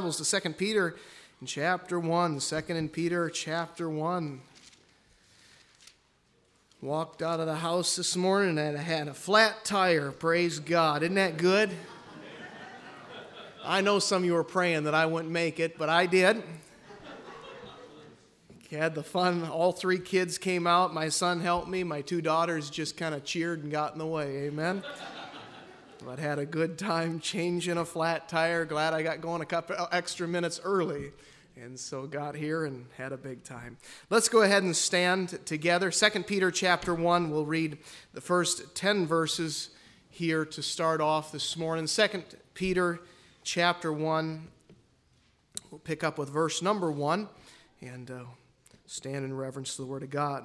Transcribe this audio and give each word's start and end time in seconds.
Bibles 0.00 0.16
to 0.16 0.40
2 0.40 0.54
Peter 0.54 0.96
in 1.42 1.46
chapter 1.46 2.00
1. 2.00 2.38
2 2.38 2.56
in 2.68 2.88
Peter 2.88 3.28
chapter 3.28 3.86
1. 3.86 4.40
Walked 6.80 7.20
out 7.20 7.38
of 7.38 7.44
the 7.44 7.56
house 7.56 7.96
this 7.96 8.16
morning 8.16 8.56
and 8.56 8.78
had 8.78 9.08
a 9.08 9.12
flat 9.12 9.62
tire. 9.62 10.10
Praise 10.10 10.58
God. 10.58 11.02
Isn't 11.02 11.16
that 11.16 11.36
good? 11.36 11.68
I 13.62 13.82
know 13.82 13.98
some 13.98 14.22
of 14.22 14.24
you 14.24 14.32
were 14.32 14.42
praying 14.42 14.84
that 14.84 14.94
I 14.94 15.04
wouldn't 15.04 15.30
make 15.30 15.60
it, 15.60 15.76
but 15.76 15.90
I 15.90 16.06
did. 16.06 16.42
Had 18.70 18.94
the 18.94 19.02
fun. 19.02 19.44
All 19.48 19.72
three 19.72 19.98
kids 19.98 20.38
came 20.38 20.66
out. 20.66 20.94
My 20.94 21.10
son 21.10 21.40
helped 21.40 21.68
me. 21.68 21.84
My 21.84 22.00
two 22.00 22.22
daughters 22.22 22.70
just 22.70 22.96
kind 22.96 23.14
of 23.14 23.22
cheered 23.22 23.62
and 23.62 23.70
got 23.70 23.92
in 23.92 23.98
the 23.98 24.06
way. 24.06 24.46
Amen. 24.46 24.82
But 26.04 26.18
had 26.18 26.38
a 26.38 26.46
good 26.46 26.78
time 26.78 27.20
changing 27.20 27.76
a 27.76 27.84
flat 27.84 28.28
tire. 28.28 28.64
Glad 28.64 28.94
I 28.94 29.02
got 29.02 29.20
going 29.20 29.42
a 29.42 29.46
couple 29.46 29.76
extra 29.92 30.26
minutes 30.26 30.58
early. 30.64 31.12
And 31.56 31.78
so 31.78 32.06
got 32.06 32.34
here 32.34 32.64
and 32.64 32.86
had 32.96 33.12
a 33.12 33.18
big 33.18 33.44
time. 33.44 33.76
Let's 34.08 34.28
go 34.28 34.40
ahead 34.40 34.62
and 34.62 34.74
stand 34.74 35.44
together. 35.44 35.90
2 35.90 36.22
Peter 36.22 36.50
chapter 36.50 36.94
1, 36.94 37.30
we'll 37.30 37.44
read 37.44 37.76
the 38.14 38.20
first 38.22 38.74
10 38.74 39.06
verses 39.06 39.70
here 40.08 40.46
to 40.46 40.62
start 40.62 41.02
off 41.02 41.32
this 41.32 41.56
morning. 41.58 41.86
2 41.86 42.08
Peter 42.54 43.00
chapter 43.42 43.92
1, 43.92 44.48
we'll 45.70 45.80
pick 45.80 46.02
up 46.02 46.16
with 46.16 46.30
verse 46.30 46.62
number 46.62 46.90
1 46.90 47.28
and 47.82 48.10
uh, 48.10 48.24
stand 48.86 49.24
in 49.24 49.36
reverence 49.36 49.76
to 49.76 49.82
the 49.82 49.88
Word 49.88 50.02
of 50.02 50.10
God. 50.10 50.44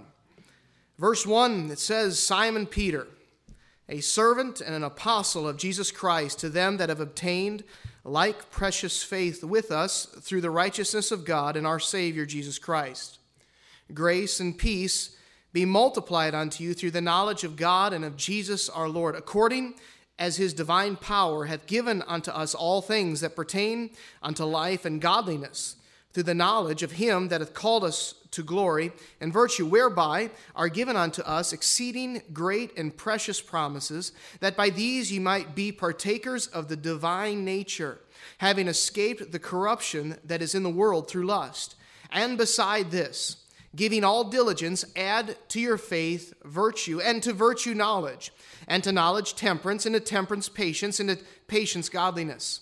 Verse 0.98 1.26
1, 1.26 1.72
it 1.72 1.80
says, 1.80 2.20
Simon 2.20 2.66
Peter 2.66 3.08
a 3.88 4.02
servant 4.02 4.62
and 4.62 4.74
an 4.74 4.84
apostle 4.84 5.48
of 5.48 5.58
Jesus 5.58 5.92
Christ, 5.92 6.40
to 6.40 6.50
them 6.50 6.78
that 6.78 6.90
have 6.90 7.00
obtained 7.00 7.64
like 8.04 8.50
precious 8.50 9.04
faith 9.04 9.44
with 9.44 9.72
us 9.72 10.06
through 10.22 10.42
the 10.42 10.50
righteousness 10.50 11.12
of 11.12 11.26
God 11.26 11.56
and 11.56 11.66
our 11.66 11.80
Savior 11.80 12.26
Jesus 12.26 12.60
Christ. 12.60 13.20
Grace 13.94 14.40
and 14.40 14.58
peace 14.58 15.16
be 15.54 15.66
multiplied 15.66 16.36
unto 16.36 16.64
you 16.64 16.74
through 16.74 16.92
the 16.92 17.02
knowledge 17.02 17.44
of 17.44 17.56
God 17.56 17.94
and 17.94 18.04
of 18.04 18.18
Jesus 18.18 18.70
our 18.70 18.90
Lord, 18.90 19.16
according 19.16 19.76
as 20.18 20.38
his 20.38 20.54
divine 20.54 20.96
power 20.96 21.46
hath 21.46 21.68
given 21.68 22.02
unto 22.04 22.32
us 22.32 22.56
all 22.56 22.82
things 22.82 23.22
that 23.22 23.36
pertain 23.36 23.92
unto 24.22 24.44
life 24.44 24.86
and 24.86 25.02
godliness 25.02 25.76
through 26.16 26.24
the 26.24 26.34
knowledge 26.34 26.82
of 26.82 26.94
him 26.94 27.28
that 27.28 27.42
hath 27.42 27.54
called 27.54 27.84
us 27.84 28.16
to 28.32 28.42
glory 28.42 28.94
and 29.20 29.34
virtue, 29.34 29.66
whereby 29.66 30.30
are 30.56 30.70
given 30.70 30.96
unto 30.96 31.22
us 31.24 31.52
exceeding 31.52 32.22
great 32.32 32.72
and 32.78 32.96
precious 32.96 33.42
promises, 33.42 34.14
that 34.40 34.56
by 34.56 34.70
these 34.70 35.12
ye 35.12 35.20
might 35.20 35.54
be 35.56 35.74
partakers 35.74 36.48
of 36.48 36.70
the 36.70 36.78
divine 36.78 37.44
nature, 37.44 38.00
having 38.38 38.70
escaped 38.70 39.34
the 39.34 39.40
corruption 39.40 40.18
that 40.24 40.42
is 40.42 40.56
in 40.56 40.64
the 40.64 40.70
world 40.70 41.10
through 41.10 41.26
lust. 41.26 41.76
And 42.10 42.38
beside 42.38 42.92
this, 42.92 43.44
giving 43.76 44.06
all 44.06 44.24
diligence, 44.24 44.86
add 44.96 45.36
to 45.50 45.60
your 45.60 45.78
faith 45.78 46.34
virtue, 46.46 47.02
and 47.02 47.22
to 47.24 47.34
virtue 47.34 47.74
knowledge, 47.74 48.32
and 48.70 48.82
to 48.86 48.94
knowledge 48.94 49.36
temperance, 49.36 49.86
and 49.86 49.96
to 49.96 50.00
temperance 50.00 50.48
patience, 50.48 51.02
and 51.02 51.10
to 51.10 51.18
patience 51.50 51.90
godliness 51.90 52.62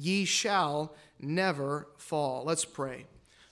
ye 0.00 0.24
shall 0.24 0.94
never 1.18 1.88
fall. 1.96 2.44
Let's 2.44 2.64
pray. 2.64 3.06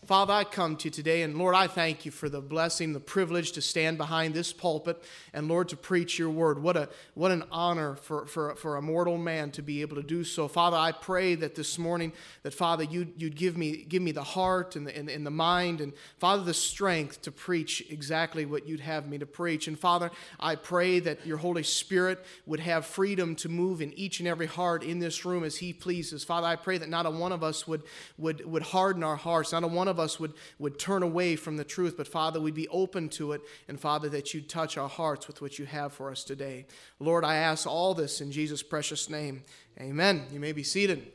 Father, 0.08 0.32
I 0.32 0.44
come 0.44 0.74
to 0.76 0.86
you 0.86 0.91
today, 0.91 1.20
and 1.20 1.36
Lord, 1.36 1.54
I 1.54 1.66
thank 1.66 2.06
you 2.06 2.10
for 2.10 2.30
the 2.30 2.41
blessing, 2.41 2.94
the 2.94 2.98
privilege 2.98 3.52
to 3.52 3.60
stand 3.60 3.98
behind 3.98 4.32
this 4.32 4.54
pulpit, 4.54 5.04
and 5.34 5.48
Lord, 5.48 5.69
to 5.69 5.76
preach 5.76 6.19
your 6.19 6.30
word. 6.30 6.62
What, 6.62 6.78
a, 6.78 6.88
what 7.12 7.30
an 7.30 7.44
honor 7.52 7.94
for, 7.94 8.24
for, 8.24 8.54
for 8.54 8.76
a 8.76 8.80
mortal 8.80 9.18
man 9.18 9.50
to 9.50 9.60
be 9.60 9.82
able 9.82 9.97
to 9.97 10.02
do 10.02 10.24
so. 10.24 10.48
Father, 10.48 10.78
I 10.78 10.92
pray 10.92 11.34
that 11.34 11.54
this 11.54 11.78
morning, 11.78 12.14
that 12.42 12.54
Father, 12.54 12.84
you'd, 12.84 13.20
you'd 13.20 13.36
give, 13.36 13.58
me, 13.58 13.84
give 13.86 14.00
me 14.00 14.12
the 14.12 14.22
heart 14.22 14.76
and 14.76 14.86
the, 14.86 14.97
and, 14.97 15.10
and 15.10 15.26
the 15.26 15.30
mind, 15.30 15.82
and 15.82 15.92
Father, 16.16 16.42
the 16.42 16.54
strength 16.54 17.20
to 17.20 17.30
preach 17.30 17.84
exactly 17.91 18.47
what 18.47 18.66
you'd 18.66 18.80
have 18.80 19.06
me 19.06 19.18
to 19.18 19.26
preach. 19.26 19.68
And 19.68 19.78
Father, 19.78 20.10
I 20.41 20.54
pray 20.54 21.00
that 21.00 21.26
your 21.26 21.36
Holy 21.36 21.64
Spirit 21.64 22.24
would 22.47 22.60
have 22.60 22.86
freedom 22.86 23.36
to 23.36 23.50
move 23.50 23.82
in 23.82 23.92
each 23.92 24.20
and 24.20 24.28
every 24.28 24.47
heart 24.47 24.82
in 24.82 25.00
this 25.00 25.26
room 25.26 25.44
as 25.44 25.58
he 25.58 25.74
pleases. 25.74 26.24
Father, 26.24 26.47
I 26.47 26.56
pray 26.56 26.78
that 26.78 26.88
not 26.88 27.04
a 27.04 27.10
one 27.10 27.32
of 27.32 27.44
us 27.44 27.68
would, 27.68 27.82
would, 28.16 28.42
would 28.47 28.62
harden 28.62 29.04
our 29.04 29.16
hearts, 29.16 29.52
not 29.52 29.64
a 29.64 29.68
one 29.68 29.86
of 29.86 29.97
of 29.98 30.04
us 30.04 30.20
would, 30.20 30.34
would 30.59 30.78
turn 30.78 31.03
away 31.03 31.36
from 31.36 31.56
the 31.56 31.64
truth, 31.64 31.97
but 31.97 32.06
Father, 32.06 32.41
we'd 32.41 32.54
be 32.54 32.69
open 32.69 33.09
to 33.10 33.32
it, 33.32 33.41
and 33.66 33.78
Father, 33.78 34.09
that 34.10 34.32
you'd 34.32 34.48
touch 34.48 34.78
our 34.78 34.88
hearts 34.88 35.26
with 35.26 35.42
what 35.42 35.59
you 35.59 35.66
have 35.66 35.92
for 35.92 36.10
us 36.10 36.25
today. 36.25 36.66
Lord, 37.00 37.25
I 37.25 37.36
ask 37.36 37.66
all 37.66 37.94
this 37.94 38.20
in 38.20 38.31
Jesus' 38.31 38.62
precious 38.62 39.10
name. 39.10 39.42
Amen. 39.81 40.25
You 40.32 40.41
may 40.41 40.53
be 40.53 40.62
seated. 40.62 41.12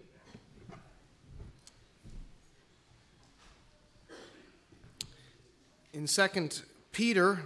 In 5.93 6.07
2 6.07 6.49
Peter, 6.91 7.39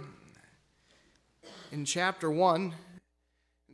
in 1.70 1.84
chapter 1.84 2.30
1, 2.30 2.74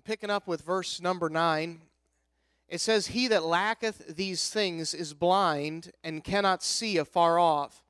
picking 0.05 0.31
up 0.31 0.47
with 0.47 0.63
verse 0.63 1.01
number 1.01 1.31
9, 1.31 1.81
it 2.75 2.81
says, 2.81 3.07
He 3.07 3.29
that 3.29 3.45
lacketh 3.45 4.17
these 4.17 4.49
things 4.49 4.95
is 4.95 5.15
blind 5.15 5.93
and 6.03 6.25
cannot 6.25 6.61
see 6.61 6.97
afar 6.97 7.39
off, 7.39 7.85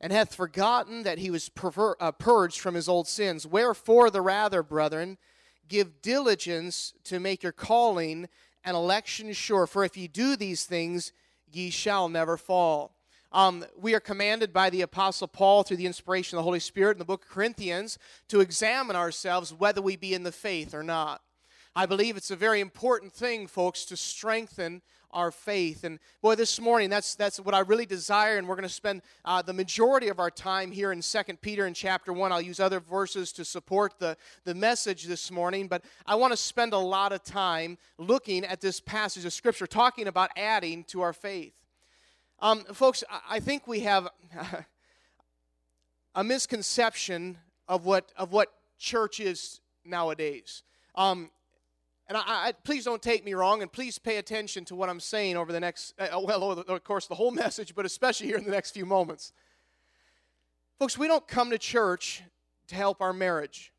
and 0.00 0.12
hath 0.12 0.32
forgotten 0.32 1.02
that 1.02 1.18
he 1.18 1.28
was 1.28 1.48
perver- 1.48 1.96
uh, 1.98 2.12
purged 2.12 2.60
from 2.60 2.76
his 2.76 2.88
old 2.88 3.08
sins. 3.08 3.48
Wherefore, 3.48 4.10
the 4.10 4.20
rather, 4.20 4.62
brethren, 4.62 5.18
give 5.66 6.00
diligence 6.02 6.94
to 7.02 7.18
make 7.18 7.42
your 7.42 7.50
calling 7.50 8.28
and 8.62 8.76
election 8.76 9.32
sure. 9.32 9.66
For 9.66 9.84
if 9.84 9.96
ye 9.96 10.06
do 10.06 10.36
these 10.36 10.64
things, 10.64 11.12
ye 11.50 11.70
shall 11.70 12.08
never 12.08 12.36
fall. 12.36 12.94
Um, 13.32 13.64
we 13.76 13.92
are 13.96 14.00
commanded 14.00 14.52
by 14.52 14.70
the 14.70 14.82
Apostle 14.82 15.26
Paul 15.26 15.64
through 15.64 15.78
the 15.78 15.86
inspiration 15.86 16.38
of 16.38 16.44
the 16.44 16.48
Holy 16.48 16.60
Spirit 16.60 16.92
in 16.92 16.98
the 16.98 17.04
book 17.04 17.24
of 17.24 17.28
Corinthians 17.28 17.98
to 18.28 18.38
examine 18.38 18.94
ourselves 18.94 19.52
whether 19.52 19.82
we 19.82 19.96
be 19.96 20.14
in 20.14 20.22
the 20.22 20.30
faith 20.30 20.74
or 20.74 20.84
not. 20.84 21.22
I 21.76 21.86
believe 21.86 22.16
it's 22.16 22.30
a 22.30 22.36
very 22.36 22.60
important 22.60 23.12
thing, 23.12 23.46
folks, 23.46 23.84
to 23.86 23.96
strengthen 23.96 24.82
our 25.10 25.30
faith. 25.30 25.84
And 25.84 25.98
boy, 26.20 26.34
this 26.34 26.60
morning, 26.60 26.90
that's, 26.90 27.14
that's 27.14 27.40
what 27.40 27.54
I 27.54 27.60
really 27.60 27.86
desire. 27.86 28.36
And 28.36 28.46
we're 28.46 28.56
going 28.56 28.68
to 28.68 28.74
spend 28.74 29.02
uh, 29.24 29.42
the 29.42 29.52
majority 29.52 30.08
of 30.08 30.20
our 30.20 30.30
time 30.30 30.70
here 30.70 30.92
in 30.92 31.00
Second 31.00 31.40
Peter 31.40 31.66
in 31.66 31.74
chapter 31.74 32.12
1. 32.12 32.32
I'll 32.32 32.40
use 32.40 32.60
other 32.60 32.80
verses 32.80 33.32
to 33.32 33.44
support 33.44 33.98
the, 33.98 34.16
the 34.44 34.54
message 34.54 35.04
this 35.04 35.30
morning. 35.30 35.66
But 35.68 35.84
I 36.06 36.14
want 36.16 36.32
to 36.32 36.36
spend 36.36 36.72
a 36.72 36.78
lot 36.78 37.12
of 37.12 37.24
time 37.24 37.78
looking 37.96 38.44
at 38.44 38.60
this 38.60 38.80
passage 38.80 39.24
of 39.24 39.32
Scripture, 39.32 39.66
talking 39.66 40.08
about 40.08 40.30
adding 40.36 40.84
to 40.84 41.00
our 41.00 41.12
faith. 41.12 41.54
Um, 42.40 42.64
folks, 42.72 43.02
I 43.28 43.40
think 43.40 43.66
we 43.66 43.80
have 43.80 44.08
a 46.14 46.22
misconception 46.22 47.38
of 47.66 47.84
what, 47.84 48.12
of 48.16 48.32
what 48.32 48.52
church 48.78 49.20
is 49.20 49.60
nowadays. 49.84 50.62
Um, 50.94 51.30
and 52.08 52.16
I, 52.16 52.22
I, 52.26 52.52
please 52.64 52.84
don't 52.84 53.02
take 53.02 53.24
me 53.24 53.34
wrong, 53.34 53.60
and 53.60 53.70
please 53.70 53.98
pay 53.98 54.16
attention 54.16 54.64
to 54.66 54.74
what 54.74 54.88
I'm 54.88 55.00
saying 55.00 55.36
over 55.36 55.52
the 55.52 55.60
next, 55.60 55.94
uh, 55.98 56.16
uh 56.16 56.20
well, 56.20 56.52
of 56.52 56.84
course, 56.84 57.06
the 57.06 57.14
whole 57.14 57.30
message, 57.44 57.74
but 57.74 57.84
especially 57.84 58.26
here 58.26 58.38
in 58.38 58.44
the 58.44 58.50
next 58.50 58.70
few 58.70 58.86
moments. 58.86 59.32
Folks, 60.78 60.96
we 60.96 61.06
don't 61.06 61.26
come 61.26 61.50
to 61.50 61.58
church 61.58 62.22
to 62.68 62.74
help 62.74 63.02
our 63.02 63.12
marriage. 63.12 63.72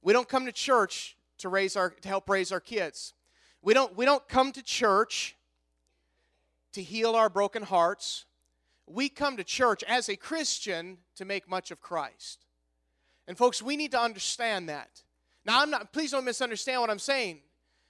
We 0.00 0.12
don't 0.12 0.28
come 0.28 0.46
to 0.46 0.52
church 0.52 1.16
to 1.38 1.48
raise 1.48 1.76
our 1.76 1.90
to 1.90 2.08
help 2.08 2.28
raise 2.28 2.52
our 2.52 2.60
kids. 2.60 3.14
We 3.62 3.74
don't 3.74 3.96
we 3.96 4.04
don't 4.04 4.26
come 4.28 4.52
to 4.52 4.62
church 4.62 5.36
to 6.72 6.82
heal 6.82 7.16
our 7.16 7.28
broken 7.28 7.62
hearts. 7.62 8.26
We 8.86 9.08
come 9.08 9.36
to 9.38 9.44
church 9.44 9.82
as 9.84 10.08
a 10.08 10.16
Christian 10.16 10.98
to 11.16 11.24
make 11.24 11.48
much 11.48 11.70
of 11.70 11.80
Christ. 11.80 12.44
And 13.26 13.38
folks, 13.38 13.62
we 13.62 13.76
need 13.76 13.92
to 13.92 14.00
understand 14.00 14.68
that. 14.68 15.02
Now 15.44 15.62
I'm 15.62 15.70
not 15.70 15.92
please 15.92 16.10
don't 16.10 16.24
misunderstand 16.24 16.80
what 16.80 16.90
I'm 16.90 16.98
saying 16.98 17.40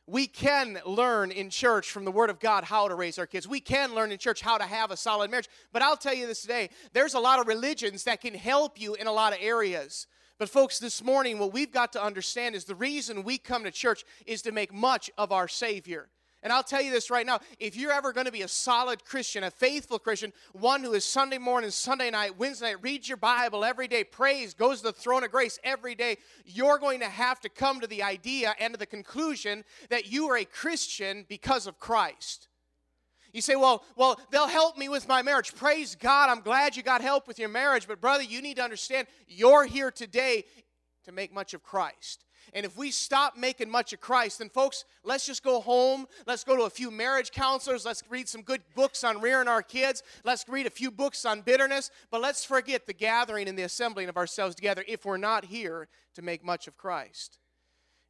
we 0.07 0.27
can 0.27 0.79
learn 0.85 1.31
in 1.31 1.49
church 1.49 1.91
from 1.91 2.05
the 2.05 2.11
Word 2.11 2.31
of 2.31 2.41
God 2.41 2.65
how 2.65 2.89
to 2.89 2.95
raise 2.95 3.19
our 3.19 3.27
kids. 3.27 3.47
We 3.47 3.61
can 3.61 3.95
learn 3.95 4.11
in 4.11 4.19
church 4.19 4.41
how 4.41 4.59
to 4.59 4.65
have 4.65 4.91
a 4.91 4.97
solid 4.97 5.31
marriage. 5.31 5.49
But 5.73 5.83
I'll 5.83 5.97
tell 5.97 6.15
you 6.15 6.27
this 6.27 6.43
today 6.43 6.71
there's 6.93 7.15
a 7.15 7.21
lot 7.21 7.41
of 7.41 7.47
religions 7.47 8.05
that 8.05 8.21
can 8.21 8.35
help 8.35 8.81
you 8.81 8.95
in 8.95 9.07
a 9.07 9.13
lot 9.13 9.33
of 9.33 9.39
areas. 9.41 10.07
But, 10.39 10.49
folks, 10.49 10.81
this 10.81 11.05
morning, 11.05 11.39
what 11.39 11.53
we've 11.53 11.71
got 11.71 11.93
to 11.93 12.03
understand 12.03 12.57
is 12.57 12.65
the 12.65 12.75
reason 12.75 13.23
we 13.23 13.39
come 13.39 13.63
to 13.63 13.71
church 13.71 14.05
is 14.27 14.43
to 14.43 14.51
make 14.51 14.73
much 14.73 15.09
of 15.17 15.31
our 15.31 15.47
Savior. 15.47 16.09
And 16.43 16.53
I'll 16.53 16.65
tell 16.65 16.83
you 16.83 16.91
this 16.91 17.11
right 17.11 17.25
now 17.25 17.41
if 17.61 17.77
you're 17.77 17.93
ever 17.93 18.13
going 18.13 18.27
to 18.27 18.33
be 18.33 18.43
a 18.43 18.49
solid 18.49 19.05
Christian, 19.05 19.45
a 19.45 19.51
faithful 19.51 19.99
Christian, 19.99 20.33
one 20.53 20.83
who 20.83 20.93
is 20.95 21.05
Sunday 21.05 21.39
morning, 21.39 21.71
Sunday 21.71 22.11
night, 22.11 22.39
Wednesday 22.39 22.73
night, 22.73 22.83
reads 22.83 23.09
your 23.09 23.17
Bible 23.17 23.65
every 23.65 23.87
day, 23.87 24.03
prays, 24.03 24.55
goes 24.55 24.79
to 24.79 24.85
the 24.85 24.93
throne 24.93 25.23
of 25.23 25.31
grace 25.31 25.59
every 25.63 25.95
day, 25.95 26.17
you're 26.45 26.79
going 26.79 27.01
to 27.01 27.09
have 27.09 27.41
to 27.41 27.49
come 27.49 27.81
to 27.81 27.87
the 27.87 28.03
idea 28.03 28.55
and 28.59 28.75
to 28.75 28.79
the 28.79 28.87
conclusion 28.87 29.65
that 29.89 30.11
you 30.11 30.29
are 30.31 30.37
a 30.37 30.45
Christian 30.45 31.25
because 31.29 31.67
of 31.67 31.79
Christ. 31.79 32.49
You 33.33 33.41
say, 33.41 33.57
well, 33.57 33.85
well, 33.97 34.21
they'll 34.31 34.47
help 34.47 34.77
me 34.77 34.89
with 34.89 35.09
my 35.09 35.23
marriage. 35.23 35.55
Praise 35.55 35.95
God. 35.95 36.29
I'm 36.29 36.43
glad 36.43 36.77
you 36.77 36.83
got 36.83 37.01
help 37.01 37.27
with 37.27 37.39
your 37.39 37.49
marriage. 37.49 37.89
But, 37.89 38.01
brother, 38.01 38.23
you 38.23 38.43
need 38.43 38.57
to 38.57 38.63
understand 38.63 39.07
you're 39.27 39.65
here 39.65 39.91
today 39.91 40.45
to 41.05 41.13
make 41.13 41.33
much 41.33 41.55
of 41.55 41.63
Christ. 41.63 42.27
And 42.55 42.67
if 42.67 42.77
we 42.77 42.91
stop 42.91 43.37
making 43.37 43.71
much 43.71 43.93
of 43.93 44.01
Christ, 44.01 44.39
then 44.39 44.51
folks, 44.51 44.85
let's 45.05 45.25
just 45.25 45.43
go 45.43 45.61
home. 45.61 46.07
Let's 46.27 46.45
go 46.45 46.57
to 46.57 46.65
a 46.65 46.71
few 46.71 46.91
marriage 46.91 47.31
counselors. 47.31 47.87
Let's 47.87 48.03
read 48.11 48.29
some 48.29 48.43
good 48.43 48.61
books 48.75 49.05
on 49.05 49.21
rearing 49.21 49.49
our 49.49 49.63
kids. 49.63 50.03
Let's 50.23 50.47
read 50.49 50.67
a 50.67 50.71
few 50.71 50.91
books 50.91 51.25
on 51.25 51.41
bitterness. 51.41 51.91
But 52.11 52.21
let's 52.21 52.45
forget 52.45 52.87
the 52.87 52.93
gathering 52.93 53.49
and 53.49 53.59
the 53.59 53.63
assembling 53.63 54.11
of 54.11 54.19
ourselves 54.19 54.55
together 54.55 54.85
if 54.87 55.07
we're 55.07 55.17
not 55.17 55.47
here 55.47 55.89
to 56.15 56.23
make 56.23 56.45
much 56.45 56.69
of 56.69 56.77
Christ. 56.77 57.39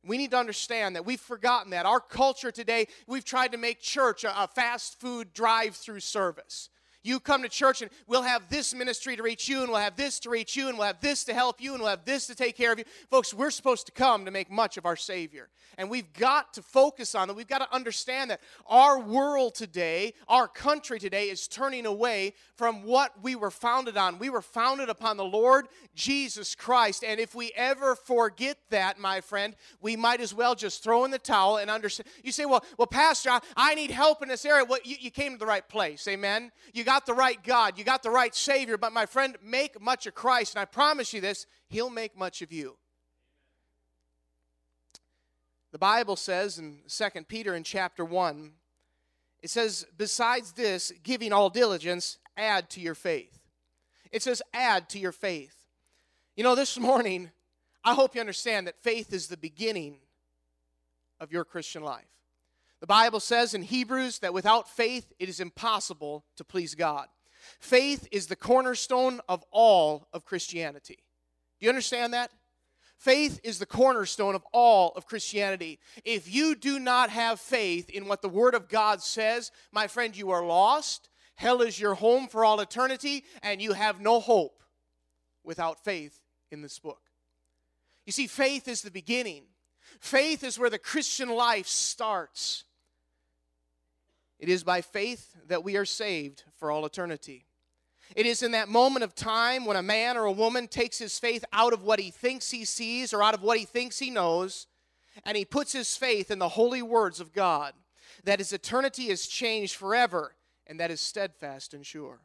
We 0.05 0.19
need 0.19 0.33
to 0.33 0.39
understand 0.39 0.97
that 0.97 1.07
we've 1.07 1.21
forgotten 1.21 1.71
that. 1.71 1.87
Our 1.87 2.01
culture 2.01 2.51
today, 2.51 2.89
we've 3.07 3.25
tried 3.25 3.53
to 3.53 3.59
make 3.59 3.81
church 3.81 4.25
a, 4.25 4.49
fast 4.49 5.01
food 5.01 5.33
drive 5.33 5.77
through 5.77 6.01
service. 6.01 6.69
You 7.03 7.21
come 7.21 7.43
to 7.43 7.49
church 7.49 7.83
and 7.83 7.91
we'll 8.07 8.23
have 8.23 8.49
this 8.49 8.75
ministry 8.75 9.17
to 9.17 9.23
reach 9.23 9.49
you, 9.49 9.63
and 9.63 9.71
we'll 9.71 9.81
have 9.81 9.97
this 9.97 10.21
to 10.21 10.31
reach 10.31 10.57
you, 10.57 10.69
and 10.69 10.79
we'll 10.79 10.87
have 10.87 11.01
this 11.01 11.25
to 11.25 11.35
help 11.35 11.61
you, 11.61 11.73
and 11.73 11.83
we'll 11.83 11.91
have 11.91 12.05
this 12.05 12.27
to 12.29 12.35
take 12.35 12.57
care 12.57 12.73
of 12.73 12.79
you. 12.79 12.85
Folks, 13.11 13.35
we're 13.35 13.51
supposed 13.51 13.87
to 13.87 13.93
come 13.93 14.25
to 14.25 14.31
make 14.31 14.51
much 14.51 14.77
of 14.77 14.87
our 14.87 14.97
Savior. 14.97 15.49
And 15.79 15.89
we've 15.89 16.13
got 16.13 16.53
to 16.55 16.63
focus 16.63 17.15
on 17.15 17.29
that. 17.29 17.35
We've 17.35 17.49
got 17.49 17.59
to 17.59 17.75
understand 17.75 18.31
that 18.31 18.41
our 18.67 19.01
world 19.01 19.55
today, 19.55 20.13
our 20.29 20.47
country 20.47 20.99
today, 20.99 21.31
is 21.31 21.49
turning 21.49 21.87
away 21.87 22.35
from 22.57 22.85
what 22.85 23.13
we 23.23 23.35
were 23.37 23.51
founded 23.51 23.97
on. 23.97 24.19
We 24.19 24.29
were 24.29 24.43
founded 24.43 24.91
upon 24.91 25.17
the 25.17 25.25
Lord 25.25 25.69
Jesus 25.95 26.55
Christ. 26.55 27.03
And 27.03 27.19
if 27.19 27.35
we 27.35 27.53
ever 27.57 27.97
forget 27.97 28.59
that, 28.69 28.99
my 28.99 29.23
friend, 29.23 29.57
we 29.81 29.97
might 29.97 30.21
as 30.21 30.35
well 30.35 30.55
just 30.55 30.83
throw 30.83 31.07
in 31.07 31.11
the 31.11 31.19
towel 31.19 31.57
and 31.57 31.71
understand. 31.71 32.07
You 32.23 32.33
say, 32.33 32.45
well, 32.45 32.63
well, 32.77 32.87
Pastor, 32.87 33.41
I 33.57 33.75
need 33.75 33.91
help 33.91 34.23
in 34.23 34.29
this 34.29 34.45
area. 34.45 34.65
Well, 34.65 34.81
you, 34.85 34.97
you 35.01 35.11
came 35.11 35.33
to 35.33 35.39
the 35.39 35.47
right 35.47 35.67
place. 35.67 36.07
Amen. 36.07 36.53
You 36.75 36.85
got 36.85 36.92
got 36.93 37.07
the 37.07 37.15
right 37.15 37.43
God, 37.43 37.79
you 37.79 37.85
got 37.85 38.03
the 38.03 38.11
right 38.11 38.35
Savior, 38.35 38.77
but 38.77 38.93
my 38.93 39.07
friend, 39.07 39.39
make 39.43 39.81
much 39.81 40.07
of 40.07 40.15
Christ. 40.15 40.55
And 40.55 40.61
I 40.61 40.67
promise 40.67 41.15
you 41.15 41.23
this, 41.23 41.47
He'll 41.69 41.89
make 41.89 42.19
much 42.19 42.43
of 42.43 42.53
you. 42.53 42.77
The 45.71 45.79
Bible 45.79 46.17
says 46.17 46.59
in 46.59 46.81
2 46.87 47.25
Peter 47.29 47.55
in 47.55 47.65
chapter 47.65 48.05
1, 48.05 48.53
it 49.41 49.49
says, 49.49 49.87
besides 49.97 50.53
this, 50.53 50.93
giving 51.03 51.33
all 51.33 51.49
diligence, 51.49 52.19
add 52.37 52.69
to 52.71 52.81
your 52.81 52.95
faith. 52.95 53.39
It 54.11 54.23
says, 54.23 54.43
add 54.53 54.91
to 54.91 54.99
your 54.99 55.13
faith. 55.13 55.57
You 56.37 56.45
know, 56.45 56.55
this 56.55 56.79
morning, 56.79 57.31
I 57.83 57.95
hope 57.95 58.15
you 58.15 58.21
understand 58.21 58.67
that 58.67 58.83
faith 58.83 59.15
is 59.15 59.29
the 59.29 59.39
beginning 59.39 59.97
of 61.19 61.33
your 61.33 61.47
Christian 61.47 61.83
life. 61.83 62.12
The 62.83 62.87
Bible 62.89 63.21
says 63.21 63.55
in 63.55 63.63
Hebrews 63.63 64.19
that 64.19 64.35
without 64.35 64.69
faith 64.69 65.13
it 65.21 65.29
is 65.29 65.39
impossible 65.39 66.25
to 66.35 66.43
please 66.43 66.75
God. 66.75 67.07
Faith 67.61 68.09
is 68.11 68.27
the 68.27 68.35
cornerstone 68.35 69.21
of 69.29 69.45
all 69.53 70.09
of 70.13 70.25
Christianity. 70.25 70.99
Do 71.61 71.67
you 71.67 71.71
understand 71.71 72.13
that? 72.13 72.33
Faith 72.99 73.39
is 73.45 73.61
the 73.61 73.67
cornerstone 73.67 74.35
of 74.35 74.45
all 74.53 74.91
of 74.97 75.07
Christianity. 75.07 75.79
If 76.05 76.33
you 76.33 76.57
do 76.57 76.81
not 76.81 77.11
have 77.11 77.39
faith 77.39 77.89
in 77.89 78.09
what 78.09 78.21
the 78.21 78.29
Word 78.29 78.57
of 78.57 78.69
God 78.69 79.01
says, 79.01 79.53
my 79.71 79.87
friend, 79.87 80.17
you 80.17 80.31
are 80.33 80.45
lost. 80.45 81.09
Hell 81.37 81.63
is 81.63 81.79
your 81.79 81.95
home 81.95 82.27
for 82.27 82.45
all 82.45 82.59
eternity, 82.59 83.23
and 83.45 83.63
you 83.63 83.75
have 83.75 84.01
no 84.01 84.19
hope 84.19 84.65
without 85.45 85.85
faith 85.85 86.19
in 86.51 86.63
this 86.63 86.81
book. 86.81 87.03
You 88.07 88.13
see, 88.13 88.27
faith 88.27 88.67
is 88.67 88.83
the 88.83 88.91
beginning. 88.91 89.45
Faith 90.01 90.43
is 90.43 90.59
where 90.59 90.71
the 90.71 90.81
Christian 90.81 91.29
life 91.29 91.69
starts. 91.69 92.65
It 94.43 94.49
is 94.49 94.65
by 94.65 94.81
faith 94.81 95.37
that 95.47 95.63
we 95.63 95.77
are 95.77 95.85
saved 95.85 96.43
for 96.57 96.73
all 96.73 96.85
eternity. 96.85 97.47
It 98.17 98.27
is 98.27 98.43
in 98.43 98.51
that 98.51 98.69
moment 98.69 99.05
of 99.05 99.15
time 99.15 99.65
when 99.65 99.77
a 99.77 99.85
man 99.85 100.17
or 100.17 100.25
a 100.25 100.33
woman 100.33 100.67
takes 100.67 100.99
his 100.99 101.17
faith 101.17 101.45
out 101.53 101.73
of 101.73 101.85
what 101.85 102.01
he 102.01 102.11
thinks 102.11 102.51
he 102.51 102.65
sees 102.65 103.13
or 103.13 103.23
out 103.23 103.35
of 103.35 103.45
what 103.45 103.57
he 103.57 103.65
thinks 103.65 104.01
he 104.01 104.11
knows, 104.11 104.67
and 105.25 105.37
he 105.37 105.45
puts 105.45 105.73
his 105.73 105.97
faith 105.97 106.29
in 106.29 106.41
the 106.41 106.49
holy 106.49 106.83
words 106.83 107.21
of 107.21 107.33
God, 107.33 107.73
that 108.25 108.41
his 108.41 108.53
eternity 108.53 109.11
is 109.11 109.29
changed 109.29 109.77
forever, 109.77 110.35
and 110.67 110.81
that 110.81 110.91
is 110.91 111.01
steadfast 111.01 111.73
and 111.73 111.87
sure. 111.87 112.19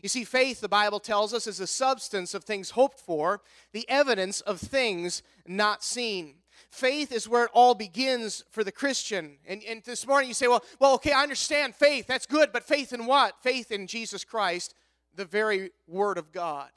You 0.00 0.08
see, 0.08 0.24
faith, 0.24 0.62
the 0.62 0.68
Bible 0.68 0.98
tells 0.98 1.34
us, 1.34 1.46
is 1.46 1.58
the 1.58 1.66
substance 1.66 2.32
of 2.32 2.44
things 2.44 2.70
hoped 2.70 2.98
for, 2.98 3.42
the 3.72 3.86
evidence 3.90 4.40
of 4.40 4.60
things 4.60 5.22
not 5.46 5.84
seen. 5.84 6.36
Faith 6.70 7.12
is 7.12 7.28
where 7.28 7.44
it 7.44 7.50
all 7.52 7.74
begins 7.74 8.44
for 8.50 8.64
the 8.64 8.72
Christian. 8.72 9.38
And, 9.46 9.62
and 9.68 9.82
this 9.84 10.06
morning 10.06 10.28
you 10.28 10.34
say, 10.34 10.48
well, 10.48 10.64
well, 10.78 10.94
okay, 10.94 11.12
I 11.12 11.22
understand 11.22 11.74
faith. 11.74 12.06
That's 12.06 12.26
good, 12.26 12.52
but 12.52 12.64
faith 12.64 12.92
in 12.92 13.06
what? 13.06 13.34
Faith 13.42 13.70
in 13.70 13.86
Jesus 13.86 14.24
Christ, 14.24 14.74
the 15.14 15.24
very 15.24 15.70
Word 15.86 16.18
of 16.18 16.32
God. 16.32 16.70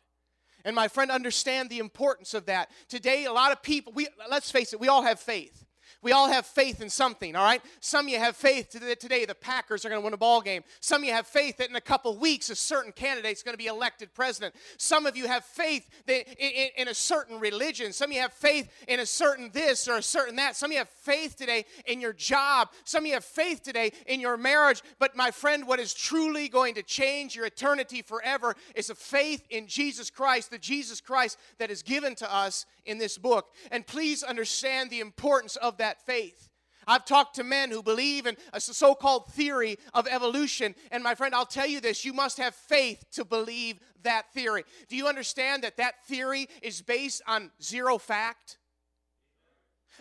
And 0.66 0.76
my 0.76 0.88
friend, 0.88 1.12
understand 1.12 1.70
the 1.70 1.80
importance 1.80 2.34
of 2.34 2.48
that. 2.48 2.70
Today, 2.90 3.26
a 3.26 3.32
lot 3.32 3.52
of 3.52 3.62
people, 3.62 3.94
we, 3.94 4.08
let's 4.30 4.52
face 4.52 4.74
it, 4.74 4.80
we 4.80 4.88
all 4.88 5.04
have 5.04 5.20
faith. 5.20 5.66
We 6.02 6.12
all 6.12 6.28
have 6.28 6.46
faith 6.46 6.82
in 6.82 6.90
something, 6.90 7.36
all 7.36 7.44
right? 7.44 7.62
Some 7.80 8.06
of 8.06 8.12
you 8.12 8.20
have 8.20 8.36
faith 8.36 8.72
that 8.72 9.00
today 9.00 9.26
the 9.26 9.36
Packers 9.36 9.86
are 9.86 9.90
going 9.90 10.02
to 10.02 10.06
win 10.06 10.14
a 10.14 10.18
ball 10.18 10.42
game. 10.42 10.64
Some 10.80 11.02
of 11.02 11.08
you 11.08 11.14
have 11.14 11.28
faith 11.28 11.58
that 11.58 11.70
in 11.70 11.76
a 11.76 11.82
couple 11.82 12.18
weeks 12.18 12.50
a 12.50 12.56
certain 12.56 12.92
candidate 12.92 13.32
is 13.32 13.44
going 13.44 13.54
to 13.54 13.58
be 13.58 13.68
elected 13.68 14.14
president. 14.14 14.56
Some 14.78 15.06
of 15.06 15.18
you 15.18 15.28
have 15.28 15.44
faith 15.44 15.90
that 16.06 16.28
in, 16.38 16.70
in, 16.78 16.88
a 16.88 16.94
certain 16.94 17.40
religion. 17.40 17.94
Some 17.94 18.12
of 18.12 18.16
you 18.16 18.22
have 18.22 18.34
faith 18.34 18.72
in 18.88 19.00
a 19.00 19.06
certain 19.06 19.50
this 19.54 19.88
or 19.88 19.98
a 19.98 20.04
certain 20.04 20.36
that. 20.38 20.56
Some 20.56 20.72
of 20.72 20.74
you 20.74 20.80
have 20.80 20.90
faith 20.90 21.36
today 21.36 21.66
in 21.86 22.00
your 22.00 22.14
job. 22.14 22.70
Some 22.84 23.04
of 23.04 23.08
you 23.08 23.14
have 23.14 23.26
faith 23.26 23.64
today 23.64 23.92
in 24.06 24.20
your 24.20 24.38
marriage. 24.38 24.82
But 25.00 25.16
my 25.16 25.32
friend, 25.32 25.68
what 25.68 25.80
is 25.80 25.94
truly 25.94 26.48
going 26.50 26.76
to 26.76 26.84
change 26.84 27.36
your 27.36 27.46
eternity 27.46 28.02
forever 28.02 28.56
is 28.76 28.90
a 28.90 28.96
faith 28.96 29.46
in 29.50 29.68
Jesus 29.68 30.10
Christ, 30.10 30.52
the 30.52 30.58
Jesus 30.58 31.02
Christ 31.02 31.38
that 31.58 31.72
is 31.72 31.82
given 31.82 32.16
to 32.16 32.34
us 32.34 32.66
in 32.86 32.98
this 32.98 33.18
book. 33.18 33.54
And 33.72 33.86
please 33.86 34.24
understand 34.24 34.90
the 34.90 35.02
importance 35.02 35.56
of 35.58 35.77
that 35.78 36.06
faith. 36.06 36.50
I've 36.88 37.04
talked 37.04 37.36
to 37.36 37.44
men 37.44 37.70
who 37.70 37.84
believe 37.84 38.26
in 38.26 38.38
a 38.54 38.62
so 38.62 38.96
called 38.96 39.28
theory 39.34 39.78
of 39.94 40.08
evolution. 40.08 40.74
And 40.90 41.04
my 41.04 41.16
friend, 41.16 41.36
I'll 41.36 41.46
tell 41.46 41.68
you 41.68 41.82
this 41.82 42.06
you 42.06 42.14
must 42.14 42.38
have 42.38 42.56
faith 42.56 43.04
to 43.12 43.26
believe 43.26 43.80
that 44.04 44.32
theory. 44.34 44.64
Do 44.88 44.96
you 44.96 45.08
understand 45.08 45.64
that 45.64 45.78
that 45.78 46.06
theory 46.06 46.48
is 46.62 46.82
based 46.82 47.22
on 47.28 47.52
zero 47.62 47.98
fact? 47.98 48.58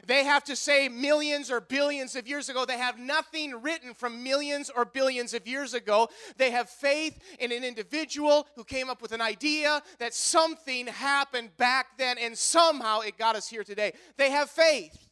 They 0.07 0.25
have 0.25 0.45
to 0.45 0.57
say 0.57 0.89
millions 0.89 1.51
or 1.51 1.61
billions 1.61 2.17
of 2.17 2.29
years 2.29 2.49
ago. 2.49 2.65
They 2.65 2.79
have 2.79 2.99
nothing 2.99 3.63
written 3.63 3.95
from 3.95 4.23
millions 4.23 4.71
or 4.71 4.85
billions 4.85 5.33
of 5.33 5.47
years 5.49 5.75
ago. 5.75 6.09
They 6.37 6.51
have 6.51 6.69
faith 6.69 7.19
in 7.39 7.51
an 7.51 7.65
individual 7.65 8.47
who 8.57 8.65
came 8.65 8.91
up 8.91 9.01
with 9.01 9.13
an 9.13 9.21
idea 9.23 9.83
that 9.99 10.13
something 10.13 10.87
happened 10.87 11.57
back 11.57 11.97
then 11.97 12.19
and 12.19 12.37
somehow 12.37 13.01
it 13.01 13.17
got 13.17 13.37
us 13.37 13.49
here 13.49 13.65
today. 13.65 13.93
They 14.19 14.31
have 14.31 14.51
faith, 14.51 15.06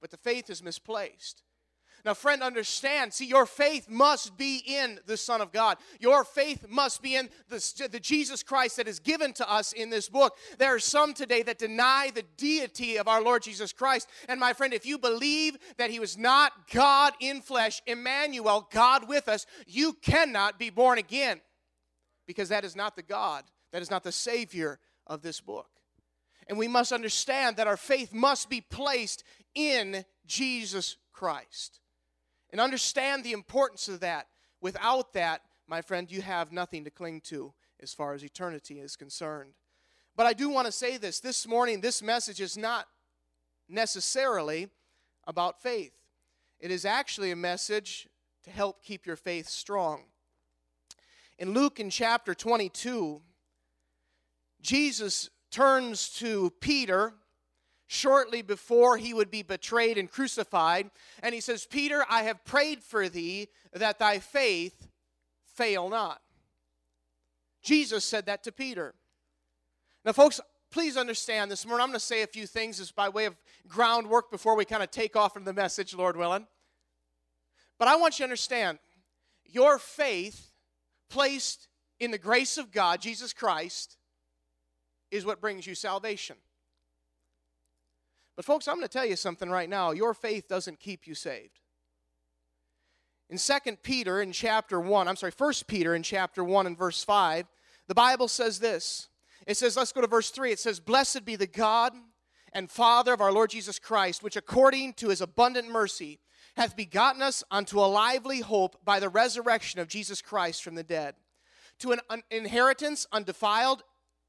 but 0.00 0.10
the 0.10 0.16
faith 0.16 0.50
is 0.50 0.62
misplaced. 0.62 1.42
Now, 2.04 2.14
friend, 2.14 2.42
understand. 2.42 3.12
See, 3.12 3.26
your 3.26 3.46
faith 3.46 3.88
must 3.88 4.36
be 4.38 4.62
in 4.66 5.00
the 5.06 5.16
Son 5.16 5.40
of 5.40 5.52
God. 5.52 5.76
Your 5.98 6.24
faith 6.24 6.66
must 6.68 7.02
be 7.02 7.14
in 7.14 7.28
the, 7.48 7.88
the 7.90 8.00
Jesus 8.00 8.42
Christ 8.42 8.78
that 8.78 8.88
is 8.88 8.98
given 8.98 9.32
to 9.34 9.50
us 9.50 9.72
in 9.72 9.90
this 9.90 10.08
book. 10.08 10.36
There 10.58 10.74
are 10.74 10.78
some 10.78 11.12
today 11.12 11.42
that 11.42 11.58
deny 11.58 12.10
the 12.14 12.24
deity 12.36 12.96
of 12.96 13.06
our 13.06 13.22
Lord 13.22 13.42
Jesus 13.42 13.72
Christ. 13.72 14.08
And 14.28 14.40
my 14.40 14.52
friend, 14.54 14.72
if 14.72 14.86
you 14.86 14.98
believe 14.98 15.58
that 15.76 15.90
He 15.90 16.00
was 16.00 16.16
not 16.16 16.52
God 16.72 17.12
in 17.20 17.42
flesh, 17.42 17.82
Emmanuel, 17.86 18.68
God 18.72 19.06
with 19.08 19.28
us, 19.28 19.44
you 19.66 19.92
cannot 20.00 20.58
be 20.58 20.70
born 20.70 20.98
again 20.98 21.40
because 22.26 22.48
that 22.48 22.64
is 22.64 22.76
not 22.76 22.96
the 22.96 23.02
God, 23.02 23.44
that 23.72 23.82
is 23.82 23.90
not 23.90 24.04
the 24.04 24.12
Savior 24.12 24.78
of 25.06 25.20
this 25.20 25.40
book. 25.40 25.68
And 26.50 26.58
we 26.58 26.66
must 26.66 26.90
understand 26.90 27.56
that 27.56 27.68
our 27.68 27.76
faith 27.76 28.12
must 28.12 28.50
be 28.50 28.60
placed 28.60 29.22
in 29.54 30.04
Jesus 30.26 30.96
Christ 31.12 31.80
and 32.50 32.60
understand 32.60 33.24
the 33.24 33.32
importance 33.32 33.88
of 33.88 34.00
that. 34.00 34.28
Without 34.60 35.12
that, 35.12 35.42
my 35.66 35.82
friend, 35.82 36.10
you 36.10 36.22
have 36.22 36.52
nothing 36.52 36.84
to 36.84 36.90
cling 36.90 37.20
to 37.22 37.52
as 37.80 37.94
far 37.94 38.12
as 38.12 38.24
eternity 38.24 38.80
is 38.80 38.96
concerned. 38.96 39.52
But 40.16 40.26
I 40.26 40.32
do 40.32 40.50
want 40.50 40.66
to 40.66 40.72
say 40.72 40.96
this 40.96 41.20
this 41.20 41.46
morning, 41.46 41.80
this 41.80 42.02
message 42.02 42.40
is 42.40 42.56
not 42.58 42.86
necessarily 43.68 44.68
about 45.26 45.62
faith, 45.62 45.92
it 46.58 46.70
is 46.70 46.84
actually 46.84 47.30
a 47.30 47.36
message 47.36 48.08
to 48.44 48.50
help 48.50 48.82
keep 48.82 49.06
your 49.06 49.16
faith 49.16 49.48
strong. 49.48 50.02
In 51.38 51.54
Luke 51.54 51.80
in 51.80 51.88
chapter 51.88 52.34
22, 52.34 53.22
Jesus 54.60 55.30
turns 55.50 56.10
to 56.18 56.50
Peter, 56.60 57.14
shortly 57.92 58.40
before 58.40 58.96
he 58.98 59.12
would 59.12 59.32
be 59.32 59.42
betrayed 59.42 59.98
and 59.98 60.08
crucified. 60.08 60.88
And 61.24 61.34
he 61.34 61.40
says, 61.40 61.66
Peter, 61.66 62.04
I 62.08 62.22
have 62.22 62.44
prayed 62.44 62.84
for 62.84 63.08
thee 63.08 63.48
that 63.72 63.98
thy 63.98 64.20
faith 64.20 64.86
fail 65.56 65.88
not. 65.88 66.20
Jesus 67.64 68.04
said 68.04 68.26
that 68.26 68.44
to 68.44 68.52
Peter. 68.52 68.94
Now, 70.04 70.12
folks, 70.12 70.40
please 70.70 70.96
understand 70.96 71.50
this 71.50 71.66
morning. 71.66 71.82
I'm 71.82 71.88
going 71.88 71.98
to 71.98 72.06
say 72.06 72.22
a 72.22 72.28
few 72.28 72.46
things 72.46 72.78
just 72.78 72.94
by 72.94 73.08
way 73.08 73.24
of 73.24 73.34
groundwork 73.66 74.30
before 74.30 74.54
we 74.54 74.64
kind 74.64 74.84
of 74.84 74.92
take 74.92 75.16
off 75.16 75.36
into 75.36 75.46
the 75.46 75.52
message, 75.52 75.92
Lord 75.92 76.16
willing. 76.16 76.46
But 77.76 77.88
I 77.88 77.96
want 77.96 78.14
you 78.14 78.18
to 78.18 78.26
understand 78.26 78.78
your 79.44 79.80
faith 79.80 80.52
placed 81.08 81.66
in 81.98 82.12
the 82.12 82.18
grace 82.18 82.56
of 82.56 82.70
God, 82.70 83.00
Jesus 83.00 83.32
Christ, 83.32 83.96
is 85.10 85.26
what 85.26 85.40
brings 85.40 85.66
you 85.66 85.74
salvation. 85.74 86.36
But, 88.36 88.44
folks, 88.44 88.68
I'm 88.68 88.76
going 88.76 88.86
to 88.86 88.92
tell 88.92 89.06
you 89.06 89.16
something 89.16 89.50
right 89.50 89.68
now. 89.68 89.90
Your 89.90 90.14
faith 90.14 90.48
doesn't 90.48 90.80
keep 90.80 91.06
you 91.06 91.14
saved. 91.14 91.60
In 93.28 93.38
2 93.38 93.76
Peter 93.82 94.20
in 94.20 94.32
chapter 94.32 94.80
1, 94.80 95.06
I'm 95.06 95.16
sorry, 95.16 95.32
1 95.36 95.52
Peter 95.68 95.94
in 95.94 96.02
chapter 96.02 96.42
1 96.42 96.66
and 96.66 96.76
verse 96.76 97.04
5, 97.04 97.46
the 97.86 97.94
Bible 97.94 98.28
says 98.28 98.58
this. 98.58 99.08
It 99.46 99.56
says, 99.56 99.76
let's 99.76 99.92
go 99.92 100.00
to 100.00 100.06
verse 100.06 100.30
3. 100.30 100.52
It 100.52 100.58
says, 100.58 100.80
Blessed 100.80 101.24
be 101.24 101.36
the 101.36 101.46
God 101.46 101.92
and 102.52 102.70
Father 102.70 103.12
of 103.12 103.20
our 103.20 103.32
Lord 103.32 103.50
Jesus 103.50 103.78
Christ, 103.78 104.22
which 104.22 104.36
according 104.36 104.94
to 104.94 105.08
his 105.08 105.20
abundant 105.20 105.70
mercy 105.70 106.18
hath 106.56 106.76
begotten 106.76 107.22
us 107.22 107.44
unto 107.50 107.78
a 107.78 107.86
lively 107.86 108.40
hope 108.40 108.84
by 108.84 108.98
the 109.00 109.08
resurrection 109.08 109.80
of 109.80 109.88
Jesus 109.88 110.20
Christ 110.20 110.62
from 110.62 110.74
the 110.74 110.82
dead, 110.82 111.14
to 111.78 111.92
an 111.92 112.00
inheritance 112.30 113.06
undefiled, 113.12 113.82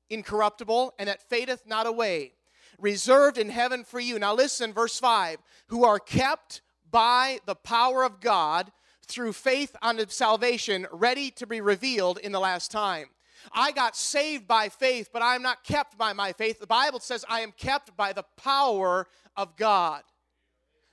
incorruptible, 0.10 0.94
and 1.00 1.10
that 1.10 1.28
fadeth 1.28 1.64
not 1.66 1.88
away, 1.88 2.34
reserved 2.82 3.38
in 3.38 3.50
heaven 3.50 3.84
for 3.84 4.00
you. 4.00 4.20
Now 4.20 4.34
listen, 4.34 4.74
verse 4.74 5.00
5 5.00 5.38
who 5.68 5.86
are 5.86 6.00
kept 6.00 6.62
by 6.90 7.40
the 7.46 7.56
power 7.56 8.04
of 8.04 8.20
God 8.20 8.72
through 9.06 9.34
faith 9.34 9.76
unto 9.82 10.06
salvation, 10.08 10.88
ready 10.92 11.32
to 11.32 11.48
be 11.48 11.62
revealed 11.62 12.18
in 12.18 12.32
the 12.32 12.40
last 12.40 12.72
time. 12.72 13.08
I 13.52 13.72
got 13.72 13.96
saved 13.96 14.48
by 14.48 14.70
faith, 14.70 15.10
but 15.12 15.22
I 15.22 15.36
am 15.36 15.42
not 15.42 15.64
kept 15.64 15.98
by 15.98 16.14
my 16.14 16.34
faith. 16.34 16.60
The 16.60 16.68
Bible 16.68 17.00
says 17.00 17.26
I 17.28 17.42
am 17.42 17.52
kept 17.52 17.96
by 17.98 18.14
the 18.14 18.26
power 18.38 19.08
of 19.36 19.56
God. 19.56 20.04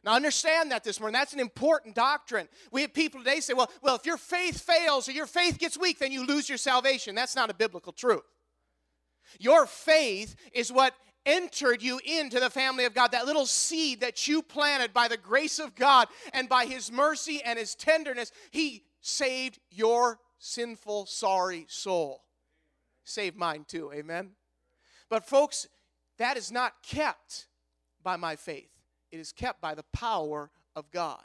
Now 0.05 0.15
understand 0.15 0.71
that 0.71 0.85
this 0.85 1.01
morning. 1.01 1.15
That's 1.15 1.33
an 1.33 1.41
important 1.41 1.95
doctrine. 1.95 2.49
We 2.71 2.83
have 2.83 2.95
people 2.95 3.21
today 3.21 3.41
say, 3.41 3.53
well, 3.53 3.71
well, 3.83 3.97
if 3.97 4.07
your 4.07 4.17
faith 4.17 4.61
fails 4.61 5.09
or 5.09 5.13
your 5.13 5.27
faith 5.27 5.59
gets 5.59 5.77
weak, 5.77 5.99
then 5.99 6.13
you 6.13 6.25
lose 6.25 6.49
your 6.49 6.59
salvation. 6.59 7.15
That's 7.15 7.37
not 7.37 7.51
a 7.51 7.55
biblical 7.55 7.93
truth. 7.93 8.23
Your 9.39 9.67
faith 9.67 10.35
is 10.53 10.73
what 10.73 10.95
entered 11.29 11.83
you 11.83 12.01
into 12.05 12.41
the 12.41 12.51
family 12.51 12.87
of 12.87 12.95
God, 12.95 13.13
that 13.13 13.27
little 13.27 13.47
seed 13.47 14.01
that 14.01 14.27
you 14.27 14.43
planted 14.43 14.93
by 14.93 15.07
the 15.07 15.17
grace 15.17 15.59
of 15.59 15.75
God 15.75 16.09
and 16.33 16.49
by 16.49 16.65
His 16.65 16.91
mercy 16.91 17.41
and 17.45 17.59
His 17.59 17.75
tenderness, 17.75 18.33
He 18.51 18.83
saved 19.01 19.61
your 19.71 20.19
sinful, 20.39 21.07
sorry 21.07 21.67
soul. 21.69 22.25
Saved 23.05 23.37
mine 23.37 23.65
too, 23.69 23.93
amen? 23.93 24.31
But, 25.09 25.27
folks, 25.27 25.69
that 26.17 26.37
is 26.37 26.51
not 26.51 26.83
kept 26.83 27.47
by 28.03 28.17
my 28.17 28.37
faith, 28.37 28.71
it 29.11 29.21
is 29.21 29.33
kept 29.33 29.61
by 29.61 29.75
the 29.75 29.85
power 29.93 30.51
of 30.75 30.91
God. 30.91 31.23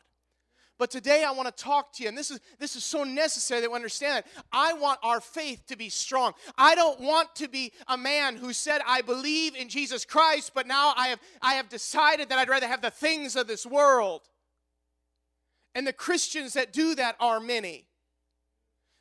But 0.83 0.91
today 0.91 1.23
I 1.23 1.31
want 1.31 1.47
to 1.47 1.63
talk 1.63 1.93
to 1.93 2.03
you, 2.03 2.09
and 2.09 2.17
this 2.17 2.29
is 2.29 2.41
this 2.59 2.75
is 2.75 2.83
so 2.83 3.05
necessary 3.05 3.61
that 3.61 3.69
we 3.69 3.75
understand 3.77 4.25
that 4.25 4.45
I 4.51 4.73
want 4.73 4.99
our 5.01 5.21
faith 5.21 5.65
to 5.67 5.77
be 5.77 5.87
strong. 5.87 6.33
I 6.57 6.75
don't 6.75 6.99
want 6.99 7.33
to 7.37 7.47
be 7.47 7.71
a 7.87 7.95
man 7.95 8.35
who 8.35 8.51
said, 8.51 8.81
I 8.85 8.99
believe 9.01 9.55
in 9.55 9.69
Jesus 9.69 10.03
Christ, 10.03 10.51
but 10.53 10.67
now 10.67 10.93
I 10.97 11.07
have 11.07 11.21
I 11.41 11.53
have 11.53 11.69
decided 11.69 12.27
that 12.27 12.37
I'd 12.37 12.49
rather 12.49 12.67
have 12.67 12.81
the 12.81 12.91
things 12.91 13.37
of 13.37 13.47
this 13.47 13.65
world. 13.65 14.23
And 15.73 15.87
the 15.87 15.93
Christians 15.93 16.51
that 16.51 16.73
do 16.73 16.95
that 16.95 17.15
are 17.21 17.39
many. 17.39 17.87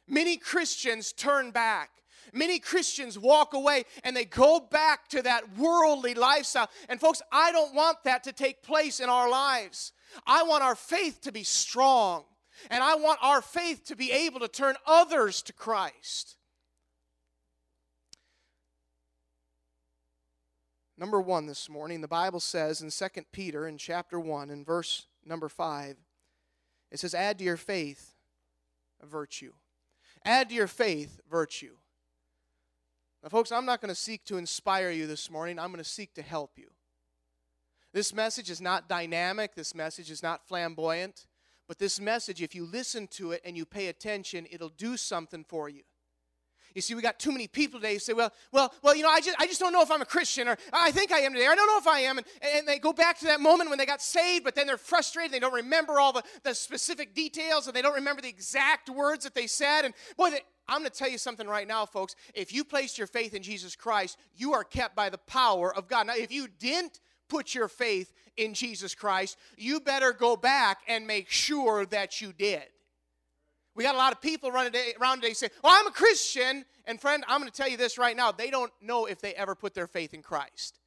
Many 0.07 0.37
Christians 0.37 1.12
turn 1.12 1.51
back. 1.51 1.91
Many 2.33 2.61
Christians 2.61 3.19
walk 3.19 3.55
away 3.55 3.87
and 4.05 4.17
they 4.17 4.25
go 4.25 4.61
back 4.61 5.09
to 5.09 5.23
that 5.23 5.59
worldly 5.59 6.15
lifestyle. 6.15 6.71
And 6.89 7.01
folks, 7.01 7.23
I 7.33 7.51
don't 7.51 7.75
want 7.75 8.05
that 8.05 8.23
to 8.23 8.33
take 8.33 8.62
place 8.62 9.01
in 9.01 9.09
our 9.09 9.29
lives. 9.29 9.93
I 10.26 10.42
want 10.42 10.62
our 10.62 10.75
faith 10.75 11.21
to 11.23 11.33
be 11.33 11.42
strong, 11.42 12.25
and 12.71 12.83
I 12.83 12.95
want 12.95 13.19
our 13.23 13.42
faith 13.42 13.85
to 13.87 13.97
be 13.97 14.11
able 14.11 14.40
to 14.40 14.49
turn 14.49 14.76
others 14.87 15.42
to 15.42 15.52
Christ. 15.52 16.37
Number 20.99 21.21
one 21.21 21.47
this 21.47 21.69
morning, 21.69 22.00
the 22.00 22.09
Bible 22.09 22.40
says 22.40 22.81
in 22.81 22.90
2 22.90 23.23
Peter 23.33 23.66
in 23.66 23.78
chapter 23.78 24.21
1 24.21 24.50
in 24.50 24.64
verse 24.64 25.07
number 25.25 25.49
5, 25.49 25.97
it 26.90 27.00
says, 27.00 27.14
Add 27.14 27.38
to 27.38 27.45
your 27.45 27.57
faith 27.57 28.14
a 29.02 29.07
virtue. 29.07 29.52
Add 30.25 30.50
to 30.50 30.54
your 30.54 30.69
faith 30.69 31.21
virtue. 31.28 31.76
Now, 33.23 33.31
folks, 33.31 33.50
I'm 33.50 33.64
not 33.64 33.81
going 33.81 33.88
to 33.88 34.00
seek 34.00 34.25
to 34.26 34.37
inspire 34.37 34.90
you 34.90 35.07
this 35.07 35.31
morning. 35.31 35.59
I'm 35.59 35.73
going 35.73 35.83
to 35.83 35.88
seek 35.88 36.14
to 36.14 36.23
help 36.23 36.52
you. 36.57 36.71
This 37.93 38.15
message 38.15 38.51
is 38.51 38.61
not 38.61 38.89
dynamic, 38.89 39.55
this 39.55 39.75
message 39.75 40.11
is 40.11 40.23
not 40.23 40.47
flamboyant, 40.47 41.27
but 41.69 41.79
this 41.79 42.01
message, 42.01 42.43
if 42.43 42.55
you 42.55 42.65
listen 42.65 43.07
to 43.09 43.33
it 43.33 43.43
and 43.45 43.57
you 43.57 43.65
pay 43.65 43.89
attention, 43.89 44.47
it'll 44.51 44.71
do 44.71 44.97
something 44.97 45.45
for 45.45 45.69
you. 45.69 45.83
You 46.75 46.81
see, 46.81 46.95
we 46.95 47.03
got 47.03 47.19
too 47.19 47.33
many 47.33 47.47
people 47.47 47.81
today 47.81 47.95
who 47.95 47.99
say, 47.99 48.15
well, 48.15 48.33
well, 48.51 48.73
well, 48.83 48.97
you 48.97 49.03
know, 49.03 49.11
I 49.11 49.21
just, 49.21 49.37
I 49.39 49.47
just 49.47 49.61
don't 49.61 49.73
know 49.73 49.83
if 49.83 49.91
I'm 49.91 50.01
a 50.01 50.07
Christian, 50.07 50.49
or 50.49 50.57
I 50.73 50.91
think 50.91 51.13
I 51.13 51.21
am 51.21 51.35
today. 51.35 51.47
I 51.47 51.55
don't 51.55 51.67
know 51.67 51.79
if 51.79 51.87
I 51.87 52.01
am. 52.01 52.19
And, 52.19 52.27
and 52.41 52.67
they 52.67 52.79
go 52.79 52.95
back 52.95 53.19
to 53.19 53.27
that 53.27 53.41
moment 53.41 53.69
when 53.69 53.79
they 53.79 53.87
got 53.87 54.01
saved, 54.01 54.45
but 54.45 54.55
then 54.55 54.67
they're 54.67 54.79
frustrated. 54.79 55.33
They 55.33 55.39
don't 55.39 55.53
remember 55.53 56.01
all 56.01 56.13
the, 56.13 56.23
the 56.45 56.55
specific 56.55 57.15
details, 57.15 57.67
and 57.67 57.77
they 57.77 57.83
don't 57.83 57.95
remember 57.95 58.23
the 58.23 58.29
exact 58.29 58.89
words 58.89 59.25
that 59.25 59.35
they 59.35 59.47
said. 59.47 59.85
And 59.85 59.93
boy, 60.17 60.31
they, 60.31 60.41
I'm 60.69 60.81
going 60.81 60.91
to 60.91 60.97
tell 60.97 61.11
you 61.11 61.19
something 61.19 61.47
right 61.47 61.69
now, 61.69 61.85
folks. 61.85 62.17
If 62.35 62.55
you 62.55 62.65
placed 62.65 62.97
your 62.97 63.07
faith 63.07 63.35
in 63.35 63.43
Jesus 63.43 63.77
Christ, 63.77 64.19
you 64.35 64.55
are 64.55 64.65
kept 64.65 64.97
by 64.97 65.11
the 65.11 65.19
power 65.19 65.75
of 65.75 65.89
God. 65.89 66.07
Now, 66.07 66.15
if 66.17 66.33
you 66.33 66.49
didn't, 66.59 67.01
put 67.33 67.55
your 67.55 67.67
faith 67.67 68.12
in 68.37 68.53
Jesus 68.53 68.95
Christ, 68.95 69.39
you 69.57 69.81
better 69.81 70.12
go 70.12 70.37
back 70.37 70.81
and 70.87 71.07
make 71.07 71.31
sure 71.31 71.87
that 71.87 72.21
you 72.21 72.33
did. 72.33 72.65
We 73.75 73.85
got 73.85 73.95
a 73.95 73.99
lot 73.99 74.12
of 74.12 74.21
people 74.21 74.53
running 74.53 74.79
around 75.01 75.23
today 75.23 75.33
say, 75.33 75.49
Well, 75.65 75.73
I'm 75.75 75.87
a 75.87 75.93
Christian. 75.93 76.67
And 76.85 77.01
friend, 77.01 77.25
I'm 77.27 77.41
going 77.41 77.51
to 77.51 77.57
tell 77.57 77.71
you 77.71 77.79
this 77.79 77.97
right 77.97 78.15
now. 78.15 78.33
They 78.33 78.51
don't 78.51 78.73
know 78.83 79.07
if 79.07 79.21
they 79.23 79.33
ever 79.35 79.55
put 79.55 79.73
their 79.73 79.87
faith 79.87 80.12
in 80.12 80.21
Christ. 80.21 80.79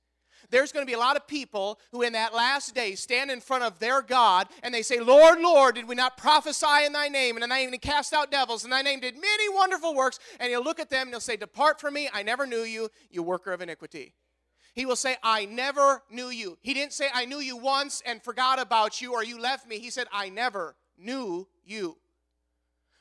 There's 0.52 0.72
going 0.72 0.86
to 0.86 0.90
be 0.90 0.94
a 0.94 1.00
lot 1.00 1.16
of 1.16 1.26
people 1.26 1.80
who, 1.92 2.04
in 2.04 2.14
that 2.14 2.36
last 2.36 2.76
day, 2.76 2.94
stand 2.94 3.32
in 3.32 3.42
front 3.42 3.64
of 3.64 3.80
their 3.80 4.04
God 4.04 4.48
and 4.62 4.72
they 4.72 4.84
say, 4.84 5.00
Lord, 5.00 5.40
Lord, 5.40 5.76
did 5.76 5.88
we 5.88 5.96
not 5.96 6.18
prophesy 6.18 6.86
in 6.86 6.94
thy 6.94 7.08
name? 7.08 7.38
And 7.38 7.44
in 7.44 7.50
thy 7.50 7.66
name 7.66 7.80
cast 7.80 8.14
out 8.14 8.30
devils, 8.30 8.64
and 8.64 8.72
thy 8.72 8.84
name 8.84 9.00
did 9.00 9.16
many 9.16 9.50
wonderful 9.50 9.96
works. 9.96 10.20
And 10.40 10.52
he'll 10.52 10.64
look 10.64 10.80
at 10.80 10.92
them 10.92 11.08
and 11.08 11.10
he'll 11.10 11.22
say, 11.22 11.38
Depart 11.38 11.82
from 11.82 11.96
me, 11.96 12.08
I 12.14 12.22
never 12.22 12.46
knew 12.46 12.62
you, 12.62 12.90
you 13.10 13.24
worker 13.24 13.52
of 13.52 13.62
iniquity. 13.62 14.14
He 14.76 14.86
will 14.86 14.98
say, 14.98 15.16
I 15.24 15.46
never 15.46 16.04
knew 16.12 16.28
you. 16.28 16.58
He 16.62 16.74
didn't 16.74 16.92
say, 16.92 17.08
I 17.14 17.24
knew 17.24 17.40
you 17.40 17.56
once 17.56 18.04
and 18.06 18.22
forgot 18.22 18.60
about 18.60 19.02
you 19.02 19.14
or 19.14 19.24
you 19.24 19.40
left 19.40 19.68
me. 19.68 19.80
He 19.80 19.90
said, 19.90 20.08
I 20.12 20.28
never 20.30 20.76
knew 20.98 21.48
you. 21.66 21.98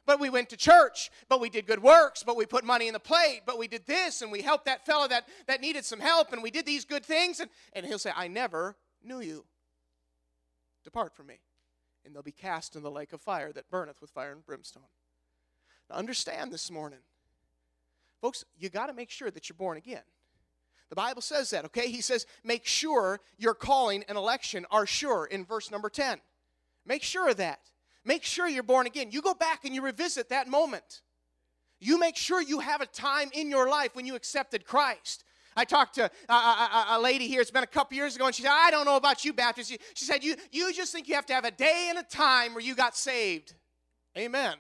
But 0.06 0.20
we 0.20 0.30
went 0.30 0.50
to 0.50 0.56
church, 0.56 1.10
but 1.28 1.40
we 1.40 1.48
did 1.48 1.66
good 1.66 1.82
works, 1.82 2.22
but 2.22 2.36
we 2.36 2.46
put 2.46 2.62
money 2.62 2.86
in 2.86 2.92
the 2.92 3.00
plate, 3.00 3.40
but 3.44 3.58
we 3.58 3.66
did 3.66 3.86
this 3.86 4.22
and 4.22 4.30
we 4.30 4.42
helped 4.42 4.66
that 4.66 4.86
fellow 4.86 5.08
that, 5.08 5.26
that 5.46 5.60
needed 5.60 5.84
some 5.84 5.98
help 5.98 6.32
and 6.32 6.42
we 6.42 6.50
did 6.50 6.64
these 6.64 6.84
good 6.84 7.04
things. 7.04 7.40
And, 7.40 7.50
and 7.72 7.84
he'll 7.84 7.98
say, 7.98 8.12
I 8.14 8.28
never 8.28 8.76
knew 9.02 9.20
you. 9.20 9.44
Depart 10.84 11.16
from 11.16 11.26
me. 11.26 11.40
And 12.04 12.14
they'll 12.14 12.22
be 12.22 12.32
cast 12.32 12.76
in 12.76 12.82
the 12.82 12.90
lake 12.90 13.12
of 13.12 13.20
fire 13.20 13.50
that 13.52 13.68
burneth 13.68 14.00
with 14.00 14.10
fire 14.10 14.30
and 14.30 14.46
brimstone. 14.46 14.84
Now, 15.90 15.96
understand 15.96 16.52
this 16.52 16.70
morning, 16.70 17.00
folks, 18.20 18.44
you 18.58 18.68
got 18.68 18.86
to 18.86 18.92
make 18.92 19.10
sure 19.10 19.30
that 19.30 19.48
you're 19.48 19.56
born 19.56 19.76
again. 19.76 20.02
The 20.90 20.96
Bible 20.96 21.22
says 21.22 21.50
that, 21.50 21.64
okay? 21.66 21.90
He 21.90 22.00
says, 22.00 22.26
make 22.44 22.66
sure 22.66 23.20
your 23.38 23.54
calling 23.54 24.04
and 24.08 24.16
election 24.16 24.66
are 24.70 24.86
sure 24.86 25.26
in 25.26 25.44
verse 25.44 25.70
number 25.70 25.88
10. 25.88 26.20
Make 26.86 27.02
sure 27.02 27.30
of 27.30 27.38
that. 27.38 27.60
Make 28.04 28.22
sure 28.22 28.46
you're 28.46 28.62
born 28.62 28.86
again. 28.86 29.10
You 29.10 29.22
go 29.22 29.34
back 29.34 29.64
and 29.64 29.74
you 29.74 29.82
revisit 29.82 30.28
that 30.28 30.46
moment. 30.46 31.00
You 31.80 31.98
make 31.98 32.16
sure 32.16 32.40
you 32.40 32.60
have 32.60 32.80
a 32.80 32.86
time 32.86 33.30
in 33.32 33.50
your 33.50 33.68
life 33.68 33.94
when 33.94 34.06
you 34.06 34.14
accepted 34.14 34.64
Christ. 34.64 35.24
I 35.56 35.64
talked 35.64 35.94
to 35.96 36.10
a, 36.28 36.32
a, 36.32 36.86
a, 36.90 37.00
lady 37.00 37.28
here, 37.28 37.40
it's 37.40 37.50
been 37.50 37.62
a 37.62 37.66
couple 37.66 37.96
years 37.96 38.16
ago, 38.16 38.26
and 38.26 38.34
she 38.34 38.42
said, 38.42 38.50
I 38.52 38.70
don't 38.70 38.84
know 38.84 38.96
about 38.96 39.24
you, 39.24 39.32
Baptists. 39.32 39.76
She 39.94 40.04
said, 40.04 40.24
you, 40.24 40.34
you 40.50 40.72
just 40.72 40.92
think 40.92 41.06
you 41.06 41.14
have 41.14 41.26
to 41.26 41.32
have 41.32 41.44
a 41.44 41.50
day 41.50 41.86
and 41.90 41.98
a 41.98 42.02
time 42.02 42.54
where 42.54 42.62
you 42.62 42.74
got 42.74 42.96
saved. 42.96 43.54
Amen. 44.18 44.56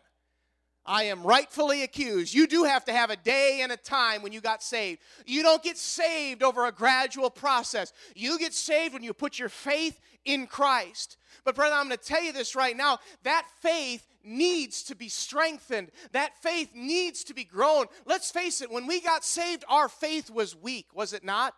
I 0.86 1.04
am 1.04 1.22
rightfully 1.22 1.82
accused. 1.82 2.34
You 2.34 2.46
do 2.46 2.64
have 2.64 2.84
to 2.86 2.92
have 2.92 3.10
a 3.10 3.16
day 3.16 3.60
and 3.62 3.72
a 3.72 3.76
time 3.76 4.22
when 4.22 4.32
you 4.32 4.40
got 4.40 4.62
saved. 4.62 5.00
You 5.24 5.42
don't 5.42 5.62
get 5.62 5.78
saved 5.78 6.42
over 6.42 6.66
a 6.66 6.72
gradual 6.72 7.30
process. 7.30 7.92
You 8.14 8.38
get 8.38 8.52
saved 8.52 8.92
when 8.92 9.02
you 9.02 9.14
put 9.14 9.38
your 9.38 9.48
faith 9.48 9.98
in 10.24 10.46
Christ. 10.46 11.16
But, 11.44 11.54
brother, 11.54 11.74
I'm 11.74 11.88
going 11.88 11.98
to 11.98 12.04
tell 12.04 12.22
you 12.22 12.32
this 12.32 12.54
right 12.54 12.76
now 12.76 12.98
that 13.22 13.46
faith 13.60 14.06
needs 14.22 14.82
to 14.84 14.94
be 14.94 15.08
strengthened, 15.08 15.90
that 16.12 16.34
faith 16.42 16.70
needs 16.74 17.24
to 17.24 17.34
be 17.34 17.44
grown. 17.44 17.86
Let's 18.06 18.30
face 18.30 18.60
it, 18.60 18.70
when 18.70 18.86
we 18.86 19.00
got 19.00 19.24
saved, 19.24 19.64
our 19.68 19.88
faith 19.88 20.30
was 20.30 20.56
weak, 20.56 20.86
was 20.94 21.12
it 21.12 21.24
not? 21.24 21.54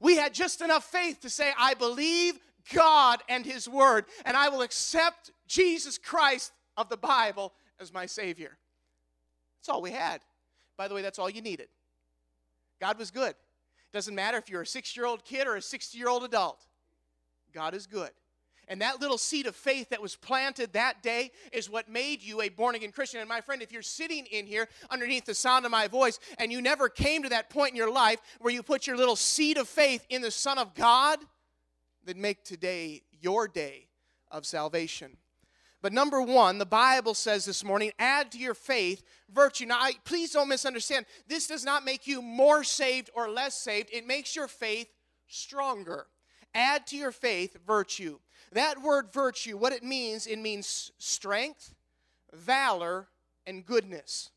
We 0.00 0.16
had 0.16 0.34
just 0.34 0.60
enough 0.60 0.84
faith 0.84 1.20
to 1.20 1.30
say, 1.30 1.52
I 1.58 1.74
believe 1.74 2.38
God 2.72 3.20
and 3.28 3.44
His 3.44 3.68
Word, 3.68 4.04
and 4.24 4.36
I 4.36 4.48
will 4.48 4.62
accept 4.62 5.32
Jesus 5.46 5.98
Christ 5.98 6.52
of 6.76 6.88
the 6.88 6.96
Bible 6.96 7.52
as 7.80 7.92
my 7.92 8.06
Savior. 8.06 8.56
That's 9.60 9.68
all 9.68 9.82
we 9.82 9.90
had. 9.90 10.20
By 10.76 10.88
the 10.88 10.94
way, 10.94 11.02
that's 11.02 11.18
all 11.18 11.30
you 11.30 11.42
needed. 11.42 11.68
God 12.80 12.98
was 12.98 13.10
good. 13.10 13.34
Doesn't 13.92 14.14
matter 14.14 14.38
if 14.38 14.48
you're 14.48 14.62
a 14.62 14.66
six 14.66 14.96
year 14.96 15.06
old 15.06 15.24
kid 15.24 15.46
or 15.46 15.56
a 15.56 15.62
60 15.62 15.96
year 15.98 16.08
old 16.08 16.24
adult, 16.24 16.64
God 17.52 17.74
is 17.74 17.86
good. 17.86 18.10
And 18.70 18.82
that 18.82 19.00
little 19.00 19.16
seed 19.16 19.46
of 19.46 19.56
faith 19.56 19.88
that 19.88 20.02
was 20.02 20.14
planted 20.14 20.74
that 20.74 21.02
day 21.02 21.30
is 21.52 21.70
what 21.70 21.88
made 21.88 22.22
you 22.22 22.42
a 22.42 22.50
born 22.50 22.74
again 22.74 22.92
Christian. 22.92 23.20
And 23.20 23.28
my 23.28 23.40
friend, 23.40 23.62
if 23.62 23.72
you're 23.72 23.80
sitting 23.80 24.26
in 24.26 24.46
here 24.46 24.68
underneath 24.90 25.24
the 25.24 25.34
sound 25.34 25.64
of 25.64 25.70
my 25.70 25.88
voice 25.88 26.20
and 26.38 26.52
you 26.52 26.60
never 26.60 26.90
came 26.90 27.22
to 27.22 27.30
that 27.30 27.48
point 27.48 27.70
in 27.70 27.76
your 27.76 27.90
life 27.90 28.20
where 28.40 28.52
you 28.52 28.62
put 28.62 28.86
your 28.86 28.98
little 28.98 29.16
seed 29.16 29.56
of 29.56 29.68
faith 29.68 30.04
in 30.10 30.20
the 30.20 30.30
Son 30.30 30.58
of 30.58 30.74
God, 30.74 31.18
then 32.04 32.20
make 32.20 32.44
today 32.44 33.02
your 33.22 33.48
day 33.48 33.88
of 34.30 34.44
salvation. 34.44 35.16
But 35.80 35.92
number 35.92 36.20
one, 36.20 36.58
the 36.58 36.66
Bible 36.66 37.14
says 37.14 37.44
this 37.44 37.62
morning, 37.62 37.92
add 37.98 38.32
to 38.32 38.38
your 38.38 38.54
faith 38.54 39.02
virtue. 39.32 39.66
Now, 39.66 39.78
I, 39.78 39.92
please 40.04 40.32
don't 40.32 40.48
misunderstand. 40.48 41.06
This 41.28 41.46
does 41.46 41.64
not 41.64 41.84
make 41.84 42.06
you 42.06 42.20
more 42.20 42.64
saved 42.64 43.10
or 43.14 43.30
less 43.30 43.54
saved, 43.54 43.90
it 43.92 44.06
makes 44.06 44.34
your 44.34 44.48
faith 44.48 44.88
stronger. 45.28 46.06
Add 46.54 46.86
to 46.88 46.96
your 46.96 47.12
faith 47.12 47.56
virtue. 47.66 48.18
That 48.52 48.82
word 48.82 49.12
virtue, 49.12 49.56
what 49.56 49.72
it 49.72 49.84
means, 49.84 50.26
it 50.26 50.38
means 50.38 50.90
strength, 50.98 51.74
valor, 52.32 53.08
and 53.46 53.64
goodness. 53.64 54.30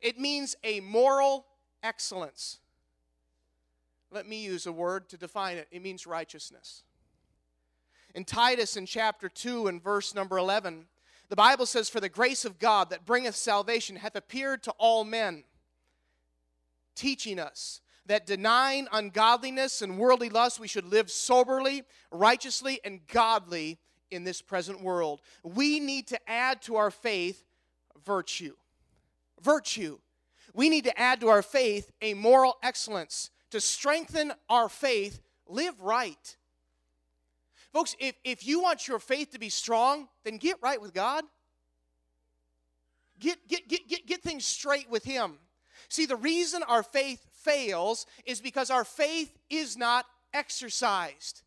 It 0.00 0.18
means 0.18 0.56
a 0.64 0.80
moral 0.80 1.44
excellence. 1.82 2.58
Let 4.10 4.26
me 4.26 4.42
use 4.42 4.66
a 4.66 4.72
word 4.72 5.08
to 5.10 5.16
define 5.16 5.56
it 5.56 5.68
it 5.70 5.82
means 5.82 6.06
righteousness. 6.06 6.84
In 8.14 8.24
Titus, 8.24 8.76
in 8.76 8.86
chapter 8.86 9.28
2, 9.28 9.68
and 9.68 9.82
verse 9.82 10.14
number 10.14 10.38
11, 10.38 10.86
the 11.28 11.36
Bible 11.36 11.66
says, 11.66 11.88
For 11.88 12.00
the 12.00 12.08
grace 12.08 12.44
of 12.44 12.58
God 12.58 12.90
that 12.90 13.06
bringeth 13.06 13.36
salvation 13.36 13.96
hath 13.96 14.16
appeared 14.16 14.62
to 14.64 14.72
all 14.72 15.04
men, 15.04 15.44
teaching 16.94 17.38
us 17.38 17.80
that 18.06 18.26
denying 18.26 18.88
ungodliness 18.92 19.82
and 19.82 19.96
worldly 19.96 20.28
lust, 20.28 20.58
we 20.58 20.66
should 20.66 20.84
live 20.84 21.10
soberly, 21.10 21.84
righteously, 22.10 22.80
and 22.84 23.06
godly 23.06 23.78
in 24.10 24.24
this 24.24 24.42
present 24.42 24.82
world. 24.82 25.20
We 25.44 25.78
need 25.78 26.08
to 26.08 26.18
add 26.28 26.60
to 26.62 26.74
our 26.74 26.90
faith 26.90 27.44
virtue. 28.04 28.56
Virtue. 29.40 29.98
We 30.52 30.68
need 30.68 30.84
to 30.84 30.98
add 30.98 31.20
to 31.20 31.28
our 31.28 31.42
faith 31.42 31.92
a 32.02 32.14
moral 32.14 32.58
excellence. 32.62 33.30
To 33.50 33.60
strengthen 33.60 34.32
our 34.48 34.68
faith, 34.68 35.20
live 35.46 35.80
right. 35.80 36.36
Folks, 37.72 37.94
if, 37.98 38.16
if 38.24 38.46
you 38.46 38.60
want 38.60 38.88
your 38.88 38.98
faith 38.98 39.30
to 39.32 39.38
be 39.38 39.48
strong, 39.48 40.08
then 40.24 40.38
get 40.38 40.56
right 40.60 40.80
with 40.80 40.92
God. 40.92 41.24
Get, 43.18 43.46
get, 43.48 43.68
get, 43.68 43.86
get, 43.88 44.06
get 44.06 44.22
things 44.22 44.44
straight 44.44 44.90
with 44.90 45.04
Him. 45.04 45.38
See, 45.88 46.06
the 46.06 46.16
reason 46.16 46.62
our 46.64 46.82
faith 46.82 47.24
fails 47.32 48.06
is 48.24 48.40
because 48.40 48.70
our 48.70 48.84
faith 48.84 49.36
is 49.48 49.76
not 49.76 50.06
exercised. 50.32 51.42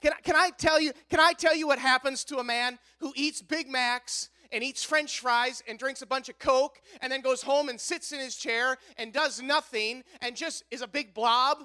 Can, 0.00 0.12
can, 0.22 0.36
I 0.36 0.50
tell 0.50 0.80
you, 0.80 0.92
can 1.08 1.20
I 1.20 1.32
tell 1.32 1.54
you 1.54 1.66
what 1.66 1.78
happens 1.78 2.24
to 2.24 2.38
a 2.38 2.44
man 2.44 2.78
who 3.00 3.12
eats 3.16 3.42
Big 3.42 3.68
Macs 3.68 4.30
and 4.52 4.62
eats 4.62 4.84
french 4.84 5.20
fries 5.20 5.62
and 5.66 5.78
drinks 5.78 6.02
a 6.02 6.06
bunch 6.06 6.28
of 6.28 6.38
Coke 6.38 6.80
and 7.00 7.10
then 7.10 7.20
goes 7.20 7.42
home 7.42 7.68
and 7.68 7.80
sits 7.80 8.12
in 8.12 8.20
his 8.20 8.36
chair 8.36 8.76
and 8.96 9.12
does 9.12 9.42
nothing 9.42 10.04
and 10.20 10.36
just 10.36 10.64
is 10.70 10.82
a 10.82 10.86
big 10.86 11.14
blob? 11.14 11.58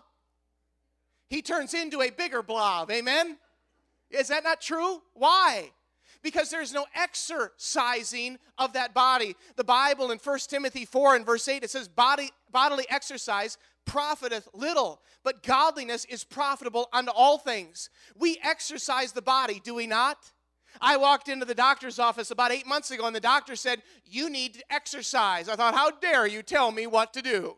He 1.30 1.42
turns 1.42 1.74
into 1.74 2.02
a 2.02 2.10
bigger 2.10 2.42
blob. 2.42 2.92
Amen? 2.92 3.38
Is 4.14 4.28
that 4.30 4.44
not 4.44 4.62
true? 4.62 5.02
Why? 5.14 5.72
because 6.24 6.50
there's 6.50 6.74
no 6.74 6.86
exercising 6.96 8.38
of 8.58 8.74
that 8.74 8.94
body. 8.94 9.36
The 9.56 9.64
Bible 9.64 10.12
in 10.12 10.20
1 10.20 10.40
Timothy 10.48 10.86
4 10.86 11.16
and 11.16 11.26
verse 11.26 11.48
8 11.48 11.64
it 11.64 11.70
says 11.70 11.88
body 11.88 12.30
bodily 12.52 12.86
exercise 12.90 13.58
profiteth 13.86 14.48
little, 14.54 15.02
but 15.24 15.44
godliness 15.44 16.06
is 16.06 16.24
profitable 16.24 16.88
unto 16.94 17.12
all 17.12 17.38
things. 17.38 17.90
We 18.16 18.38
exercise 18.44 19.12
the 19.12 19.22
body, 19.22 19.62
do 19.64 19.74
we 19.74 19.88
not? 19.88 20.32
I 20.80 20.98
walked 20.98 21.28
into 21.28 21.46
the 21.46 21.56
doctor's 21.56 22.00
office 22.00 22.32
about 22.32 22.52
eight 22.52 22.66
months 22.66 22.92
ago, 22.92 23.06
and 23.06 23.16
the 23.16 23.20
doctor 23.20 23.56
said, 23.58 23.82
You 24.06 24.30
need 24.30 24.54
to 24.54 24.64
exercise. 24.70 25.50
I 25.50 25.56
thought, 25.56 25.74
How 25.74 25.92
dare 25.92 26.26
you 26.26 26.44
tell 26.44 26.72
me 26.72 26.88
what 26.88 27.12
to 27.14 27.22
do? 27.22 27.58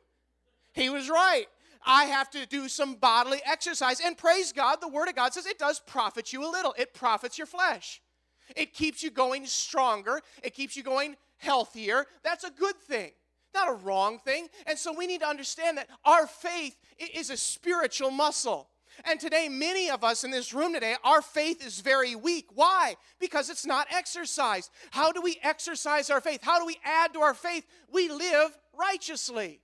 He 0.74 0.90
was 0.90 1.10
right. 1.10 1.46
I 1.86 2.06
have 2.06 2.30
to 2.32 2.46
do 2.46 2.68
some 2.68 2.96
bodily 2.96 3.42
exercise. 3.46 4.00
And 4.00 4.18
praise 4.18 4.52
God, 4.52 4.78
the 4.82 4.88
Word 4.88 5.10
of 5.10 5.16
God 5.16 5.34
says 5.34 5.46
it 5.46 5.60
does 5.60 5.80
profit 5.80 6.34
you 6.34 6.48
a 6.48 6.50
little, 6.50 6.74
it 6.78 6.94
profits 6.94 7.38
your 7.38 7.48
flesh. 7.48 8.02
It 8.56 8.74
keeps 8.74 9.02
you 9.04 9.10
going 9.10 9.46
stronger, 9.46 10.22
it 10.44 10.54
keeps 10.54 10.76
you 10.76 10.84
going 10.84 11.16
healthier. 11.38 12.06
That's 12.24 12.44
a 12.44 12.52
good 12.52 12.76
thing 12.78 13.12
not 13.54 13.70
a 13.70 13.74
wrong 13.74 14.20
thing. 14.20 14.48
And 14.66 14.78
so 14.78 14.92
we 14.92 15.08
need 15.08 15.22
to 15.22 15.28
understand 15.28 15.78
that 15.78 15.88
our 16.04 16.28
faith 16.28 16.76
is 17.14 17.30
a 17.30 17.38
spiritual 17.38 18.12
muscle. 18.12 18.70
And 19.06 19.20
today, 19.20 19.50
many 19.50 19.90
of 19.90 20.04
us 20.04 20.24
in 20.24 20.30
this 20.30 20.54
room 20.54 20.74
today, 20.74 20.96
our 21.04 21.22
faith 21.22 21.66
is 21.66 21.82
very 21.82 22.16
weak. 22.16 22.48
Why? 22.54 22.96
Because 23.20 23.50
it's 23.50 23.66
not 23.66 23.88
exercised. 23.92 24.70
How 24.92 25.12
do 25.12 25.22
we 25.22 25.40
exercise 25.42 26.10
our 26.12 26.22
faith? 26.22 26.42
How 26.44 26.60
do 26.60 26.66
we 26.66 26.78
add 26.84 27.14
to 27.14 27.22
our 27.22 27.34
faith? 27.34 27.66
We 27.92 28.10
live 28.10 28.56
righteously. 28.78 29.62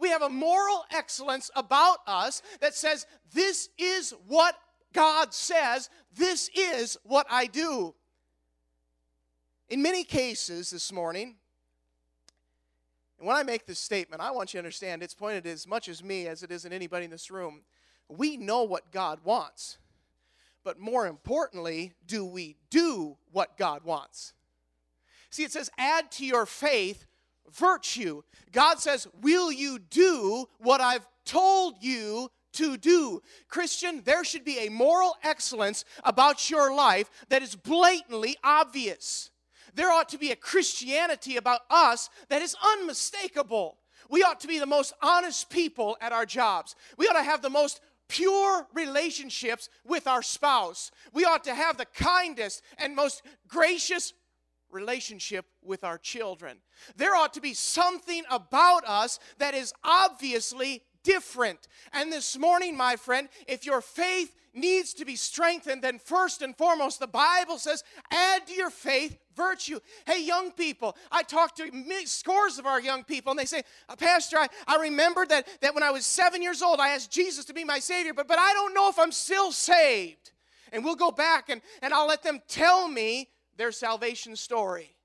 We 0.00 0.08
have 0.08 0.22
a 0.22 0.30
moral 0.30 0.84
excellence 0.90 1.50
about 1.54 1.98
us 2.06 2.42
that 2.60 2.74
says, 2.74 3.06
This 3.32 3.68
is 3.78 4.14
what 4.26 4.56
God 4.92 5.32
says, 5.32 5.88
this 6.14 6.50
is 6.54 6.96
what 7.04 7.26
I 7.30 7.46
do. 7.46 7.94
In 9.68 9.82
many 9.82 10.02
cases 10.02 10.70
this 10.70 10.90
morning, 10.90 11.36
and 13.18 13.26
when 13.26 13.36
I 13.36 13.42
make 13.42 13.66
this 13.66 13.78
statement, 13.78 14.22
I 14.22 14.30
want 14.30 14.52
you 14.52 14.58
to 14.58 14.62
understand 14.62 15.02
it's 15.02 15.14
pointed 15.14 15.46
as 15.46 15.68
much 15.68 15.88
as 15.88 16.02
me 16.02 16.26
as 16.26 16.42
it 16.42 16.50
is 16.50 16.64
in 16.64 16.72
anybody 16.72 17.04
in 17.04 17.10
this 17.10 17.30
room. 17.30 17.60
We 18.08 18.38
know 18.38 18.62
what 18.64 18.90
God 18.90 19.20
wants. 19.22 19.76
But 20.64 20.80
more 20.80 21.06
importantly, 21.06 21.92
do 22.06 22.24
we 22.24 22.56
do 22.70 23.18
what 23.30 23.58
God 23.58 23.84
wants? 23.84 24.32
See, 25.28 25.44
it 25.44 25.52
says, 25.52 25.70
add 25.78 26.10
to 26.12 26.26
your 26.26 26.46
faith 26.46 27.06
virtue. 27.54 28.22
God 28.52 28.78
says, 28.78 29.06
Will 29.22 29.50
you 29.52 29.78
do 29.78 30.46
what 30.58 30.80
I've 30.80 31.06
told 31.24 31.76
you 31.80 32.30
to 32.54 32.76
do? 32.76 33.22
Christian, 33.48 34.02
there 34.04 34.24
should 34.24 34.44
be 34.44 34.66
a 34.66 34.70
moral 34.70 35.16
excellence 35.22 35.84
about 36.04 36.50
your 36.50 36.74
life 36.74 37.10
that 37.28 37.42
is 37.42 37.54
blatantly 37.54 38.36
obvious 38.42 39.30
there 39.74 39.90
ought 39.90 40.08
to 40.10 40.18
be 40.18 40.30
a 40.30 40.36
Christianity 40.36 41.36
about 41.36 41.60
us 41.70 42.10
that 42.28 42.42
is 42.42 42.56
unmistakable. 42.62 43.78
We 44.08 44.22
ought 44.22 44.40
to 44.40 44.48
be 44.48 44.58
the 44.58 44.66
most 44.66 44.92
honest 45.02 45.50
people 45.50 45.96
at 46.00 46.12
our 46.12 46.26
jobs. 46.26 46.74
We 46.96 47.06
ought 47.06 47.16
to 47.16 47.22
have 47.22 47.42
the 47.42 47.50
most 47.50 47.80
pure 48.08 48.66
relationships 48.74 49.68
with 49.86 50.08
our 50.08 50.22
spouse. 50.22 50.90
We 51.12 51.24
ought 51.24 51.44
to 51.44 51.54
have 51.54 51.76
the 51.76 51.86
kindest 51.86 52.62
and 52.78 52.96
most 52.96 53.22
gracious 53.46 54.12
relationship 54.70 55.46
with 55.62 55.84
our 55.84 55.98
children. 55.98 56.58
There 56.96 57.14
ought 57.14 57.34
to 57.34 57.40
be 57.40 57.54
something 57.54 58.22
about 58.30 58.84
us 58.86 59.18
that 59.38 59.54
is 59.54 59.72
obviously 59.84 60.82
different. 61.02 61.68
And 61.92 62.12
this 62.12 62.38
morning, 62.38 62.76
my 62.76 62.96
friend, 62.96 63.28
if 63.46 63.64
your 63.64 63.80
faith 63.80 64.34
needs 64.52 64.94
to 64.94 65.04
be 65.04 65.16
strengthened, 65.16 65.82
then 65.82 65.98
first 65.98 66.42
and 66.42 66.56
foremost, 66.56 66.98
the 66.98 67.06
Bible 67.06 67.58
says, 67.58 67.84
add 68.10 68.46
to 68.46 68.52
your 68.52 68.70
faith 68.70 69.16
virtue. 69.36 69.78
Hey, 70.06 70.24
young 70.24 70.50
people, 70.50 70.96
I 71.10 71.22
talk 71.22 71.54
to 71.56 71.70
scores 72.04 72.58
of 72.58 72.66
our 72.66 72.80
young 72.80 73.04
people, 73.04 73.30
and 73.30 73.38
they 73.38 73.44
say, 73.44 73.62
uh, 73.88 73.96
Pastor, 73.96 74.38
I, 74.38 74.48
I 74.66 74.76
remember 74.76 75.24
that, 75.26 75.46
that 75.60 75.74
when 75.74 75.82
I 75.82 75.90
was 75.90 76.04
seven 76.04 76.42
years 76.42 76.62
old, 76.62 76.80
I 76.80 76.90
asked 76.90 77.12
Jesus 77.12 77.44
to 77.46 77.54
be 77.54 77.64
my 77.64 77.78
Savior, 77.78 78.12
but, 78.12 78.28
but 78.28 78.38
I 78.38 78.52
don't 78.52 78.74
know 78.74 78.88
if 78.88 78.98
I'm 78.98 79.12
still 79.12 79.52
saved. 79.52 80.32
And 80.72 80.84
we'll 80.84 80.96
go 80.96 81.10
back 81.10 81.48
and, 81.48 81.60
and 81.82 81.92
I'll 81.92 82.06
let 82.06 82.22
them 82.22 82.40
tell 82.48 82.88
me 82.88 83.28
their 83.60 83.72
salvation 83.72 84.34
story. 84.36 84.96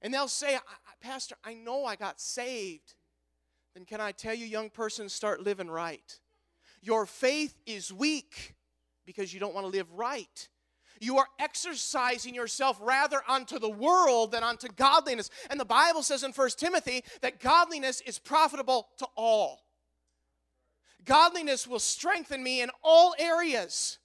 And 0.00 0.12
they'll 0.12 0.26
say, 0.26 0.56
Pastor, 1.02 1.34
I 1.44 1.52
know 1.52 1.84
I 1.84 1.94
got 1.94 2.18
saved. 2.18 2.94
Then 3.74 3.84
can 3.84 4.00
I 4.00 4.12
tell 4.12 4.32
you, 4.32 4.46
young 4.46 4.70
person, 4.70 5.10
start 5.10 5.42
living 5.42 5.68
right. 5.68 6.18
Your 6.80 7.04
faith 7.04 7.54
is 7.66 7.92
weak 7.92 8.54
because 9.04 9.34
you 9.34 9.40
don't 9.40 9.54
want 9.54 9.66
to 9.66 9.70
live 9.70 9.92
right. 9.92 10.48
You 10.98 11.18
are 11.18 11.26
exercising 11.38 12.34
yourself 12.34 12.78
rather 12.80 13.20
unto 13.28 13.58
the 13.58 13.68
world 13.68 14.32
than 14.32 14.42
unto 14.42 14.68
godliness. 14.68 15.28
And 15.50 15.60
the 15.60 15.66
Bible 15.66 16.02
says 16.02 16.22
in 16.22 16.32
1 16.32 16.48
Timothy 16.56 17.04
that 17.20 17.38
godliness 17.38 18.00
is 18.00 18.18
profitable 18.18 18.88
to 18.96 19.06
all. 19.14 19.60
Godliness 21.04 21.66
will 21.66 21.80
strengthen 21.80 22.42
me 22.42 22.62
in 22.62 22.70
all 22.82 23.14
areas. 23.18 23.98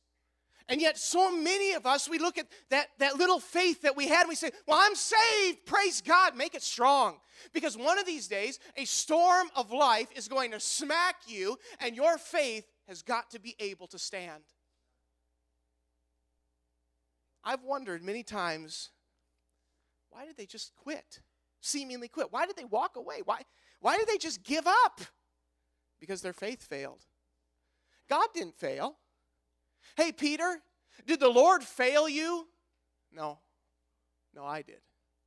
And 0.71 0.79
yet, 0.79 0.97
so 0.97 1.36
many 1.36 1.73
of 1.73 1.86
us, 1.86 2.07
we 2.07 2.17
look 2.17 2.38
at 2.38 2.47
that, 2.69 2.88
that 2.99 3.17
little 3.17 3.41
faith 3.41 3.81
that 3.81 3.97
we 3.97 4.07
had 4.07 4.21
and 4.21 4.29
we 4.29 4.36
say, 4.36 4.51
Well, 4.65 4.79
I'm 4.81 4.95
saved. 4.95 5.65
Praise 5.65 5.99
God. 5.99 6.38
Make 6.38 6.55
it 6.55 6.62
strong. 6.62 7.17
Because 7.51 7.75
one 7.75 7.99
of 7.99 8.05
these 8.05 8.29
days, 8.29 8.57
a 8.77 8.86
storm 8.86 9.49
of 9.57 9.73
life 9.73 10.07
is 10.15 10.29
going 10.29 10.51
to 10.51 10.62
smack 10.62 11.17
you, 11.27 11.57
and 11.81 11.93
your 11.93 12.17
faith 12.17 12.65
has 12.88 13.01
got 13.01 13.31
to 13.31 13.39
be 13.39 13.53
able 13.60 13.86
to 13.88 13.99
stand. 13.99 14.43
I've 17.43 17.63
wondered 17.63 18.01
many 18.01 18.23
times 18.23 18.91
why 20.10 20.25
did 20.25 20.38
they 20.38 20.45
just 20.45 20.73
quit? 20.77 21.19
Seemingly 21.60 22.07
quit. 22.07 22.31
Why 22.31 22.45
did 22.45 22.55
they 22.55 22.63
walk 22.63 22.95
away? 22.95 23.23
Why, 23.25 23.41
why 23.81 23.97
did 23.97 24.07
they 24.07 24.17
just 24.17 24.41
give 24.41 24.67
up? 24.67 25.01
Because 25.99 26.21
their 26.21 26.31
faith 26.31 26.63
failed. 26.63 27.03
God 28.10 28.27
didn't 28.34 28.55
fail. 28.55 28.95
Hey, 29.96 30.12
Peter, 30.12 30.62
did 31.06 31.20
the 31.20 31.30
Lord 31.30 31.63
fail 31.63 32.08
you? 32.08 32.48
No. 33.12 33.39
No, 34.34 34.46
I 34.46 34.62
did. 34.62 34.82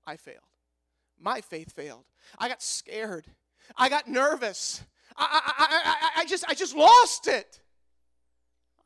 I 0.07 0.17
failed. 0.17 0.39
My 1.21 1.41
faith 1.41 1.73
failed. 1.73 2.05
I 2.39 2.49
got 2.49 2.63
scared. 2.63 3.27
I 3.77 3.89
got 3.89 4.09
nervous. 4.09 4.83
I, 5.17 5.41
I, 5.59 5.67
I, 6.17 6.21
I, 6.23 6.25
just, 6.27 6.45
I 6.49 6.55
just 6.55 6.75
lost 6.75 7.29
it. 7.29 7.61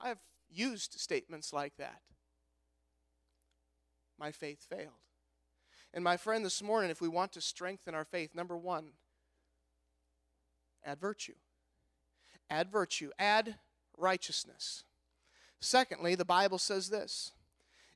I've 0.00 0.18
used 0.50 0.94
statements 1.00 1.52
like 1.52 1.76
that. 1.78 2.00
My 4.18 4.32
faith 4.32 4.66
failed. 4.68 4.92
And 5.94 6.04
my 6.04 6.16
friend, 6.16 6.44
this 6.44 6.62
morning, 6.62 6.90
if 6.90 7.00
we 7.00 7.08
want 7.08 7.32
to 7.32 7.40
strengthen 7.40 7.94
our 7.94 8.04
faith, 8.04 8.34
number 8.34 8.56
one, 8.56 8.90
add 10.84 11.00
virtue. 11.00 11.34
Add 12.50 12.70
virtue. 12.70 13.10
Add 13.18 13.56
righteousness. 13.96 14.84
Secondly, 15.60 16.14
the 16.14 16.24
Bible 16.24 16.58
says 16.58 16.88
this 16.88 17.32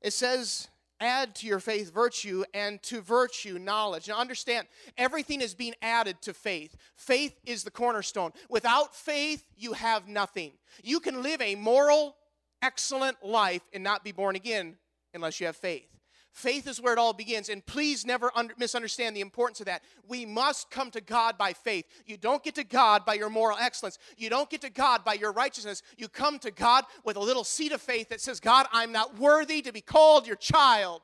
it 0.01 0.13
says, 0.13 0.69
add 1.01 1.35
to 1.37 1.47
your 1.47 1.61
faith 1.61 1.93
virtue, 1.93 2.45
and 2.55 2.83
to 2.85 3.01
virtue 3.01 3.59
knowledge. 3.59 4.09
Now, 4.09 4.19
understand, 4.19 4.67
everything 4.97 5.41
is 5.41 5.55
being 5.55 5.75
added 5.83 6.21
to 6.23 6.33
faith. 6.33 6.77
Faith 6.97 7.39
is 7.45 7.65
the 7.65 7.71
cornerstone. 7.71 8.33
Without 8.49 8.95
faith, 8.95 9.45
you 9.57 9.73
have 9.73 10.09
nothing. 10.09 10.53
You 10.83 11.01
can 11.01 11.23
live 11.23 11.41
a 11.41 11.57
moral, 11.57 12.17
excellent 12.63 13.25
life 13.25 13.63
and 13.73 13.83
not 13.83 14.05
be 14.05 14.13
born 14.13 14.37
again 14.37 14.77
unless 15.13 15.41
you 15.41 15.47
have 15.47 15.57
faith. 15.57 15.92
Faith 16.33 16.67
is 16.67 16.81
where 16.81 16.95
it 16.95 16.99
all 16.99 17.13
begins. 17.13 17.51
And 17.51 17.65
please 17.65 18.07
never 18.07 18.33
under, 18.35 18.55
misunderstand 18.57 19.15
the 19.15 19.21
importance 19.21 19.61
of 19.61 19.67
that. 19.67 19.83
We 20.09 20.25
must 20.25 20.71
come 20.71 20.91
to 20.93 21.01
God 21.01 21.37
by 21.37 21.53
faith. 21.53 21.85
You 22.07 22.17
don't 22.17 22.43
get 22.43 22.55
to 22.55 22.65
God 22.65 23.05
by 23.05 23.15
your 23.15 23.29
moral 23.29 23.59
excellence. 23.61 23.99
You 24.17 24.31
don't 24.31 24.49
get 24.49 24.63
to 24.63 24.71
God 24.71 25.05
by 25.05 25.15
your 25.15 25.33
righteousness. 25.33 25.83
You 25.99 26.09
come 26.09 26.39
to 26.39 26.51
God 26.51 26.85
with 27.05 27.17
a 27.17 27.21
little 27.21 27.45
seed 27.45 27.73
of 27.73 27.83
faith 27.83 28.09
that 28.09 28.21
says, 28.21 28.41
God, 28.41 28.67
I'm 28.73 28.93
not 28.93 29.19
worthy 29.19 29.61
to 29.63 29.73
be 29.73 29.83
called 29.83 30.27
your 30.27 30.37
child. 30.37 31.03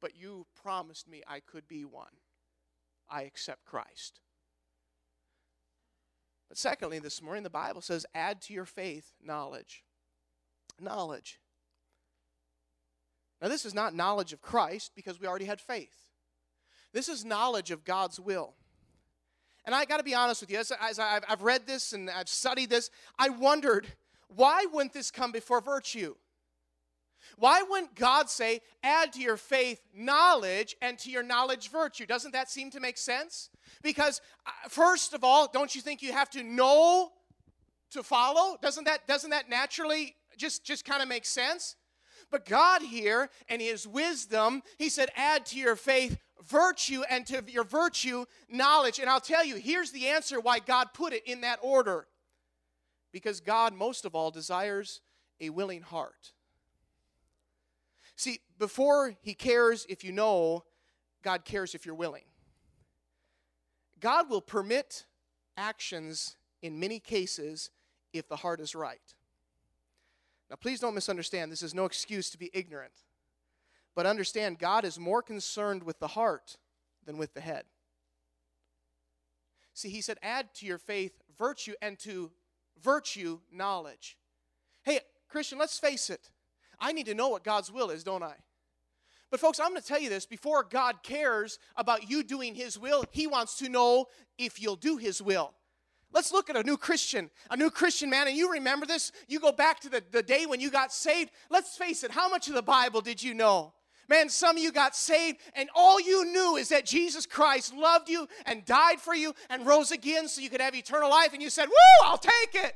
But 0.00 0.16
you 0.16 0.46
promised 0.62 1.08
me 1.08 1.22
I 1.26 1.40
could 1.40 1.66
be 1.66 1.84
one. 1.84 2.06
I 3.10 3.22
accept 3.22 3.64
Christ. 3.64 4.20
But 6.48 6.58
secondly, 6.58 7.00
this 7.00 7.20
morning, 7.20 7.42
the 7.42 7.50
Bible 7.50 7.80
says, 7.80 8.06
add 8.14 8.40
to 8.42 8.54
your 8.54 8.66
faith 8.66 9.14
knowledge. 9.20 9.82
Knowledge. 10.80 11.40
Now, 13.40 13.48
this 13.48 13.64
is 13.64 13.74
not 13.74 13.94
knowledge 13.94 14.32
of 14.32 14.40
Christ 14.40 14.92
because 14.94 15.20
we 15.20 15.26
already 15.26 15.44
had 15.44 15.60
faith. 15.60 15.94
This 16.92 17.08
is 17.08 17.24
knowledge 17.24 17.70
of 17.70 17.84
God's 17.84 18.18
will. 18.18 18.54
And 19.66 19.74
I 19.74 19.84
got 19.84 19.98
to 19.98 20.04
be 20.04 20.14
honest 20.14 20.40
with 20.40 20.50
you, 20.50 20.58
as, 20.58 20.72
as 20.80 20.98
I've, 20.98 21.24
I've 21.28 21.42
read 21.42 21.66
this 21.66 21.92
and 21.92 22.08
I've 22.08 22.28
studied 22.28 22.70
this, 22.70 22.90
I 23.18 23.28
wondered 23.28 23.86
why 24.28 24.66
wouldn't 24.72 24.92
this 24.92 25.10
come 25.10 25.32
before 25.32 25.60
virtue? 25.60 26.14
Why 27.36 27.62
wouldn't 27.62 27.94
God 27.94 28.30
say, 28.30 28.60
add 28.82 29.12
to 29.14 29.20
your 29.20 29.36
faith 29.36 29.80
knowledge 29.94 30.76
and 30.80 30.98
to 31.00 31.10
your 31.10 31.22
knowledge 31.22 31.70
virtue? 31.70 32.06
Doesn't 32.06 32.32
that 32.32 32.50
seem 32.50 32.70
to 32.70 32.80
make 32.80 32.96
sense? 32.96 33.50
Because, 33.82 34.20
uh, 34.46 34.50
first 34.68 35.12
of 35.12 35.24
all, 35.24 35.48
don't 35.52 35.74
you 35.74 35.80
think 35.80 36.02
you 36.02 36.12
have 36.12 36.30
to 36.30 36.42
know 36.42 37.12
to 37.90 38.02
follow? 38.02 38.56
Doesn't 38.62 38.84
that, 38.84 39.06
doesn't 39.06 39.30
that 39.30 39.48
naturally 39.48 40.14
just, 40.36 40.64
just 40.64 40.84
kind 40.84 41.02
of 41.02 41.08
make 41.08 41.24
sense? 41.24 41.76
But 42.30 42.44
God 42.44 42.82
here, 42.82 43.30
and 43.48 43.62
His 43.62 43.86
wisdom, 43.86 44.62
He 44.78 44.88
said, 44.88 45.10
add 45.16 45.46
to 45.46 45.58
your 45.58 45.76
faith 45.76 46.18
virtue 46.44 47.02
and 47.08 47.26
to 47.26 47.42
your 47.48 47.64
virtue 47.64 48.24
knowledge. 48.48 48.98
And 48.98 49.08
I'll 49.08 49.20
tell 49.20 49.44
you, 49.44 49.56
here's 49.56 49.90
the 49.90 50.08
answer 50.08 50.40
why 50.40 50.58
God 50.58 50.88
put 50.92 51.12
it 51.12 51.24
in 51.26 51.42
that 51.42 51.58
order. 51.62 52.06
Because 53.12 53.40
God, 53.40 53.74
most 53.74 54.04
of 54.04 54.14
all, 54.14 54.30
desires 54.30 55.00
a 55.40 55.50
willing 55.50 55.82
heart. 55.82 56.32
See, 58.16 58.40
before 58.58 59.14
He 59.22 59.34
cares 59.34 59.86
if 59.88 60.04
you 60.04 60.12
know, 60.12 60.64
God 61.22 61.44
cares 61.44 61.74
if 61.74 61.86
you're 61.86 61.94
willing. 61.94 62.24
God 64.00 64.28
will 64.28 64.40
permit 64.40 65.06
actions 65.56 66.36
in 66.62 66.78
many 66.78 66.98
cases 66.98 67.70
if 68.12 68.28
the 68.28 68.36
heart 68.36 68.60
is 68.60 68.74
right. 68.74 69.14
Now, 70.50 70.56
please 70.56 70.80
don't 70.80 70.94
misunderstand. 70.94 71.50
This 71.50 71.62
is 71.62 71.74
no 71.74 71.84
excuse 71.84 72.30
to 72.30 72.38
be 72.38 72.50
ignorant. 72.52 72.92
But 73.94 74.06
understand, 74.06 74.58
God 74.58 74.84
is 74.84 74.98
more 74.98 75.22
concerned 75.22 75.82
with 75.82 75.98
the 75.98 76.08
heart 76.08 76.58
than 77.04 77.18
with 77.18 77.34
the 77.34 77.40
head. 77.40 77.64
See, 79.72 79.88
he 79.88 80.00
said, 80.00 80.18
add 80.22 80.54
to 80.54 80.66
your 80.66 80.78
faith 80.78 81.12
virtue 81.36 81.74
and 81.82 81.98
to 82.00 82.30
virtue 82.82 83.40
knowledge. 83.52 84.16
Hey, 84.84 85.00
Christian, 85.28 85.58
let's 85.58 85.78
face 85.78 86.10
it. 86.10 86.30
I 86.78 86.92
need 86.92 87.06
to 87.06 87.14
know 87.14 87.28
what 87.28 87.44
God's 87.44 87.72
will 87.72 87.90
is, 87.90 88.04
don't 88.04 88.22
I? 88.22 88.36
But, 89.30 89.40
folks, 89.40 89.58
I'm 89.58 89.70
going 89.70 89.80
to 89.80 89.86
tell 89.86 90.00
you 90.00 90.08
this 90.08 90.24
before 90.24 90.62
God 90.62 91.02
cares 91.02 91.58
about 91.76 92.08
you 92.08 92.22
doing 92.22 92.54
His 92.54 92.78
will, 92.78 93.04
He 93.10 93.26
wants 93.26 93.56
to 93.58 93.68
know 93.68 94.06
if 94.38 94.60
you'll 94.62 94.76
do 94.76 94.98
His 94.98 95.20
will. 95.20 95.52
Let's 96.16 96.32
look 96.32 96.48
at 96.48 96.56
a 96.56 96.62
new 96.62 96.78
Christian, 96.78 97.28
a 97.50 97.58
new 97.58 97.70
Christian 97.70 98.08
man, 98.08 98.26
and 98.26 98.34
you 98.34 98.50
remember 98.50 98.86
this? 98.86 99.12
You 99.28 99.38
go 99.38 99.52
back 99.52 99.80
to 99.80 99.90
the, 99.90 100.02
the 100.12 100.22
day 100.22 100.46
when 100.46 100.60
you 100.60 100.70
got 100.70 100.90
saved. 100.90 101.30
Let's 101.50 101.76
face 101.76 102.02
it, 102.04 102.10
how 102.10 102.30
much 102.30 102.48
of 102.48 102.54
the 102.54 102.62
Bible 102.62 103.02
did 103.02 103.22
you 103.22 103.34
know? 103.34 103.74
Man, 104.08 104.30
some 104.30 104.56
of 104.56 104.62
you 104.62 104.72
got 104.72 104.96
saved, 104.96 105.40
and 105.54 105.68
all 105.74 106.00
you 106.00 106.24
knew 106.24 106.56
is 106.56 106.70
that 106.70 106.86
Jesus 106.86 107.26
Christ 107.26 107.74
loved 107.74 108.08
you 108.08 108.26
and 108.46 108.64
died 108.64 108.98
for 108.98 109.14
you 109.14 109.34
and 109.50 109.66
rose 109.66 109.90
again 109.90 110.26
so 110.26 110.40
you 110.40 110.48
could 110.48 110.62
have 110.62 110.74
eternal 110.74 111.10
life, 111.10 111.34
and 111.34 111.42
you 111.42 111.50
said, 111.50 111.68
Woo, 111.68 112.06
I'll 112.06 112.16
take 112.16 112.54
it 112.54 112.74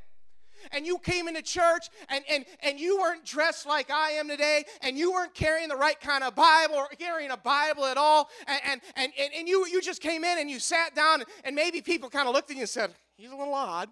and 0.72 0.86
you 0.86 0.98
came 0.98 1.26
into 1.26 1.40
church 1.40 1.88
and, 2.10 2.22
and, 2.28 2.44
and 2.62 2.78
you 2.78 2.98
weren't 2.98 3.24
dressed 3.24 3.66
like 3.66 3.90
I 3.90 4.10
am 4.10 4.28
today 4.28 4.64
and 4.82 4.96
you 4.96 5.12
weren't 5.12 5.34
carrying 5.34 5.68
the 5.68 5.76
right 5.76 5.98
kind 5.98 6.22
of 6.22 6.34
Bible 6.34 6.74
or 6.74 6.86
carrying 6.98 7.30
a 7.30 7.36
Bible 7.38 7.86
at 7.86 7.96
all 7.96 8.28
and, 8.46 8.80
and, 8.96 9.12
and, 9.18 9.32
and 9.38 9.48
you, 9.48 9.66
you 9.66 9.80
just 9.80 10.02
came 10.02 10.22
in 10.22 10.38
and 10.38 10.50
you 10.50 10.58
sat 10.58 10.94
down 10.94 11.22
and 11.44 11.56
maybe 11.56 11.80
people 11.80 12.10
kind 12.10 12.28
of 12.28 12.34
looked 12.34 12.50
at 12.50 12.56
you 12.56 12.62
and 12.62 12.68
said, 12.68 12.94
he's 13.20 13.30
a 13.30 13.36
little 13.36 13.54
odd. 13.54 13.88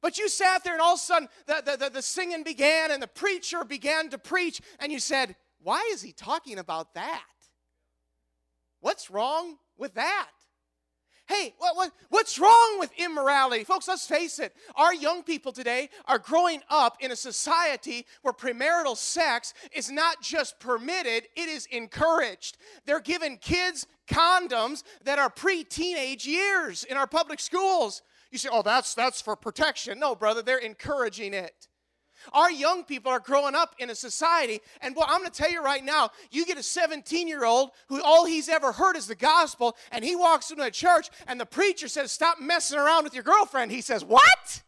But 0.00 0.18
you 0.18 0.28
sat 0.28 0.64
there 0.64 0.72
and 0.72 0.82
all 0.82 0.94
of 0.94 0.98
a 0.98 1.02
sudden 1.02 1.28
the, 1.46 1.62
the, 1.64 1.76
the, 1.76 1.90
the 1.90 2.02
singing 2.02 2.42
began 2.42 2.90
and 2.90 3.02
the 3.02 3.06
preacher 3.06 3.64
began 3.64 4.10
to 4.10 4.18
preach 4.18 4.60
and 4.80 4.90
you 4.90 4.98
said, 4.98 5.36
why 5.62 5.88
is 5.92 6.02
he 6.02 6.12
talking 6.12 6.58
about 6.58 6.94
that? 6.94 7.22
What's 8.80 9.10
wrong 9.10 9.58
with 9.78 9.94
that? 9.94 10.30
Hey, 11.28 11.54
what, 11.58 11.76
what, 11.76 11.92
what's 12.08 12.38
wrong 12.38 12.76
with 12.78 12.90
immorality? 12.98 13.64
Folks, 13.64 13.86
let's 13.88 14.06
face 14.06 14.38
it. 14.38 14.54
Our 14.74 14.92
young 14.92 15.22
people 15.22 15.52
today 15.52 15.88
are 16.06 16.18
growing 16.18 16.60
up 16.68 16.96
in 17.00 17.12
a 17.12 17.16
society 17.16 18.06
where 18.22 18.34
premarital 18.34 18.96
sex 18.96 19.54
is 19.72 19.90
not 19.90 20.20
just 20.20 20.58
permitted, 20.58 21.28
it 21.36 21.48
is 21.48 21.66
encouraged. 21.66 22.58
They're 22.86 23.00
giving 23.00 23.38
kids 23.38 23.86
condoms 24.08 24.82
that 25.04 25.18
are 25.18 25.30
pre 25.30 25.64
teenage 25.64 26.26
years 26.26 26.84
in 26.84 26.96
our 26.96 27.06
public 27.06 27.40
schools. 27.40 28.02
You 28.30 28.38
say, 28.38 28.48
oh, 28.50 28.62
that's, 28.62 28.94
that's 28.94 29.20
for 29.20 29.36
protection. 29.36 30.00
No, 30.00 30.14
brother, 30.14 30.42
they're 30.42 30.58
encouraging 30.58 31.34
it. 31.34 31.68
Our 32.32 32.50
young 32.50 32.84
people 32.84 33.10
are 33.10 33.20
growing 33.20 33.54
up 33.54 33.74
in 33.78 33.90
a 33.90 33.94
society, 33.94 34.60
and 34.80 34.94
boy, 34.94 35.04
I'm 35.06 35.20
going 35.20 35.30
to 35.30 35.36
tell 35.36 35.50
you 35.50 35.62
right 35.62 35.84
now, 35.84 36.10
you 36.30 36.46
get 36.46 36.58
a 36.58 36.62
17 36.62 37.28
year 37.28 37.44
old 37.44 37.70
who 37.88 38.02
all 38.02 38.24
he's 38.24 38.48
ever 38.48 38.72
heard 38.72 38.96
is 38.96 39.06
the 39.06 39.14
gospel, 39.14 39.76
and 39.90 40.04
he 40.04 40.16
walks 40.16 40.50
into 40.50 40.62
a 40.62 40.70
church, 40.70 41.10
and 41.26 41.40
the 41.40 41.46
preacher 41.46 41.88
says, 41.88 42.12
Stop 42.12 42.40
messing 42.40 42.78
around 42.78 43.04
with 43.04 43.14
your 43.14 43.24
girlfriend. 43.24 43.70
He 43.70 43.80
says, 43.80 44.04
What? 44.04 44.62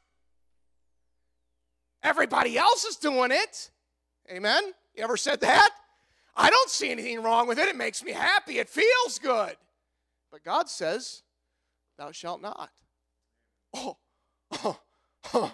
Everybody 2.02 2.58
else 2.58 2.84
is 2.84 2.96
doing 2.96 3.30
it. 3.30 3.70
Amen? 4.30 4.62
You 4.94 5.04
ever 5.04 5.16
said 5.16 5.40
that? 5.40 5.70
I 6.36 6.50
don't 6.50 6.70
see 6.70 6.90
anything 6.90 7.22
wrong 7.22 7.46
with 7.46 7.58
it. 7.58 7.68
It 7.68 7.76
makes 7.76 8.02
me 8.02 8.12
happy. 8.12 8.58
It 8.58 8.68
feels 8.68 9.18
good. 9.18 9.56
But 10.30 10.44
God 10.44 10.68
says, 10.68 11.22
Thou 11.96 12.12
shalt 12.12 12.42
not. 12.42 12.70
Oh, 13.72 13.96
oh, 14.64 14.78
oh. 15.32 15.52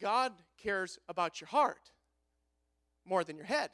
God 0.00 0.32
cares 0.62 0.98
about 1.08 1.40
your 1.40 1.48
heart 1.48 1.90
more 3.06 3.24
than 3.24 3.36
your 3.36 3.46
head. 3.46 3.70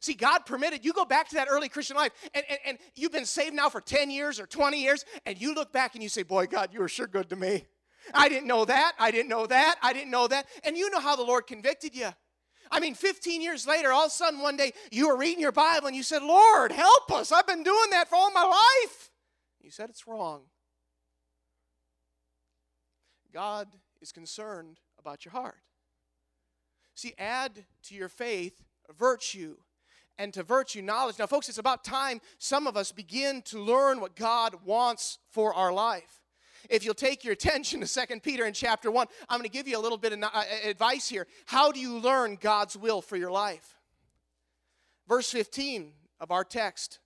See, 0.00 0.14
God 0.14 0.40
permitted, 0.40 0.84
you 0.84 0.92
go 0.92 1.06
back 1.06 1.28
to 1.30 1.36
that 1.36 1.48
early 1.50 1.68
Christian 1.68 1.96
life, 1.96 2.12
and, 2.34 2.44
and, 2.50 2.58
and 2.66 2.78
you've 2.94 3.12
been 3.12 3.24
saved 3.24 3.54
now 3.54 3.70
for 3.70 3.80
10 3.80 4.10
years 4.10 4.38
or 4.38 4.46
20 4.46 4.82
years, 4.82 5.04
and 5.24 5.40
you 5.40 5.54
look 5.54 5.72
back 5.72 5.94
and 5.94 6.02
you 6.02 6.10
say, 6.10 6.22
Boy, 6.22 6.46
God, 6.46 6.70
you 6.72 6.80
were 6.80 6.88
sure 6.88 7.06
good 7.06 7.30
to 7.30 7.36
me. 7.36 7.64
I 8.12 8.28
didn't 8.28 8.46
know 8.46 8.66
that. 8.66 8.92
I 8.98 9.10
didn't 9.10 9.30
know 9.30 9.46
that. 9.46 9.76
I 9.82 9.94
didn't 9.94 10.10
know 10.10 10.28
that. 10.28 10.46
And 10.62 10.76
you 10.76 10.90
know 10.90 11.00
how 11.00 11.16
the 11.16 11.22
Lord 11.22 11.46
convicted 11.46 11.96
you. 11.96 12.08
I 12.70 12.80
mean, 12.80 12.94
15 12.94 13.40
years 13.40 13.66
later, 13.66 13.92
all 13.92 14.04
of 14.04 14.08
a 14.08 14.10
sudden 14.10 14.40
one 14.40 14.56
day 14.56 14.72
you 14.90 15.08
were 15.08 15.16
reading 15.16 15.40
your 15.40 15.52
Bible 15.52 15.86
and 15.86 15.96
you 15.96 16.02
said, 16.02 16.22
Lord, 16.22 16.72
help 16.72 17.10
us. 17.12 17.32
I've 17.32 17.46
been 17.46 17.62
doing 17.62 17.90
that 17.90 18.08
for 18.08 18.16
all 18.16 18.30
my 18.32 18.44
life. 18.44 19.10
You 19.60 19.70
said 19.70 19.88
it's 19.90 20.06
wrong. 20.06 20.42
God 23.32 23.68
is 24.00 24.12
concerned 24.12 24.80
about 25.04 25.24
your 25.24 25.32
heart. 25.32 25.60
See, 26.94 27.14
add 27.18 27.64
to 27.84 27.94
your 27.94 28.08
faith 28.08 28.62
virtue, 28.92 29.56
and 30.18 30.32
to 30.34 30.42
virtue 30.42 30.82
knowledge. 30.82 31.18
Now, 31.18 31.26
folks, 31.26 31.48
it's 31.48 31.58
about 31.58 31.84
time 31.84 32.20
some 32.38 32.66
of 32.66 32.76
us 32.76 32.92
begin 32.92 33.42
to 33.42 33.58
learn 33.58 34.00
what 34.00 34.16
God 34.16 34.56
wants 34.64 35.18
for 35.30 35.54
our 35.54 35.72
life. 35.72 36.20
If 36.70 36.84
you'll 36.84 36.94
take 36.94 37.24
your 37.24 37.32
attention 37.34 37.80
to 37.80 37.86
Second 37.86 38.22
Peter 38.22 38.44
in 38.44 38.52
chapter 38.52 38.90
1, 38.90 39.06
I'm 39.28 39.38
going 39.38 39.48
to 39.48 39.52
give 39.52 39.68
you 39.68 39.78
a 39.78 39.80
little 39.80 39.98
bit 39.98 40.12
of 40.12 40.22
uh, 40.22 40.44
advice 40.64 41.08
here. 41.08 41.26
How 41.46 41.72
do 41.72 41.80
you 41.80 41.98
learn 41.98 42.38
God's 42.40 42.76
will 42.76 43.02
for 43.02 43.16
your 43.16 43.30
life? 43.30 43.76
Verse 45.08 45.30
15 45.30 45.92
of 46.20 46.30
our 46.30 46.44
text 46.44 47.00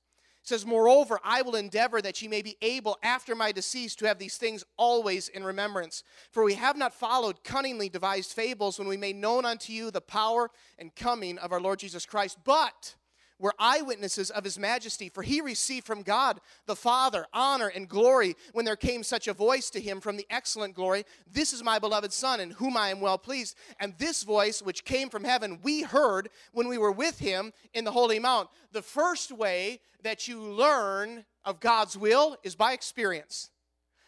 says, 0.49 0.67
Moreover, 0.67 1.21
I 1.23 1.43
will 1.43 1.55
endeavor 1.55 2.01
that 2.03 2.21
ye 2.21 2.29
may 2.29 2.43
be 2.43 2.57
able 2.61 2.99
after 3.03 3.35
my 3.35 3.53
decease 3.53 3.95
to 3.97 4.07
have 4.07 4.19
these 4.19 4.37
things 4.37 4.65
always 4.77 5.29
in 5.29 5.45
remembrance. 5.45 6.03
For 6.33 6.43
we 6.43 6.55
have 6.55 6.77
not 6.77 6.95
followed 6.95 7.45
cunningly 7.45 7.89
devised 7.89 8.33
fables 8.33 8.79
when 8.79 8.89
we 8.89 8.97
made 8.97 9.17
known 9.17 9.45
unto 9.45 9.73
you 9.73 9.91
the 9.91 10.01
power 10.01 10.51
and 10.79 10.95
coming 10.95 11.39
of 11.39 11.53
our 11.53 11.61
Lord 11.61 11.79
Jesus 11.79 12.07
Christ, 12.07 12.39
but 12.45 12.97
were 13.38 13.55
eyewitnesses 13.59 14.31
of 14.31 14.44
his 14.44 14.59
majesty, 14.59 15.09
for 15.09 15.22
he 15.22 15.40
received 15.40 15.87
from 15.87 16.03
God 16.03 16.40
the 16.66 16.77
Father 16.77 17.27
honor 17.33 17.68
and 17.68 17.88
glory 17.88 18.37
when 18.53 18.64
there 18.64 18.77
came 18.77 19.03
such 19.03 19.29
a 19.29 19.33
voice 19.33 19.70
to 19.70 19.81
him 19.81 20.01
from 20.01 20.16
the 20.16 20.27
excellent 20.31 20.74
glory 20.74 21.05
This 21.31 21.53
is 21.53 21.62
my 21.62 21.79
beloved 21.79 22.12
Son, 22.12 22.40
in 22.40 22.51
whom 22.51 22.77
I 22.77 22.90
am 22.90 23.01
well 23.01 23.18
pleased. 23.18 23.57
And 23.81 23.94
this 23.98 24.22
voice, 24.22 24.61
which 24.61 24.85
came 24.85 25.09
from 25.09 25.24
heaven, 25.24 25.61
we 25.62 25.83
heard 25.83 26.29
when 26.53 26.68
we 26.68 26.79
were 26.79 26.92
with 26.92 27.18
him 27.18 27.53
in 27.74 27.85
the 27.85 27.92
Holy 27.92 28.18
Mount. 28.18 28.48
The 28.72 28.83
first 28.83 29.33
way 29.33 29.81
that 30.03 30.29
you 30.29 30.40
learn 30.40 31.24
of 31.44 31.61
God's 31.61 31.96
will 31.96 32.37
is 32.42 32.55
by 32.55 32.72
experience. 32.72 33.51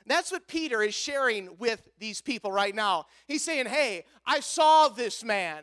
That's 0.07 0.33
what 0.33 0.49
Peter 0.49 0.83
is 0.83 0.95
sharing 0.95 1.57
with 1.59 1.89
these 2.01 2.21
people 2.21 2.51
right 2.51 2.75
now. 2.75 3.07
He's 3.29 3.45
saying, 3.45 3.67
Hey, 3.67 4.05
I 4.27 4.41
saw 4.41 4.89
this 4.89 5.23
man. 5.23 5.63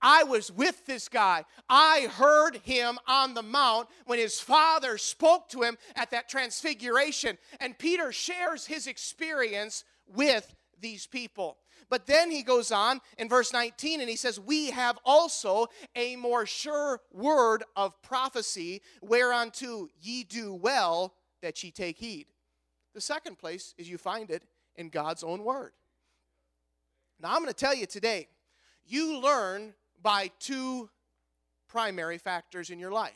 I 0.00 0.24
was 0.24 0.50
with 0.50 0.86
this 0.86 1.08
guy. 1.08 1.44
I 1.68 2.08
heard 2.12 2.56
him 2.58 2.98
on 3.06 3.34
the 3.34 3.42
mount 3.42 3.88
when 4.06 4.18
his 4.18 4.40
father 4.40 4.98
spoke 4.98 5.48
to 5.50 5.62
him 5.62 5.76
at 5.96 6.10
that 6.10 6.28
transfiguration. 6.28 7.38
And 7.60 7.78
Peter 7.78 8.12
shares 8.12 8.66
his 8.66 8.86
experience 8.86 9.84
with 10.06 10.54
these 10.80 11.06
people. 11.06 11.58
But 11.90 12.06
then 12.06 12.30
he 12.30 12.42
goes 12.42 12.70
on 12.70 13.00
in 13.16 13.28
verse 13.28 13.52
19 13.52 14.00
and 14.00 14.10
he 14.10 14.16
says, 14.16 14.38
We 14.38 14.70
have 14.70 14.98
also 15.04 15.68
a 15.96 16.16
more 16.16 16.46
sure 16.46 17.00
word 17.12 17.64
of 17.76 18.00
prophecy, 18.02 18.82
whereunto 19.00 19.88
ye 20.00 20.24
do 20.24 20.52
well 20.54 21.14
that 21.40 21.62
ye 21.62 21.70
take 21.70 21.98
heed. 21.98 22.26
The 22.94 23.00
second 23.00 23.38
place 23.38 23.74
is 23.78 23.88
you 23.88 23.96
find 23.96 24.30
it 24.30 24.42
in 24.76 24.90
God's 24.90 25.22
own 25.22 25.44
word. 25.44 25.72
Now, 27.20 27.30
I'm 27.30 27.42
going 27.42 27.48
to 27.48 27.54
tell 27.54 27.74
you 27.74 27.86
today, 27.86 28.28
you 28.84 29.20
learn 29.20 29.74
by 30.02 30.30
two 30.38 30.90
primary 31.68 32.18
factors 32.18 32.70
in 32.70 32.78
your 32.78 32.92
life. 32.92 33.12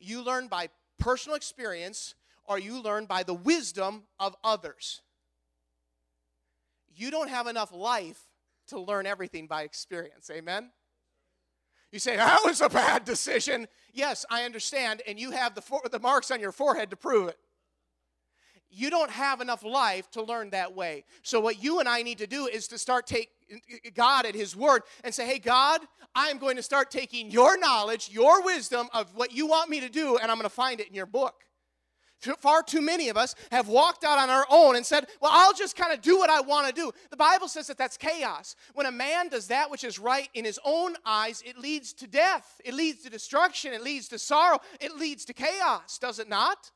You 0.00 0.22
learn 0.22 0.48
by 0.48 0.68
personal 0.98 1.36
experience, 1.36 2.14
or 2.44 2.58
you 2.58 2.82
learn 2.82 3.06
by 3.06 3.22
the 3.22 3.34
wisdom 3.34 4.04
of 4.18 4.36
others. 4.42 5.02
You 6.94 7.10
don't 7.10 7.30
have 7.30 7.46
enough 7.46 7.72
life 7.72 8.20
to 8.68 8.78
learn 8.78 9.06
everything 9.06 9.46
by 9.46 9.62
experience. 9.62 10.30
Amen? 10.30 10.70
You 11.92 11.98
say, 11.98 12.16
that 12.16 12.40
was 12.44 12.60
a 12.60 12.68
bad 12.68 13.04
decision. 13.04 13.66
Yes, 13.92 14.26
I 14.30 14.42
understand, 14.42 15.02
and 15.06 15.18
you 15.18 15.30
have 15.30 15.54
the, 15.54 15.62
for- 15.62 15.88
the 15.90 15.98
marks 15.98 16.30
on 16.30 16.40
your 16.40 16.52
forehead 16.52 16.90
to 16.90 16.96
prove 16.96 17.28
it 17.28 17.38
you 18.70 18.90
don't 18.90 19.10
have 19.10 19.40
enough 19.40 19.64
life 19.64 20.10
to 20.10 20.22
learn 20.22 20.50
that 20.50 20.74
way. 20.74 21.04
So 21.22 21.40
what 21.40 21.62
you 21.62 21.80
and 21.80 21.88
I 21.88 22.02
need 22.02 22.18
to 22.18 22.26
do 22.26 22.46
is 22.46 22.68
to 22.68 22.78
start 22.78 23.06
take 23.06 23.30
Uh, 23.52 23.56
uh, 23.56 23.90
God 23.94 24.26
at 24.26 24.34
his 24.34 24.54
word 24.56 24.82
and 25.04 25.14
say, 25.14 25.26
"Hey 25.26 25.38
God, 25.38 25.80
I'm 26.14 26.38
going 26.38 26.56
to 26.56 26.62
start 26.62 26.90
taking 26.90 27.30
your 27.30 27.58
knowledge, 27.58 28.10
your 28.10 28.42
wisdom 28.44 28.88
of 28.92 29.14
what 29.14 29.32
you 29.32 29.46
want 29.46 29.70
me 29.70 29.80
to 29.80 29.88
do 29.88 30.16
and 30.16 30.30
I'm 30.30 30.36
going 30.36 30.44
to 30.44 30.50
find 30.50 30.80
it 30.80 30.88
in 30.88 30.94
your 30.94 31.06
book." 31.06 31.44
Far 32.40 32.64
too 32.64 32.80
many 32.80 33.08
of 33.10 33.16
us 33.16 33.34
have 33.52 33.68
walked 33.68 34.02
out 34.02 34.18
on 34.18 34.28
our 34.28 34.44
own 34.50 34.74
and 34.74 34.84
said, 34.84 35.06
Well, 35.20 35.30
I'll 35.32 35.54
just 35.54 35.76
kind 35.76 35.92
of 35.92 36.00
do 36.00 36.18
what 36.18 36.28
I 36.28 36.40
want 36.40 36.66
to 36.66 36.72
do. 36.72 36.90
The 37.10 37.16
Bible 37.16 37.46
says 37.46 37.68
that 37.68 37.78
that's 37.78 37.96
chaos. 37.96 38.56
When 38.74 38.86
a 38.86 38.92
man 38.92 39.28
does 39.28 39.46
that 39.48 39.70
which 39.70 39.84
is 39.84 40.00
right 40.00 40.28
in 40.34 40.44
his 40.44 40.58
own 40.64 40.96
eyes, 41.06 41.42
it 41.46 41.58
leads 41.58 41.92
to 41.94 42.08
death, 42.08 42.60
it 42.64 42.74
leads 42.74 43.04
to 43.04 43.10
destruction, 43.10 43.72
it 43.72 43.82
leads 43.82 44.08
to 44.08 44.18
sorrow, 44.18 44.58
it 44.80 44.96
leads 44.96 45.24
to 45.26 45.32
chaos, 45.32 45.98
does 45.98 46.18
it 46.18 46.28
not? 46.28 46.72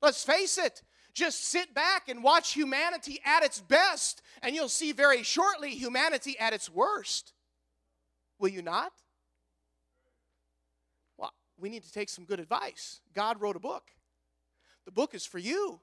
Let's 0.00 0.24
face 0.24 0.56
it. 0.56 0.82
Just 1.16 1.44
sit 1.44 1.72
back 1.72 2.10
and 2.10 2.22
watch 2.22 2.52
humanity 2.52 3.20
at 3.24 3.42
its 3.42 3.58
best, 3.58 4.20
and 4.42 4.54
you'll 4.54 4.68
see 4.68 4.92
very 4.92 5.22
shortly 5.22 5.70
humanity 5.70 6.38
at 6.38 6.52
its 6.52 6.68
worst. 6.68 7.32
Will 8.38 8.50
you 8.50 8.60
not? 8.60 8.92
Well, 11.16 11.32
we 11.58 11.70
need 11.70 11.84
to 11.84 11.90
take 11.90 12.10
some 12.10 12.26
good 12.26 12.38
advice. 12.38 13.00
God 13.14 13.40
wrote 13.40 13.56
a 13.56 13.60
book, 13.60 13.84
the 14.84 14.92
book 14.92 15.14
is 15.14 15.24
for 15.24 15.38
you. 15.38 15.80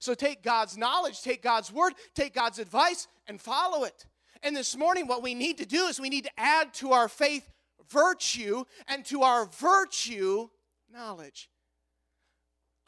So 0.00 0.14
take 0.14 0.42
God's 0.42 0.76
knowledge, 0.76 1.22
take 1.22 1.44
God's 1.44 1.72
word, 1.72 1.92
take 2.16 2.34
God's 2.34 2.58
advice, 2.58 3.06
and 3.28 3.40
follow 3.40 3.84
it. 3.84 4.04
And 4.42 4.56
this 4.56 4.76
morning, 4.76 5.06
what 5.06 5.22
we 5.22 5.32
need 5.32 5.58
to 5.58 5.64
do 5.64 5.86
is 5.86 6.00
we 6.00 6.10
need 6.10 6.24
to 6.24 6.40
add 6.40 6.74
to 6.74 6.90
our 6.90 7.08
faith 7.08 7.48
virtue 7.88 8.64
and 8.88 9.04
to 9.04 9.22
our 9.22 9.46
virtue 9.46 10.48
knowledge. 10.92 11.48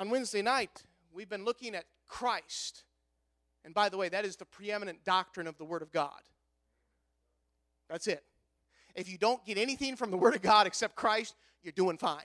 On 0.00 0.10
Wednesday 0.10 0.42
night, 0.42 0.82
we've 1.18 1.28
been 1.28 1.44
looking 1.44 1.74
at 1.74 1.84
Christ. 2.06 2.84
And 3.64 3.74
by 3.74 3.88
the 3.88 3.96
way, 3.96 4.08
that 4.08 4.24
is 4.24 4.36
the 4.36 4.44
preeminent 4.44 5.02
doctrine 5.04 5.48
of 5.48 5.58
the 5.58 5.64
Word 5.64 5.82
of 5.82 5.90
God. 5.90 6.20
That's 7.90 8.06
it. 8.06 8.22
If 8.94 9.10
you 9.10 9.18
don't 9.18 9.44
get 9.44 9.58
anything 9.58 9.96
from 9.96 10.12
the 10.12 10.16
Word 10.16 10.36
of 10.36 10.42
God 10.42 10.68
except 10.68 10.94
Christ, 10.94 11.34
you're 11.64 11.72
doing 11.72 11.98
fine. 11.98 12.22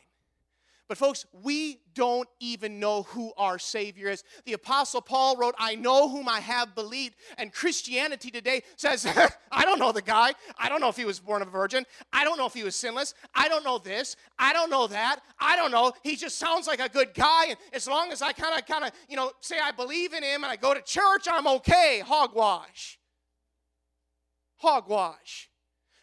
But, 0.90 0.98
folks, 0.98 1.26
we 1.32 1.80
don't 1.94 2.28
even 2.42 2.80
know 2.80 3.04
who 3.04 3.32
our 3.38 3.58
Savior 3.58 4.10
is. 4.10 4.24
The 4.46 4.54
Apostle 4.54 5.02
Paul 5.02 5.38
wrote, 5.38 5.56
I 5.58 5.76
know 5.76 6.10
whom 6.10 6.28
I 6.28 6.42
have 6.42 6.76
believed. 6.76 7.16
And 7.38 7.54
Christianity 7.54 8.30
today 8.30 8.64
says, 8.76 9.06
I 9.52 9.64
don't 9.64 9.80
know 9.80 9.94
the 9.94 10.02
guy. 10.02 10.34
I 10.58 10.68
don't 10.68 10.82
know 10.82 10.90
if 10.90 10.98
he 10.98 11.06
was 11.06 11.20
born 11.20 11.42
of 11.42 11.48
a 11.48 11.52
virgin. 11.52 11.86
I 12.12 12.26
don't 12.26 12.38
know 12.38 12.46
if 12.46 12.54
he 12.54 12.64
was 12.64 12.76
sinless. 12.76 13.14
I 13.34 13.48
don't 13.48 13.64
know 13.64 13.78
this. 13.78 14.18
I 14.38 14.52
don't 14.52 14.70
know 14.70 14.88
that. 14.88 15.22
I 15.40 15.56
don't 15.56 15.72
know. 15.72 15.94
He 16.04 16.18
just 16.18 16.38
sounds 16.38 16.68
like 16.68 16.82
a 16.82 16.90
good 16.90 17.14
guy. 17.14 17.46
And 17.48 17.58
as 17.72 17.88
long 17.88 18.12
as 18.12 18.22
I 18.22 18.34
kind 18.34 18.60
of, 18.60 18.66
kind 18.66 18.84
of, 18.84 18.92
you 19.08 19.16
know, 19.16 19.32
say 19.40 19.58
I 19.64 19.72
believe 19.72 20.14
in 20.14 20.22
him 20.22 20.44
and 20.44 20.52
I 20.52 20.58
go 20.58 20.74
to 20.74 20.82
church, 20.82 21.28
I'm 21.32 21.48
okay. 21.48 22.02
Hogwash. 22.06 23.00
Hogwash. 24.58 25.50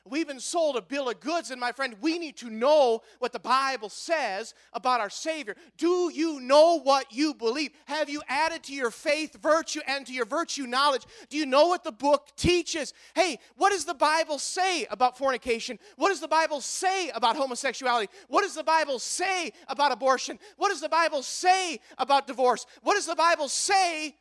We've 0.08 0.26
been 0.26 0.40
sold 0.40 0.76
a 0.76 0.82
bill 0.82 1.10
of 1.10 1.20
goods, 1.20 1.50
and 1.50 1.60
my 1.60 1.72
friend, 1.72 1.94
we 2.00 2.18
need 2.18 2.36
to 2.38 2.48
know 2.48 3.02
what 3.18 3.32
the 3.32 3.38
Bible 3.38 3.90
says 3.90 4.54
about 4.72 5.00
our 5.00 5.10
Savior. 5.10 5.54
Do 5.76 6.10
you 6.12 6.40
know 6.40 6.80
what 6.80 7.12
you 7.12 7.34
believe? 7.34 7.72
Have 7.84 8.08
you 8.08 8.22
added 8.26 8.62
to 8.64 8.74
your 8.74 8.90
faith 8.90 9.36
virtue 9.42 9.80
and 9.86 10.06
to 10.06 10.14
your 10.14 10.24
virtue 10.24 10.66
knowledge? 10.66 11.04
Do 11.28 11.36
you 11.36 11.44
know 11.44 11.66
what 11.66 11.84
the 11.84 11.92
book 11.92 12.28
teaches? 12.34 12.94
Hey, 13.14 13.38
what 13.56 13.70
does 13.70 13.84
the 13.84 13.94
Bible 13.94 14.38
say 14.38 14.86
about 14.90 15.18
fornication? 15.18 15.78
What 15.96 16.08
does 16.08 16.20
the 16.20 16.28
Bible 16.28 16.62
say 16.62 17.10
about 17.10 17.36
homosexuality? 17.36 18.10
What 18.28 18.42
does 18.42 18.54
the 18.54 18.64
Bible 18.64 18.98
say 18.98 19.52
about 19.68 19.92
abortion? 19.92 20.38
What 20.56 20.70
does 20.70 20.80
the 20.80 20.88
Bible 20.88 21.22
say 21.22 21.78
about 21.98 22.26
divorce? 22.26 22.64
What 22.82 22.94
does 22.94 23.06
the 23.06 23.16
Bible 23.16 23.48
say 23.48 24.16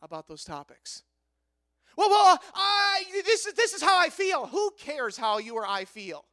about 0.00 0.28
those 0.28 0.44
topics? 0.44 1.02
Well, 1.96 2.10
well, 2.10 2.38
I, 2.54 3.04
this, 3.24 3.46
is, 3.46 3.54
this 3.54 3.72
is 3.72 3.82
how 3.82 3.98
I 3.98 4.10
feel. 4.10 4.46
Who 4.46 4.70
cares 4.78 5.16
how 5.16 5.38
you 5.38 5.54
or 5.54 5.66
I 5.66 5.86
feel? 5.86 6.24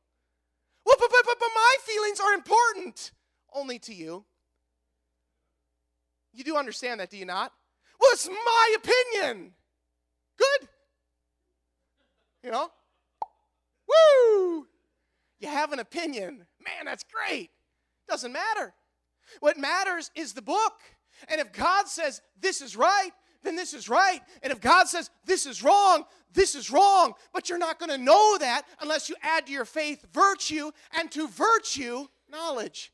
Well, 0.86 0.96
but, 1.00 1.10
but, 1.10 1.24
but, 1.26 1.40
but 1.40 1.50
my 1.56 1.76
feelings 1.86 2.20
are 2.20 2.34
important 2.34 3.12
only 3.54 3.80
to 3.80 3.94
you. 3.94 4.26
You 6.34 6.44
do 6.44 6.58
understand 6.58 7.00
that, 7.00 7.10
do 7.10 7.18
you 7.18 7.26
not? 7.26 7.54
Well, 8.00 8.10
it's 8.12 8.28
my 8.28 8.76
opinion. 8.76 9.52
Good. 10.38 10.68
You 12.44 12.52
know? 12.52 12.70
Woo! 13.88 14.68
You 15.40 15.48
have 15.48 15.72
an 15.72 15.80
opinion. 15.80 16.46
Man, 16.60 16.86
that's 16.86 17.04
great. 17.04 17.52
Doesn't 18.10 18.34
matter. 18.34 18.74
What 19.40 19.58
matters 19.58 20.12
is 20.16 20.34
the 20.34 20.42
book. 20.42 20.74
And 21.30 21.40
if 21.40 21.54
God 21.54 21.88
says 21.88 22.22
this 22.40 22.62
is 22.62 22.76
right, 22.76 23.12
then 23.44 23.56
this 23.56 23.74
is 23.74 23.90
right. 23.90 24.22
And 24.42 24.52
if 24.52 24.62
God 24.62 24.88
says 24.88 25.10
this 25.26 25.46
is 25.46 25.64
wrong, 25.64 26.04
this 26.34 26.56
is 26.56 26.72
wrong. 26.72 27.14
But 27.34 27.50
you're 27.50 27.58
not 27.58 27.80
going 27.80 27.92
to 27.92 27.98
know 27.98 28.38
that 28.40 28.64
unless 28.82 29.10
you 29.10 29.16
add 29.22 29.46
to 29.48 29.52
your 29.52 29.66
faith 29.66 30.06
virtue 30.14 30.72
and 30.98 31.12
to 31.12 31.28
virtue 31.28 32.08
knowledge. 32.30 32.92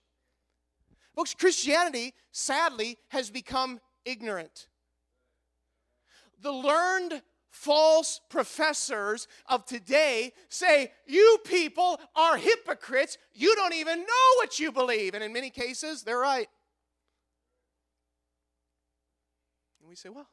Folks, 1.16 1.34
Christianity, 1.34 2.14
sadly, 2.32 2.98
has 3.10 3.30
become 3.30 3.80
ignorant. 4.06 4.68
The 6.42 6.52
learned 6.52 7.22
false 7.50 8.22
professors 8.30 9.28
of 9.48 9.66
today 9.66 10.32
say, 10.48 10.92
You 11.06 11.40
people 11.44 12.00
are 12.16 12.38
hypocrites. 12.38 13.18
You 13.34 13.54
don't 13.56 13.74
even 13.74 14.00
know 14.00 14.36
what 14.38 14.60
you 14.60 14.72
believe. 14.72 15.14
And 15.14 15.24
in 15.24 15.34
many 15.34 15.50
cases, 15.50 16.04
they're 16.04 16.20
right. 16.20 16.48
And 19.82 19.90
we 19.90 19.96
say, 19.96 20.10
Well, 20.10 20.28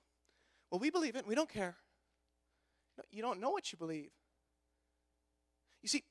Well, 0.70 0.79
we 0.81 0.90
believe 0.90 1.16
it. 1.16 1.26
We 1.26 1.35
don't 1.35 1.48
care. 1.48 1.76
No, 2.98 3.05
you 3.11 3.22
don't 3.22 3.40
know 3.40 3.50
what 3.50 3.72
you 3.72 3.79
believe. 3.79 4.11
You 5.83 5.88
see, 5.88 6.02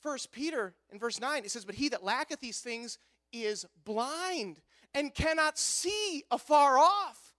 First 0.00 0.30
Peter 0.30 0.74
in 0.90 0.98
verse 0.98 1.20
9, 1.20 1.44
it 1.44 1.50
says, 1.50 1.64
But 1.64 1.74
he 1.74 1.88
that 1.88 2.04
lacketh 2.04 2.40
these 2.40 2.60
things 2.60 2.98
is 3.32 3.66
blind 3.84 4.60
and 4.94 5.14
cannot 5.14 5.58
see 5.58 6.22
afar 6.30 6.78
off. 6.78 7.34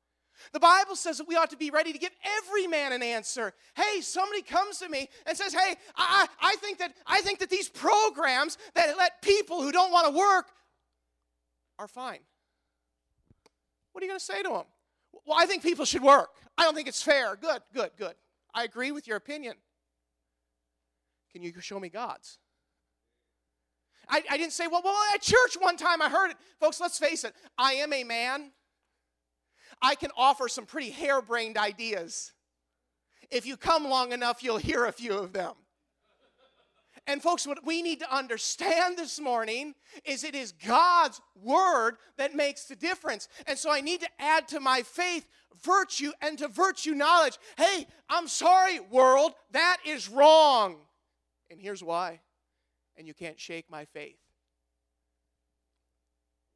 The 0.54 0.60
Bible 0.60 0.96
says 0.96 1.18
that 1.18 1.28
we 1.28 1.36
ought 1.36 1.50
to 1.50 1.58
be 1.58 1.70
ready 1.70 1.92
to 1.92 2.00
give 2.00 2.12
every 2.38 2.68
man 2.68 2.94
an 2.94 3.04
answer. 3.04 3.54
Hey, 3.76 4.02
somebody 4.02 4.42
comes 4.42 4.78
to 4.80 4.88
me 4.90 5.10
and 5.26 5.38
says, 5.38 5.54
Hey, 5.54 5.76
I, 5.96 6.28
I, 6.42 6.56
think, 6.58 6.80
that, 6.80 6.94
I 7.06 7.22
think 7.22 7.40
that 7.40 7.50
these 7.50 7.70
programs 7.70 8.58
that 8.76 8.98
let 8.98 9.22
people 9.22 9.62
who 9.62 9.72
don't 9.72 9.92
want 9.92 10.08
to 10.08 10.18
work 10.18 10.48
are 11.78 11.88
fine. 11.88 12.20
What 13.92 14.02
are 14.02 14.06
you 14.06 14.12
going 14.12 14.20
to 14.20 14.26
say 14.26 14.42
to 14.44 14.50
them? 14.50 14.64
Well, 15.26 15.38
I 15.38 15.46
think 15.46 15.64
people 15.64 15.86
should 15.86 16.04
work. 16.04 16.30
I 16.60 16.64
don't 16.64 16.76
think 16.76 16.90
it's 16.90 17.02
fair. 17.02 17.38
Good, 17.38 17.62
good, 17.74 17.92
good. 17.98 18.16
I 18.54 18.66
agree 18.66 18.92
with 18.92 19.08
your 19.08 19.16
opinion. 19.16 19.56
Can 21.32 21.42
you 21.42 21.54
show 21.62 21.80
me 21.80 21.88
God's? 21.88 22.38
I, 24.10 24.24
I 24.30 24.38
didn't 24.38 24.52
say, 24.52 24.68
well, 24.68 24.82
well, 24.84 24.98
at 25.14 25.22
church 25.22 25.56
one 25.58 25.78
time 25.78 26.02
I 26.02 26.10
heard 26.10 26.32
it. 26.32 26.38
Folks, 26.60 26.82
let's 26.82 27.00
face 27.00 27.24
it. 27.24 27.34
I 27.58 27.76
am 27.76 27.94
a 27.94 28.04
man. 28.04 28.52
I 29.82 29.96
can 29.96 30.12
offer 30.18 30.50
some 30.50 30.66
pretty 30.66 30.90
harebrained 30.90 31.58
ideas. 31.58 32.34
If 33.32 33.46
you 33.46 33.56
come 33.56 33.88
long 33.88 34.12
enough, 34.12 34.44
you'll 34.44 34.58
hear 34.58 34.84
a 34.84 34.92
few 34.92 35.14
of 35.14 35.32
them. 35.32 35.54
And, 37.08 37.22
folks, 37.22 37.48
what 37.48 37.66
we 37.66 37.82
need 37.82 38.00
to 38.00 38.16
understand 38.16 38.98
this 38.98 39.20
morning 39.20 39.76
is 40.06 40.24
it 40.24 40.36
is 40.36 40.52
God's 40.52 41.22
word 41.42 41.98
that 42.18 42.36
makes 42.36 42.66
the 42.66 42.76
difference. 42.76 43.28
And 43.48 43.58
so 43.58 43.72
I 43.72 43.82
need 43.82 44.02
to 44.02 44.10
add 44.20 44.48
to 44.50 44.60
my 44.60 44.82
faith 44.82 45.28
virtue 45.64 46.12
and 46.22 46.38
to 46.38 46.48
virtue 46.48 46.94
knowledge. 46.94 47.38
Hey, 47.58 47.88
I'm 48.10 48.28
sorry, 48.28 48.80
world, 48.80 49.34
that 49.52 49.78
is 49.86 50.10
wrong. 50.10 50.78
And 51.50 51.60
here's 51.60 51.84
why. 51.84 52.22
And 52.98 53.08
you 53.08 53.14
can't 53.14 53.40
shake 53.40 53.70
my 53.70 53.86
faith. 53.86 54.18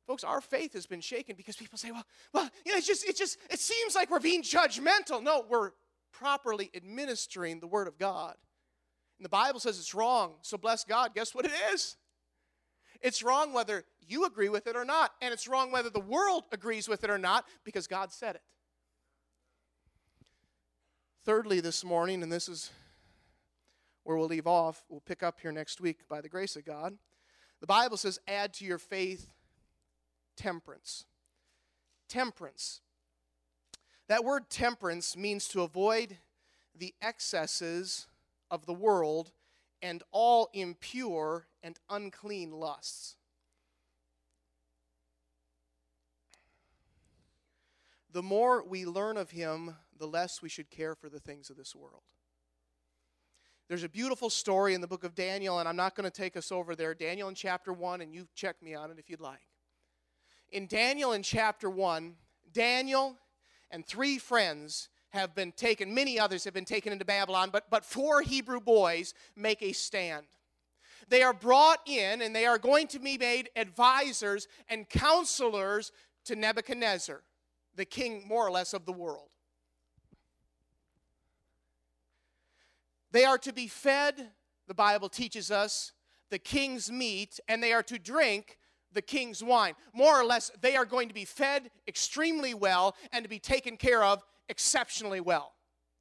Folks, 0.05 0.23
our 0.23 0.41
faith 0.41 0.73
has 0.73 0.85
been 0.85 1.01
shaken 1.01 1.35
because 1.35 1.55
people 1.55 1.77
say, 1.77 1.91
well, 1.91 2.05
well, 2.33 2.49
you 2.65 2.73
know, 2.73 2.77
it's 2.77 2.87
just, 2.87 3.07
it 3.07 3.15
just, 3.15 3.37
it 3.49 3.59
seems 3.59 3.95
like 3.95 4.11
we're 4.11 4.19
being 4.19 4.43
judgmental. 4.43 5.23
No, 5.23 5.45
we're 5.49 5.71
properly 6.11 6.69
administering 6.75 7.59
the 7.59 7.67
Word 7.67 7.87
of 7.87 7.97
God. 7.97 8.35
And 9.17 9.25
the 9.25 9.29
Bible 9.29 9.59
says 9.59 9.79
it's 9.79 9.93
wrong. 9.93 10.33
So 10.41 10.57
bless 10.57 10.83
God. 10.83 11.13
Guess 11.15 11.33
what 11.33 11.45
it 11.45 11.51
is? 11.73 11.97
It's 13.01 13.21
wrong 13.21 13.53
whether 13.53 13.83
you 14.07 14.25
agree 14.25 14.49
with 14.49 14.67
it 14.67 14.75
or 14.75 14.85
not. 14.85 15.11
And 15.21 15.33
it's 15.33 15.47
wrong 15.47 15.71
whether 15.71 15.89
the 15.89 15.99
world 15.99 16.43
agrees 16.51 16.87
with 16.87 17.03
it 17.03 17.09
or 17.09 17.17
not 17.17 17.45
because 17.63 17.87
God 17.87 18.11
said 18.11 18.35
it. 18.35 18.41
Thirdly, 21.25 21.61
this 21.61 21.85
morning, 21.85 22.21
and 22.21 22.31
this 22.31 22.49
is 22.49 22.71
where 24.03 24.17
we'll 24.17 24.27
leave 24.27 24.47
off, 24.47 24.83
we'll 24.89 24.99
pick 24.99 25.23
up 25.23 25.39
here 25.39 25.51
next 25.51 25.79
week 25.79 25.99
by 26.09 26.19
the 26.19 26.27
grace 26.27 26.55
of 26.55 26.65
God. 26.65 26.97
The 27.61 27.67
Bible 27.67 27.95
says, 27.95 28.19
add 28.27 28.53
to 28.55 28.65
your 28.65 28.77
faith 28.77 29.29
temperance. 30.35 31.05
Temperance. 32.09 32.81
That 34.09 34.25
word 34.25 34.49
temperance 34.49 35.15
means 35.15 35.47
to 35.49 35.61
avoid 35.61 36.17
the 36.77 36.93
excesses 37.01 38.07
of 38.53 38.65
the 38.65 38.73
world 38.73 39.31
and 39.81 40.01
all 40.11 40.49
impure 40.53 41.47
and 41.61 41.77
unclean 41.89 42.51
lusts. 42.51 43.17
The 48.11 48.23
more 48.23 48.63
we 48.63 48.85
learn 48.85 49.17
of 49.17 49.31
him, 49.31 49.75
the 49.97 50.07
less 50.07 50.41
we 50.41 50.47
should 50.47 50.69
care 50.69 50.95
for 50.95 51.09
the 51.09 51.19
things 51.19 51.49
of 51.49 51.57
this 51.57 51.75
world. 51.75 52.03
There's 53.67 53.83
a 53.83 53.89
beautiful 53.89 54.29
story 54.29 54.73
in 54.73 54.81
the 54.81 54.87
book 54.87 55.03
of 55.03 55.15
Daniel, 55.15 55.59
and 55.59 55.67
I'm 55.67 55.75
not 55.75 55.95
going 55.95 56.09
to 56.09 56.15
take 56.15 56.37
us 56.37 56.51
over 56.51 56.75
there. 56.75 56.93
Daniel 56.93 57.27
in 57.27 57.35
chapter 57.35 57.73
1, 57.73 58.01
and 58.01 58.13
you 58.13 58.27
check 58.35 58.61
me 58.61 58.75
on 58.75 58.91
it 58.91 58.99
if 58.99 59.09
you'd 59.09 59.19
like 59.19 59.47
in 60.53 60.67
Daniel 60.67 61.11
in 61.13 61.23
chapter 61.23 61.69
1, 61.69 62.15
Daniel 62.53 63.17
and 63.71 63.85
three 63.85 64.19
friends 64.19 64.89
have 65.13 65.35
been 65.35 65.51
taken, 65.51 65.93
many 65.93 66.19
others 66.19 66.43
have 66.43 66.53
been 66.53 66.65
taken 66.65 66.91
into 66.91 67.05
Babylon, 67.05 67.49
but, 67.51 67.69
but 67.69 67.85
four 67.85 68.21
Hebrew 68.21 68.59
boys 68.59 69.13
make 69.35 69.61
a 69.61 69.71
stand. 69.71 70.25
They 71.07 71.21
are 71.21 71.33
brought 71.33 71.79
in 71.85 72.21
and 72.21 72.35
they 72.35 72.45
are 72.45 72.57
going 72.57 72.87
to 72.87 72.99
be 72.99 73.17
made 73.17 73.49
advisors 73.55 74.47
and 74.69 74.89
counselors 74.89 75.91
to 76.25 76.35
Nebuchadnezzar, 76.35 77.21
the 77.75 77.85
king, 77.85 78.23
more 78.27 78.45
or 78.45 78.51
less, 78.51 78.73
of 78.73 78.85
the 78.85 78.91
world. 78.91 79.29
They 83.11 83.25
are 83.25 83.37
to 83.39 83.53
be 83.53 83.67
fed, 83.67 84.29
the 84.67 84.73
Bible 84.73 85.09
teaches 85.09 85.51
us, 85.51 85.91
the 86.31 86.39
king's 86.39 86.91
meat, 86.91 87.39
and 87.47 87.61
they 87.61 87.73
are 87.73 87.83
to 87.83 87.99
drink 87.99 88.57
the 88.91 89.03
king's 89.03 89.43
wine. 89.43 89.75
More 89.93 90.19
or 90.19 90.25
less, 90.25 90.51
they 90.61 90.75
are 90.75 90.85
going 90.85 91.09
to 91.09 91.13
be 91.13 91.25
fed 91.25 91.69
extremely 91.87 92.55
well 92.55 92.95
and 93.11 93.23
to 93.23 93.29
be 93.29 93.37
taken 93.37 93.77
care 93.77 94.03
of 94.03 94.23
exceptionally 94.49 95.19
well. 95.19 95.53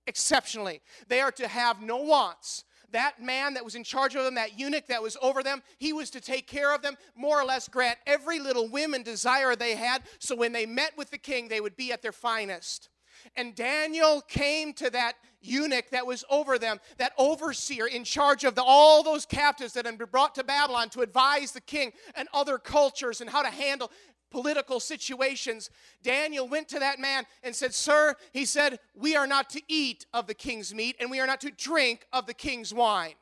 Exceptionally. 0.06 0.80
They 1.08 1.20
are 1.20 1.32
to 1.32 1.48
have 1.48 1.80
no 1.80 1.98
wants. 1.98 2.64
That 2.90 3.22
man 3.22 3.54
that 3.54 3.64
was 3.64 3.74
in 3.74 3.84
charge 3.84 4.14
of 4.16 4.24
them, 4.24 4.34
that 4.34 4.58
eunuch 4.58 4.86
that 4.88 5.02
was 5.02 5.16
over 5.22 5.42
them, 5.42 5.62
he 5.78 5.92
was 5.92 6.10
to 6.10 6.20
take 6.20 6.46
care 6.46 6.74
of 6.74 6.82
them, 6.82 6.96
more 7.16 7.40
or 7.40 7.44
less 7.44 7.68
grant 7.68 7.98
every 8.06 8.38
little 8.38 8.68
whim 8.68 8.92
and 8.92 9.04
desire 9.04 9.56
they 9.56 9.74
had, 9.74 10.02
so 10.18 10.36
when 10.36 10.52
they 10.52 10.66
met 10.66 10.92
with 10.96 11.10
the 11.10 11.18
king, 11.18 11.48
they 11.48 11.60
would 11.60 11.76
be 11.76 11.92
at 11.92 12.02
their 12.02 12.12
finest. 12.12 12.90
And 13.36 13.54
Daniel 13.54 14.20
came 14.20 14.72
to 14.74 14.90
that 14.90 15.14
eunuch 15.40 15.90
that 15.90 16.06
was 16.06 16.24
over 16.30 16.58
them, 16.58 16.80
that 16.98 17.12
overseer 17.18 17.86
in 17.86 18.04
charge 18.04 18.44
of 18.44 18.54
the, 18.54 18.62
all 18.62 19.02
those 19.02 19.26
captives 19.26 19.72
that 19.72 19.86
had 19.86 19.98
been 19.98 20.08
brought 20.08 20.34
to 20.36 20.44
Babylon 20.44 20.88
to 20.90 21.00
advise 21.00 21.52
the 21.52 21.60
king 21.60 21.92
and 22.14 22.28
other 22.32 22.58
cultures 22.58 23.20
and 23.20 23.30
how 23.30 23.42
to 23.42 23.50
handle 23.50 23.90
political 24.32 24.80
situations. 24.80 25.70
Daniel 26.02 26.48
went 26.48 26.68
to 26.70 26.80
that 26.80 26.98
man 26.98 27.24
and 27.44 27.54
said, 27.54 27.72
Sir, 27.74 28.16
he 28.32 28.44
said, 28.44 28.80
we 28.96 29.14
are 29.14 29.26
not 29.26 29.50
to 29.50 29.62
eat 29.68 30.06
of 30.12 30.26
the 30.26 30.34
king's 30.34 30.74
meat 30.74 30.96
and 30.98 31.10
we 31.10 31.20
are 31.20 31.26
not 31.26 31.40
to 31.42 31.50
drink 31.50 32.06
of 32.12 32.26
the 32.26 32.34
king's 32.34 32.74
wine. 32.74 33.14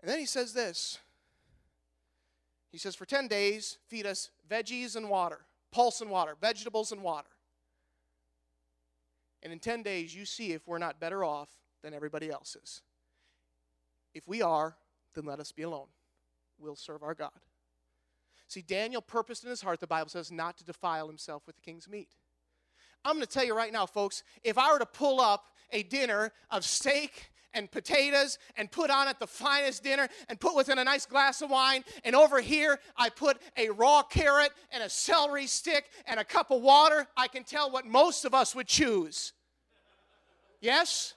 And 0.00 0.08
then 0.08 0.18
he 0.18 0.26
says 0.26 0.52
this. 0.52 0.98
He 2.70 2.78
says, 2.78 2.94
For 2.94 3.06
10 3.06 3.28
days, 3.28 3.78
feed 3.88 4.06
us 4.06 4.30
veggies 4.48 4.94
and 4.94 5.08
water, 5.08 5.40
pulse 5.72 6.00
and 6.00 6.10
water, 6.10 6.36
vegetables 6.40 6.92
and 6.92 7.02
water. 7.02 7.30
And 9.42 9.52
in 9.52 9.58
10 9.58 9.82
days, 9.82 10.14
you 10.14 10.24
see 10.24 10.52
if 10.52 10.66
we're 10.66 10.78
not 10.78 11.00
better 11.00 11.24
off 11.24 11.48
than 11.82 11.94
everybody 11.94 12.30
else 12.30 12.56
is. 12.62 12.82
If 14.14 14.26
we 14.26 14.42
are, 14.42 14.76
then 15.18 15.26
let 15.26 15.40
us 15.40 15.52
be 15.52 15.64
alone. 15.64 15.88
We'll 16.58 16.76
serve 16.76 17.02
our 17.02 17.14
God. 17.14 17.30
See, 18.46 18.62
Daniel 18.62 19.02
purposed 19.02 19.44
in 19.44 19.50
his 19.50 19.60
heart, 19.60 19.80
the 19.80 19.86
Bible 19.86 20.08
says, 20.08 20.30
not 20.32 20.56
to 20.58 20.64
defile 20.64 21.08
himself 21.08 21.42
with 21.46 21.56
the 21.56 21.62
king's 21.62 21.88
meat. 21.88 22.08
I'm 23.04 23.16
going 23.16 23.26
to 23.26 23.32
tell 23.32 23.44
you 23.44 23.56
right 23.56 23.72
now, 23.72 23.84
folks, 23.84 24.22
if 24.42 24.56
I 24.56 24.72
were 24.72 24.78
to 24.78 24.86
pull 24.86 25.20
up 25.20 25.48
a 25.72 25.82
dinner 25.82 26.32
of 26.50 26.64
steak 26.64 27.30
and 27.52 27.70
potatoes 27.70 28.38
and 28.56 28.70
put 28.70 28.90
on 28.90 29.08
it 29.08 29.18
the 29.18 29.26
finest 29.26 29.82
dinner 29.82 30.08
and 30.28 30.38
put 30.38 30.54
within 30.54 30.78
a 30.78 30.84
nice 30.84 31.06
glass 31.06 31.42
of 31.42 31.50
wine. 31.50 31.84
And 32.04 32.14
over 32.14 32.40
here, 32.40 32.78
I 32.96 33.08
put 33.08 33.38
a 33.56 33.70
raw 33.70 34.02
carrot 34.02 34.52
and 34.70 34.82
a 34.82 34.88
celery 34.88 35.46
stick 35.46 35.90
and 36.06 36.20
a 36.20 36.24
cup 36.24 36.50
of 36.50 36.62
water. 36.62 37.06
I 37.16 37.28
can 37.28 37.44
tell 37.44 37.70
what 37.70 37.86
most 37.86 38.24
of 38.24 38.34
us 38.34 38.54
would 38.54 38.66
choose. 38.66 39.32
Yes? 40.60 41.14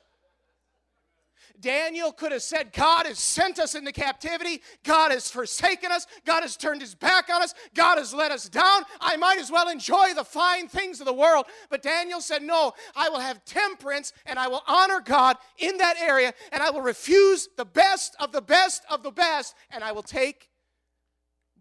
Daniel 1.61 2.11
could 2.11 2.31
have 2.31 2.41
said, 2.41 2.73
God 2.73 3.05
has 3.05 3.19
sent 3.19 3.59
us 3.59 3.75
into 3.75 3.91
captivity. 3.91 4.61
God 4.83 5.11
has 5.11 5.29
forsaken 5.29 5.91
us. 5.91 6.07
God 6.25 6.41
has 6.41 6.57
turned 6.57 6.81
his 6.81 6.95
back 6.95 7.29
on 7.29 7.41
us. 7.41 7.53
God 7.75 7.97
has 7.97 8.13
let 8.13 8.31
us 8.31 8.49
down. 8.49 8.83
I 8.99 9.15
might 9.17 9.39
as 9.39 9.51
well 9.51 9.69
enjoy 9.69 10.13
the 10.15 10.23
fine 10.23 10.67
things 10.67 10.99
of 10.99 11.05
the 11.05 11.13
world. 11.13 11.45
But 11.69 11.83
Daniel 11.83 12.19
said, 12.19 12.41
No, 12.41 12.73
I 12.95 13.09
will 13.09 13.19
have 13.19 13.45
temperance 13.45 14.11
and 14.25 14.39
I 14.39 14.47
will 14.47 14.63
honor 14.67 14.99
God 14.99 15.37
in 15.57 15.77
that 15.77 15.97
area 15.99 16.33
and 16.51 16.63
I 16.63 16.71
will 16.71 16.81
refuse 16.81 17.47
the 17.55 17.65
best 17.65 18.15
of 18.19 18.31
the 18.31 18.41
best 18.41 18.83
of 18.89 19.03
the 19.03 19.11
best 19.11 19.55
and 19.69 19.83
I 19.83 19.91
will 19.91 20.03
take 20.03 20.49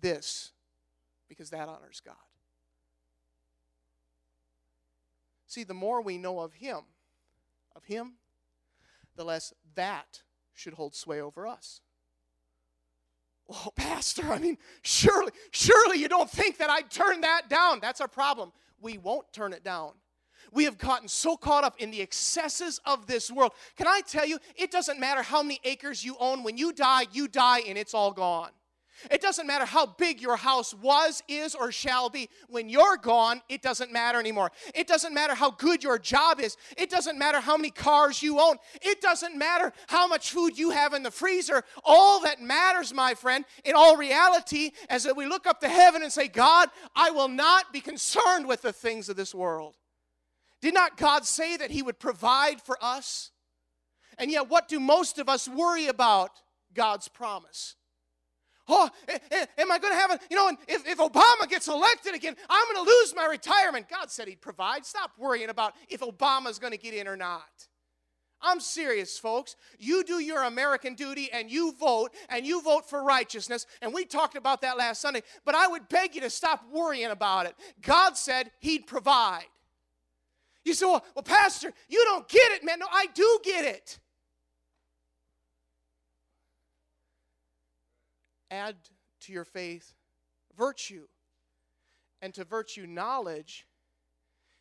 this 0.01 0.53
because 1.29 1.51
that 1.51 1.69
honors 1.69 2.01
God. 2.05 2.17
See, 5.47 5.65
the 5.65 5.75
more 5.75 6.01
we 6.01 6.17
know 6.17 6.39
of 6.39 6.53
Him, 6.55 6.79
of 7.75 7.85
Him, 7.85 8.13
the 9.21 9.25
less 9.27 9.53
that 9.75 10.23
should 10.55 10.73
hold 10.73 10.95
sway 10.95 11.21
over 11.21 11.47
us. 11.47 11.83
Oh, 13.51 13.69
Pastor, 13.77 14.33
I 14.33 14.39
mean, 14.39 14.57
surely, 14.81 15.31
surely 15.51 15.99
you 15.99 16.09
don't 16.09 16.31
think 16.31 16.57
that 16.57 16.71
I'd 16.71 16.91
turn 16.91 17.21
that 17.21 17.51
down. 17.51 17.81
That's 17.83 18.01
our 18.01 18.09
problem. 18.09 18.51
We 18.81 18.97
won't 18.97 19.31
turn 19.35 19.53
it 19.53 19.63
down. 19.63 19.93
We 20.53 20.65
have 20.65 20.79
gotten 20.79 21.07
so 21.07 21.37
caught 21.37 21.65
up 21.65 21.77
in 21.79 21.91
the 21.91 22.01
excesses 22.01 22.81
of 22.87 23.07
this 23.07 23.31
world. 23.31 23.53
Can 23.77 23.87
I 23.87 24.01
tell 24.01 24.25
you, 24.25 24.39
it 24.57 24.71
doesn't 24.71 24.99
matter 24.99 25.23
how 25.23 25.43
many 25.43 25.61
acres 25.65 26.03
you 26.03 26.17
own. 26.19 26.43
When 26.43 26.57
you 26.57 26.73
die, 26.73 27.05
you 27.13 27.29
die 27.29 27.61
and 27.69 27.77
it's 27.77 27.93
all 27.93 28.13
gone. 28.13 28.51
It 29.11 29.21
doesn't 29.21 29.47
matter 29.47 29.65
how 29.65 29.87
big 29.87 30.21
your 30.21 30.37
house 30.37 30.75
was, 30.75 31.23
is, 31.29 31.55
or 31.55 31.73
shall 31.73 32.11
be. 32.11 32.29
When 32.49 32.69
you're 32.69 32.97
gone, 32.97 33.43
it 33.49 33.63
doesn't 33.63 33.93
matter 33.93 34.19
anymore. 34.19 34.51
It 34.75 34.87
doesn't 34.87 35.15
matter 35.15 35.35
how 35.35 35.53
good 35.53 35.83
your 35.83 35.99
job 35.99 36.41
is. 36.41 36.57
It 36.77 36.91
doesn't 36.91 37.19
matter 37.19 37.41
how 37.41 37.57
many 37.57 37.71
cars 37.71 38.23
you 38.23 38.41
own. 38.41 38.57
It 38.83 39.01
doesn't 39.01 39.37
matter 39.37 39.73
how 39.87 40.07
much 40.07 40.33
food 40.33 40.59
you 40.59 40.71
have 40.71 40.93
in 40.95 41.03
the 41.03 41.11
freezer. 41.11 41.65
All 41.85 42.21
that 42.23 42.41
matters, 42.41 42.93
my 42.93 43.15
friend, 43.15 43.45
in 43.65 43.75
all 43.75 43.97
reality, 43.97 44.73
is 44.91 45.05
that 45.05 45.17
we 45.17 45.27
look 45.27 45.47
up 45.47 45.61
to 45.61 45.69
heaven 45.69 46.03
and 46.03 46.13
say, 46.13 46.29
God, 46.29 46.69
I 46.95 47.11
will 47.11 47.29
not 47.29 47.73
be 47.73 47.81
concerned 47.81 48.47
with 48.47 48.63
the 48.63 48.73
things 48.73 49.09
of 49.09 49.17
this 49.17 49.35
world. 49.35 49.77
Did 50.61 50.75
not 50.75 50.97
God 50.97 51.25
say 51.25 51.57
that 51.57 51.71
He 51.71 51.83
would 51.83 51.99
provide 51.99 52.61
for 52.61 52.77
us? 52.83 53.31
And 54.19 54.31
yet, 54.31 54.51
what 54.51 54.69
do 54.69 54.79
most 54.79 55.19
of 55.19 55.29
us 55.29 55.49
worry 55.49 55.87
about? 55.87 56.31
God's 56.75 57.09
promise. 57.09 57.77
Oh, 58.71 58.89
am 59.59 59.73
I 59.73 59.79
going 59.79 59.93
to 59.93 59.99
have 59.99 60.13
a, 60.13 60.21
you 60.31 60.37
know, 60.37 60.49
if, 60.69 60.87
if 60.87 60.99
Obama 60.99 61.49
gets 61.49 61.67
elected 61.67 62.15
again, 62.15 62.37
I'm 62.49 62.65
going 62.73 62.87
to 62.87 62.91
lose 62.91 63.15
my 63.17 63.27
retirement. 63.27 63.89
God 63.89 64.11
said 64.11 64.29
He'd 64.29 64.41
provide. 64.41 64.87
Stop 64.87 65.11
worrying 65.19 65.51
about 65.51 65.75
if 65.89 66.01
Obama's 66.01 66.59
going 66.59 66.73
to 66.73 66.79
get 66.79 66.95
in 66.95 67.09
or 67.09 67.17
not. 67.17 67.69
I'm 68.43 68.61
serious, 68.61 69.19
folks. 69.19 69.57
You 69.79 70.03
do 70.05 70.21
your 70.21 70.45
American 70.45 70.95
duty 70.95 71.31
and 71.33 71.51
you 71.51 71.73
vote 71.73 72.11
and 72.29 72.47
you 72.47 72.63
vote 72.63 72.89
for 72.89 73.03
righteousness. 73.03 73.67
And 73.83 73.93
we 73.93 74.05
talked 74.05 74.37
about 74.37 74.63
that 74.63 74.79
last 74.79 75.01
Sunday. 75.01 75.23
But 75.45 75.55
I 75.55 75.69
would 75.69 75.89
beg 75.89 76.15
you 76.15 76.23
to 76.23 76.31
stop 76.31 76.65
worrying 76.73 77.11
about 77.11 77.47
it. 77.47 77.55
God 77.83 78.17
said 78.17 78.51
He'd 78.61 78.87
provide. 78.87 79.45
You 80.65 80.75
say, 80.75 80.87
well, 80.87 81.05
well, 81.15 81.23
Pastor, 81.23 81.73
you 81.89 82.03
don't 82.05 82.29
get 82.29 82.53
it, 82.53 82.65
man. 82.65 82.79
No, 82.79 82.87
I 82.91 83.07
do 83.15 83.41
get 83.43 83.65
it. 83.65 83.99
Add 88.51 88.77
to 89.21 89.33
your 89.33 89.45
faith 89.45 89.95
virtue, 90.57 91.07
and 92.21 92.35
to 92.35 92.45
virtue, 92.45 92.87
knowledge, 92.87 93.67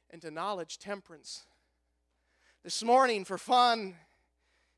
and 0.09 0.21
to 0.21 0.31
knowledge, 0.31 0.79
temperance. 0.79 1.43
This 2.63 2.83
morning, 2.83 3.25
for 3.25 3.37
fun, 3.37 3.95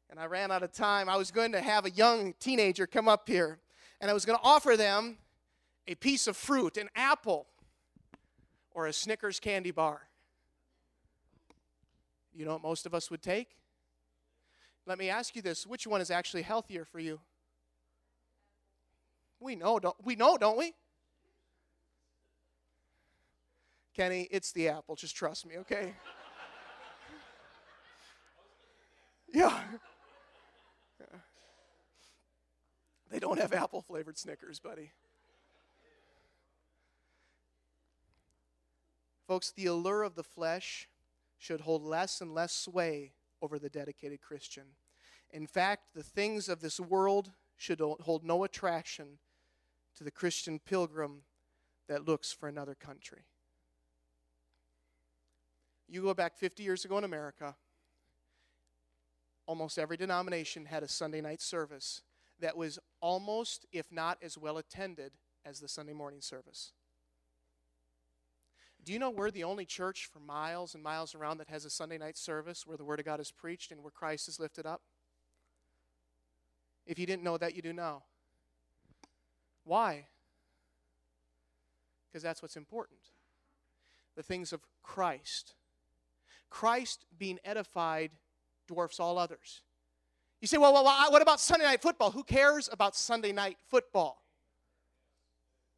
and 0.09 0.20
I 0.20 0.26
ran 0.26 0.51
out 0.51 0.64
of 0.64 0.72
time, 0.72 1.09
I 1.09 1.18
was 1.18 1.32
going 1.32 1.51
to 1.51 1.62
have 1.62 1.86
a 1.86 1.91
young 1.91 2.34
teenager 2.39 2.88
come 2.88 3.07
up 3.07 3.28
here, 3.28 3.59
and 3.99 4.09
I 4.09 4.14
was 4.14 4.26
going 4.26 4.38
to 4.38 4.43
offer 4.43 4.76
them 4.76 5.18
a 5.88 5.95
piece 5.95 6.28
of 6.28 6.36
fruit, 6.36 6.78
an 6.78 6.89
apple, 6.95 7.47
or 8.72 8.88
a 8.88 8.93
Snickers 8.93 9.39
candy 9.39 9.72
bar. 9.72 10.07
You 12.34 12.45
know 12.45 12.53
what 12.53 12.64
most 12.64 12.86
of 12.86 12.93
us 12.93 13.12
would 13.12 13.22
take? 13.22 13.57
Let 14.86 14.97
me 14.97 15.09
ask 15.09 15.36
you 15.36 15.41
this 15.41 15.68
which 15.68 15.86
one 15.86 16.01
is 16.01 16.09
actually 16.09 16.41
healthier 16.41 16.86
for 16.86 16.99
you? 16.99 17.20
We 19.42 19.56
know, 19.56 19.80
don't 19.80 19.96
we 20.06 20.16
know, 20.16 20.38
don't 20.38 20.58
we? 20.58 20.74
Kenny, 23.96 24.28
it's 24.32 24.52
the 24.52 24.70
apple, 24.70 24.96
just 24.96 25.16
trust 25.16 25.48
me, 25.48 25.58
okay? 25.58 25.96
yeah. 29.34 29.60
yeah. 31.00 31.20
They 33.10 33.20
don't 33.20 33.39
have 33.39 33.52
apple 33.52 33.82
flavored 33.82 34.18
Snickers, 34.18 34.60
buddy. 34.60 34.92
Folks, 39.28 39.52
the 39.52 39.66
allure 39.66 40.04
of 40.04 40.14
the 40.14 40.24
flesh 40.24 40.88
should 41.39 41.62
hold 41.62 41.84
less 41.84 42.22
and 42.22 42.34
less 42.34 42.54
sway 42.54 43.14
over 43.42 43.58
the 43.58 43.70
dedicated 43.70 44.22
Christian. 44.22 44.66
In 45.32 45.48
fact, 45.48 45.96
the 45.96 46.04
things 46.04 46.48
of 46.48 46.62
this 46.62 46.80
world 46.80 47.32
should 47.58 47.80
hold 47.80 48.24
no 48.24 48.44
attraction 48.44 49.18
to 49.98 50.04
the 50.04 50.12
Christian 50.12 50.60
pilgrim 50.60 51.24
that 51.88 52.08
looks 52.08 52.32
for 52.32 52.48
another 52.48 52.76
country. 52.76 53.26
You 55.88 56.02
go 56.02 56.14
back 56.14 56.38
50 56.38 56.64
years 56.64 56.86
ago 56.86 56.98
in 56.98 57.04
America, 57.04 57.56
almost 59.46 59.78
every 59.78 59.98
denomination 59.98 60.66
had 60.66 60.84
a 60.84 60.88
Sunday 60.88 61.20
night 61.20 61.42
service 61.42 62.02
that 62.39 62.56
was 62.56 62.80
almost, 63.02 63.66
if 63.72 63.92
not 63.92 64.18
as 64.22 64.38
well 64.38 64.58
attended, 64.58 65.12
as 65.46 65.60
the 65.60 65.68
Sunday 65.68 65.94
morning 65.94 66.22
service. 66.22 66.72
Do 68.84 68.94
you 68.94 69.00
know 69.00 69.12
we're 69.12 69.32
the 69.32 69.44
only 69.44 69.66
church 69.66 70.10
for 70.12 70.20
miles 70.20 70.74
and 70.74 70.84
miles 70.84 71.14
around 71.14 71.38
that 71.38 71.50
has 71.50 71.66
a 71.66 71.70
Sunday 71.70 71.98
night 71.98 72.18
service 72.18 72.66
where 72.66 72.78
the 72.78 72.84
Word 72.84 73.00
of 73.00 73.06
God 73.06 73.20
is 73.20 73.32
preached 73.32 73.72
and 73.72 73.84
where 73.84 73.92
Christ 73.92 74.28
is 74.28 74.39
lifted 74.39 74.66
up? 74.66 74.82
If 76.88 76.98
you 76.98 77.06
didn't 77.06 77.24
know 77.24 77.38
that, 77.38 77.56
you 77.56 77.62
do 77.62 77.74
now. 77.74 78.04
Why? 79.72 80.07
Because 82.09 82.22
that's 82.22 82.41
what's 82.41 82.57
important. 82.57 82.99
The 84.17 84.22
things 84.22 84.51
of 84.51 84.59
Christ. 84.84 85.53
Christ 86.49 87.05
being 87.17 87.39
edified 87.45 88.11
dwarfs 88.67 88.99
all 88.99 89.17
others. 89.17 89.61
You 90.41 90.49
say, 90.49 90.57
well, 90.57 90.74
well, 90.74 90.84
what 91.09 91.22
about 91.22 91.39
Sunday 91.39 91.63
night 91.63 91.82
football? 91.82 92.11
Who 92.11 92.26
cares 92.26 92.67
about 92.69 92.97
Sunday 92.97 93.32
night 93.32 93.55
football? 93.69 94.22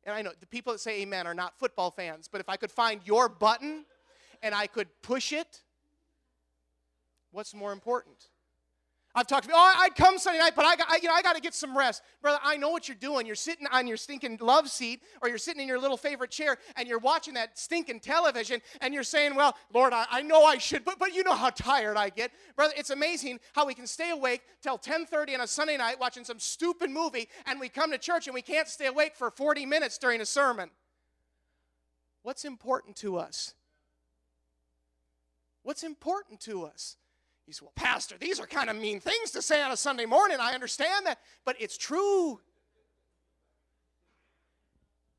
And 0.06 0.16
I 0.16 0.24
know 0.24 0.32
the 0.40 0.48
people 0.48 0.74
that 0.74 0.80
say 0.80 1.04
amen 1.04 1.28
are 1.28 1.36
not 1.36 1.60
football 1.60 1.92
fans, 1.92 2.28
but 2.28 2.42
if 2.42 2.50
I 2.50 2.58
could 2.58 2.72
find 2.72 3.00
your 3.06 3.30
button 3.30 3.86
and 4.42 4.56
I 4.56 4.66
could 4.66 4.88
push 5.04 5.32
it, 5.32 5.62
what's 7.32 7.54
more 7.54 7.72
important? 7.72 8.30
I've 9.16 9.28
talked 9.28 9.44
to 9.44 9.50
me, 9.50 9.54
oh, 9.56 9.74
I'd 9.78 9.94
come 9.94 10.18
Sunday 10.18 10.40
night, 10.40 10.54
but 10.56 10.66
I 10.66 10.76
got, 10.76 10.90
I, 10.90 10.96
you 10.96 11.08
know, 11.08 11.14
I 11.14 11.22
got 11.22 11.36
to 11.36 11.42
get 11.42 11.54
some 11.54 11.78
rest. 11.78 12.02
Brother, 12.20 12.40
I 12.44 12.58
know 12.58 12.70
what 12.70 12.88
you're 12.88 12.98
doing. 12.98 13.28
You're 13.28 13.36
sitting 13.36 13.68
on 13.72 13.86
your 13.86 13.96
stinking 13.96 14.40
love 14.42 14.70
seat, 14.70 15.04
or 15.22 15.30
you're 15.30 15.38
sitting 15.38 15.62
in 15.62 15.68
your 15.68 15.80
little 15.80 15.98
favorite 15.98 16.32
chair, 16.32 16.58
and 16.76 16.88
you're 16.88 16.98
watching 16.98 17.36
that 17.36 17.60
stinking 17.60 18.00
television, 18.00 18.60
and 18.82 18.92
you're 18.92 19.04
saying, 19.04 19.36
well, 19.36 19.56
Lord, 19.72 19.94
I, 19.94 20.08
I 20.10 20.22
know 20.24 20.44
I 20.46 20.58
should, 20.58 20.84
but, 20.84 20.98
but 20.98 21.14
you 21.14 21.24
know 21.24 21.36
how 21.36 21.52
tired 21.52 21.96
I 21.96 22.10
get. 22.10 22.32
Brother, 22.56 22.74
it's 22.76 22.90
amazing 22.90 23.40
how 23.54 23.68
we 23.68 23.76
can 23.76 23.86
stay 23.86 24.10
awake 24.10 24.42
till 24.64 24.80
10.30 24.80 25.36
on 25.36 25.42
a 25.42 25.48
Sunday 25.48 25.78
night 25.78 26.00
watching 26.00 26.26
some 26.26 26.40
stupid 26.40 26.90
movie, 26.90 27.30
and 27.46 27.60
we 27.60 27.70
come 27.70 27.92
to 27.92 28.00
church 28.00 28.26
and 28.26 28.34
we 28.34 28.42
can't 28.42 28.68
stay 28.68 28.88
awake 28.88 29.16
for 29.16 29.30
40 29.30 29.68
minutes 29.68 30.00
during 30.00 30.22
a 30.22 30.26
sermon. 30.26 30.72
What's 32.24 32.46
important 32.46 32.96
to 32.98 33.18
us? 33.18 33.54
What's 35.62 35.84
important 35.84 36.40
to 36.42 36.66
us? 36.66 36.98
He 37.46 37.52
said, 37.52 37.64
Well, 37.64 37.74
Pastor, 37.76 38.16
these 38.20 38.40
are 38.40 38.48
kind 38.48 38.70
of 38.70 38.76
mean 38.76 39.00
things 39.00 39.32
to 39.32 39.42
say 39.42 39.62
on 39.62 39.72
a 39.72 39.78
Sunday 39.78 40.06
morning. 40.06 40.38
I 40.40 40.54
understand 40.54 41.06
that, 41.06 41.20
but 41.46 41.56
it's 41.60 41.78
true. 41.78 42.40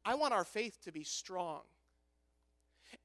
I 0.04 0.14
want 0.14 0.34
our 0.34 0.44
faith 0.44 0.78
to 0.84 0.92
be 0.92 1.04
strong. 1.04 1.62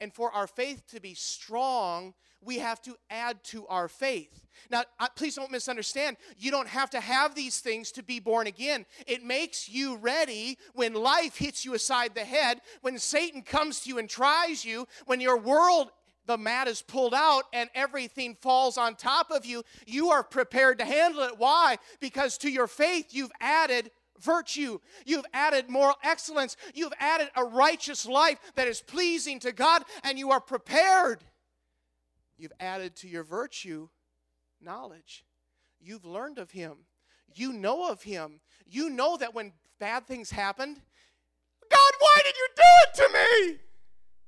And 0.01 0.13
for 0.13 0.32
our 0.32 0.47
faith 0.47 0.84
to 0.91 1.01
be 1.01 1.13
strong, 1.13 2.13
we 2.41 2.59
have 2.59 2.82
to 2.84 2.95
add 3.09 3.43
to 3.45 3.67
our 3.67 3.88
faith. 3.88 4.47
Now, 4.70 4.84
please 5.15 5.36
don't 5.36 5.51
misunderstand. 5.51 6.17
You 6.38 6.51
don't 6.51 6.67
have 6.67 6.89
to 6.91 6.99
have 6.99 7.36
these 7.36 7.59
things 7.59 7.91
to 7.93 8.03
be 8.03 8.20
born 8.20 8.47
again. 8.47 8.86
It 9.07 9.24
makes 9.24 9.67
you 9.67 9.97
ready 9.97 10.57
when 10.74 10.93
life 10.93 11.38
hits 11.38 11.65
you 11.65 11.74
aside 11.74 12.15
the 12.15 12.24
head, 12.24 12.61
when 12.82 12.97
Satan 12.97 13.41
comes 13.41 13.82
to 13.82 13.89
you 13.89 13.97
and 13.97 14.09
tries 14.09 14.63
you, 14.63 14.88
when 15.05 15.20
your 15.22 15.38
world 15.38 15.91
the 16.30 16.38
mat 16.38 16.67
is 16.67 16.84
pulled 16.84 17.15
out 17.15 17.45
and 17.53 17.71
everything 17.73 18.38
falls 18.39 18.77
on 18.77 18.93
top 18.93 19.32
of 19.32 19.47
you, 19.47 19.63
you 19.88 20.11
are 20.11 20.23
prepared 20.23 20.77
to 20.77 20.86
handle 20.86 21.23
it. 21.23 21.39
Why? 21.39 21.80
Because 21.99 22.38
to 22.38 22.51
your 22.51 22.67
faith, 22.67 23.07
you've 23.09 23.32
added 23.41 23.89
virtue. 24.19 24.77
You've 25.07 25.25
added 25.34 25.71
moral 25.71 25.95
excellence. 26.03 26.55
You've 26.75 26.93
added 26.99 27.30
a 27.36 27.43
righteous 27.43 28.05
life 28.05 28.38
that 28.53 28.67
is 28.67 28.80
pleasing 28.80 29.39
to 29.39 29.51
God, 29.51 29.84
and 30.03 30.19
you 30.19 30.30
are 30.30 30.39
prepared. 30.39 31.23
You've 32.38 32.53
added 32.59 32.95
to 32.97 33.07
your 33.07 33.23
virtue 33.23 33.89
knowledge. 34.61 35.25
You've 35.82 36.05
learned 36.05 36.38
of 36.38 36.51
Him. 36.51 36.86
You 37.34 37.53
know 37.53 37.89
of 37.89 38.03
Him. 38.03 38.39
You 38.67 38.91
know 38.91 39.17
that 39.17 39.34
when 39.34 39.53
bad 39.80 40.05
things 40.05 40.30
happened, 40.30 40.80
God, 41.71 41.91
why 41.97 42.21
did 42.23 42.36
you 42.38 42.47
do 42.55 42.61
it 42.84 42.93
to 42.97 43.13
me? 43.13 43.59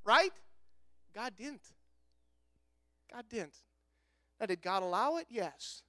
Right? 0.04 0.34
God 1.14 1.34
didn't. 1.38 1.62
God 3.14 3.26
didn't. 3.30 3.58
Now, 4.40 4.46
did 4.46 4.62
God 4.62 4.84
allow 4.84 5.18
it? 5.18 5.28
Yes. 5.30 5.84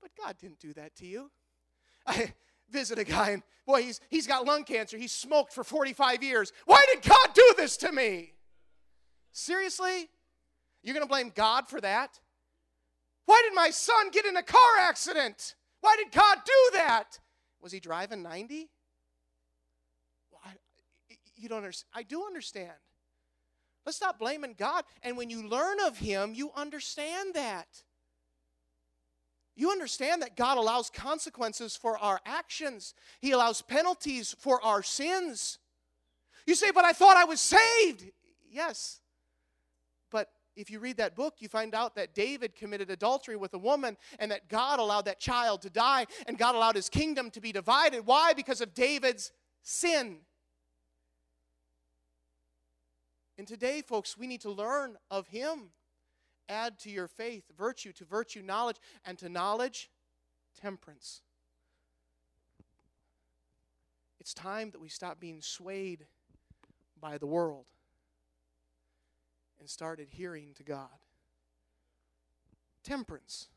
But 0.00 0.10
God 0.16 0.36
didn't 0.38 0.60
do 0.60 0.72
that 0.74 0.94
to 0.96 1.06
you. 1.06 1.30
I 2.06 2.32
visit 2.70 2.98
a 2.98 3.04
guy, 3.04 3.30
and 3.30 3.42
boy, 3.66 3.82
he's, 3.82 4.00
he's 4.10 4.26
got 4.26 4.44
lung 4.44 4.64
cancer. 4.64 4.96
He's 4.96 5.12
smoked 5.12 5.52
for 5.52 5.64
45 5.64 6.22
years. 6.22 6.52
Why 6.64 6.84
did 6.92 7.02
God 7.08 7.28
do 7.34 7.54
this 7.56 7.76
to 7.78 7.92
me? 7.92 8.34
Seriously? 9.32 10.08
You're 10.82 10.94
going 10.94 11.04
to 11.04 11.08
blame 11.08 11.32
God 11.34 11.68
for 11.68 11.80
that? 11.80 12.20
Why 13.24 13.42
did 13.44 13.54
my 13.54 13.70
son 13.70 14.10
get 14.10 14.24
in 14.24 14.36
a 14.36 14.42
car 14.42 14.78
accident? 14.80 15.56
Why 15.80 15.96
did 15.96 16.12
God 16.12 16.38
do 16.44 16.70
that? 16.74 17.18
Was 17.60 17.72
he 17.72 17.80
driving 17.80 18.22
90? 18.22 18.68
Well, 20.30 20.40
I, 20.44 20.50
you 21.36 21.48
don't 21.48 21.58
understand. 21.58 21.90
I 21.94 22.02
do 22.02 22.24
understand. 22.24 22.72
Let's 23.86 23.96
stop 23.96 24.18
blaming 24.18 24.56
God. 24.58 24.84
And 25.02 25.16
when 25.16 25.30
you 25.30 25.46
learn 25.46 25.78
of 25.86 25.96
Him, 25.96 26.34
you 26.34 26.50
understand 26.56 27.34
that. 27.34 27.68
You 29.54 29.70
understand 29.70 30.20
that 30.22 30.36
God 30.36 30.58
allows 30.58 30.90
consequences 30.90 31.76
for 31.76 31.96
our 31.96 32.20
actions, 32.26 32.94
He 33.20 33.30
allows 33.30 33.62
penalties 33.62 34.34
for 34.38 34.62
our 34.62 34.82
sins. 34.82 35.58
You 36.46 36.56
say, 36.56 36.72
But 36.72 36.84
I 36.84 36.92
thought 36.92 37.16
I 37.16 37.24
was 37.24 37.40
saved. 37.40 38.04
Yes. 38.50 39.00
But 40.10 40.30
if 40.56 40.70
you 40.70 40.80
read 40.80 40.96
that 40.96 41.14
book, 41.14 41.34
you 41.38 41.48
find 41.48 41.74
out 41.74 41.94
that 41.94 42.14
David 42.14 42.54
committed 42.54 42.90
adultery 42.90 43.36
with 43.36 43.54
a 43.54 43.58
woman 43.58 43.96
and 44.18 44.30
that 44.30 44.48
God 44.48 44.78
allowed 44.80 45.04
that 45.04 45.20
child 45.20 45.62
to 45.62 45.70
die 45.70 46.06
and 46.26 46.38
God 46.38 46.54
allowed 46.54 46.76
his 46.76 46.88
kingdom 46.88 47.30
to 47.32 47.40
be 47.40 47.52
divided. 47.52 48.06
Why? 48.06 48.32
Because 48.32 48.60
of 48.60 48.74
David's 48.74 49.32
sin. 49.62 50.18
And 53.38 53.46
today, 53.46 53.82
folks, 53.82 54.16
we 54.16 54.26
need 54.26 54.40
to 54.42 54.50
learn 54.50 54.96
of 55.10 55.28
him. 55.28 55.70
Add 56.48 56.78
to 56.80 56.90
your 56.90 57.08
faith 57.08 57.44
virtue, 57.56 57.92
to 57.94 58.04
virtue, 58.04 58.40
knowledge, 58.40 58.76
and 59.04 59.18
to 59.18 59.28
knowledge, 59.28 59.90
temperance. 60.60 61.22
It's 64.20 64.32
time 64.32 64.70
that 64.70 64.80
we 64.80 64.88
stop 64.88 65.20
being 65.20 65.42
swayed 65.42 66.06
by 67.00 67.18
the 67.18 67.26
world 67.26 67.66
and 69.60 69.68
start 69.68 70.00
adhering 70.00 70.54
to 70.54 70.62
God. 70.62 70.88
Temperance. 72.82 73.48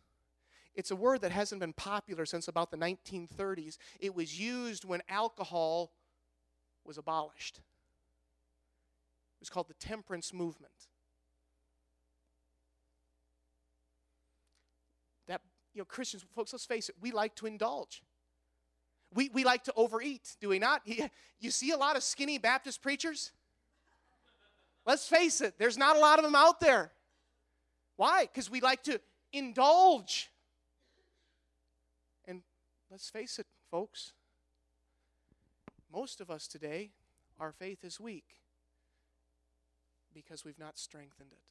It's 0.76 0.92
a 0.92 0.96
word 0.96 1.22
that 1.22 1.32
hasn't 1.32 1.62
been 1.62 1.74
popular 1.74 2.26
since 2.26 2.48
about 2.48 2.72
the 2.72 2.78
1930s. 2.78 3.78
It 4.00 4.16
was 4.16 4.40
used 4.40 4.86
when 4.86 5.02
alcohol 5.10 5.92
was 6.86 6.98
abolished. 6.98 7.62
It 9.40 9.44
was 9.44 9.50
called 9.50 9.70
the 9.70 9.74
temperance 9.76 10.34
movement. 10.34 10.74
That, 15.28 15.40
you 15.74 15.80
know, 15.80 15.86
Christians, 15.86 16.26
folks, 16.36 16.52
let's 16.52 16.66
face 16.66 16.90
it, 16.90 16.96
we 17.00 17.12
like 17.12 17.36
to 17.36 17.46
indulge. 17.46 18.04
We, 19.14 19.30
we 19.30 19.46
like 19.46 19.64
to 19.64 19.74
overeat, 19.78 20.36
do 20.42 20.50
we 20.50 20.60
not? 20.60 20.82
You 21.42 21.52
see 21.52 21.72
a 21.72 21.78
lot 21.78 21.96
of 21.96 22.04
skinny 22.04 22.38
Baptist 22.38 22.82
preachers? 22.82 23.32
Let's 24.86 25.08
face 25.08 25.40
it, 25.40 25.58
there's 25.58 25.78
not 25.78 25.96
a 25.96 26.00
lot 26.00 26.20
of 26.20 26.26
them 26.26 26.36
out 26.36 26.60
there. 26.60 26.92
Why? 27.96 28.24
Because 28.24 28.52
we 28.52 28.60
like 28.60 28.84
to 28.84 29.00
indulge. 29.32 30.30
And 32.28 32.42
let's 32.92 33.10
face 33.10 33.40
it, 33.40 33.48
folks, 33.72 34.12
most 35.90 36.20
of 36.20 36.30
us 36.30 36.46
today, 36.46 36.92
our 37.40 37.54
faith 37.54 37.86
is 37.86 38.02
weak 38.02 38.40
because 40.14 40.46
we've 40.46 40.60
not 40.60 40.78
strengthened 40.78 41.32
it. 41.32 41.44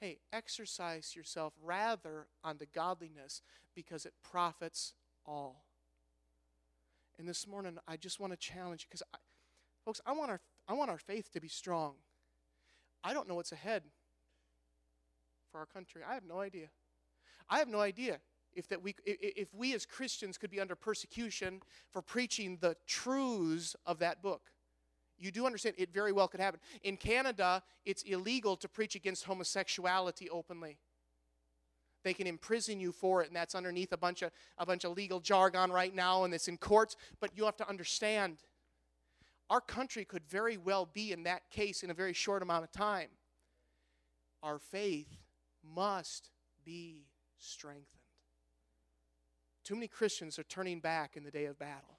Hey, 0.00 0.18
exercise 0.32 1.14
yourself 1.16 1.54
rather 1.62 2.26
unto 2.42 2.66
godliness 2.74 3.42
because 3.74 4.04
it 4.04 4.12
profits 4.22 4.92
all. 5.26 5.64
And 7.18 7.28
this 7.28 7.46
morning, 7.46 7.78
I 7.86 7.96
just 7.96 8.18
want 8.18 8.32
to 8.32 8.36
challenge 8.36 8.82
you 8.82 8.86
because, 8.90 9.02
folks, 9.84 10.00
I 10.04 10.12
want 10.12 10.30
our 10.30 10.40
I 10.66 10.72
want 10.72 10.90
our 10.90 10.98
faith 10.98 11.30
to 11.32 11.40
be 11.40 11.48
strong. 11.48 11.94
I 13.02 13.12
don't 13.12 13.28
know 13.28 13.34
what's 13.34 13.52
ahead 13.52 13.82
for 15.52 15.58
our 15.58 15.66
country. 15.66 16.02
I 16.08 16.14
have 16.14 16.24
no 16.24 16.40
idea. 16.40 16.68
I 17.48 17.58
have 17.58 17.68
no 17.68 17.80
idea 17.80 18.18
if 18.54 18.68
that 18.68 18.82
we 18.82 18.94
if 19.04 19.52
we 19.54 19.74
as 19.74 19.86
Christians 19.86 20.38
could 20.38 20.50
be 20.50 20.60
under 20.60 20.74
persecution 20.74 21.60
for 21.90 22.02
preaching 22.02 22.58
the 22.60 22.76
truths 22.86 23.76
of 23.86 23.98
that 23.98 24.22
book. 24.22 24.50
You 25.24 25.30
do 25.30 25.46
understand 25.46 25.76
it 25.78 25.90
very 25.90 26.12
well 26.12 26.28
could 26.28 26.40
happen. 26.40 26.60
In 26.82 26.98
Canada, 26.98 27.62
it's 27.86 28.02
illegal 28.02 28.56
to 28.58 28.68
preach 28.68 28.94
against 28.94 29.24
homosexuality 29.24 30.28
openly. 30.28 30.76
They 32.02 32.12
can 32.12 32.26
imprison 32.26 32.78
you 32.78 32.92
for 32.92 33.22
it, 33.22 33.28
and 33.28 33.34
that's 33.34 33.54
underneath 33.54 33.90
a 33.92 33.96
bunch 33.96 34.20
of 34.20 34.32
a 34.58 34.66
bunch 34.66 34.84
of 34.84 34.94
legal 34.94 35.20
jargon 35.20 35.72
right 35.72 35.94
now, 35.94 36.24
and 36.24 36.34
it's 36.34 36.46
in 36.46 36.58
courts. 36.58 36.94
But 37.20 37.30
you 37.34 37.46
have 37.46 37.56
to 37.56 37.66
understand 37.66 38.36
our 39.48 39.62
country 39.62 40.04
could 40.04 40.26
very 40.28 40.58
well 40.58 40.86
be 40.92 41.10
in 41.10 41.22
that 41.22 41.48
case 41.50 41.82
in 41.82 41.90
a 41.90 41.94
very 41.94 42.12
short 42.12 42.42
amount 42.42 42.64
of 42.64 42.72
time. 42.72 43.08
Our 44.42 44.58
faith 44.58 45.08
must 45.62 46.28
be 46.66 47.06
strengthened. 47.38 47.86
Too 49.64 49.74
many 49.74 49.88
Christians 49.88 50.38
are 50.38 50.44
turning 50.44 50.80
back 50.80 51.16
in 51.16 51.24
the 51.24 51.30
day 51.30 51.46
of 51.46 51.58
battle. 51.58 51.93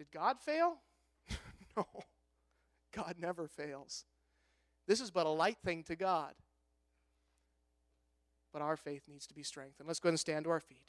Did 0.00 0.10
God 0.12 0.40
fail? 0.40 0.78
no. 1.76 1.86
God 2.90 3.16
never 3.18 3.46
fails. 3.46 4.06
This 4.86 4.98
is 4.98 5.10
but 5.10 5.26
a 5.26 5.28
light 5.28 5.58
thing 5.62 5.82
to 5.84 5.94
God. 5.94 6.32
But 8.50 8.62
our 8.62 8.78
faith 8.78 9.02
needs 9.06 9.26
to 9.26 9.34
be 9.34 9.42
strengthened. 9.42 9.86
Let's 9.86 10.00
go 10.00 10.06
ahead 10.06 10.14
and 10.14 10.20
stand 10.20 10.44
to 10.46 10.50
our 10.52 10.60
feet. 10.60 10.80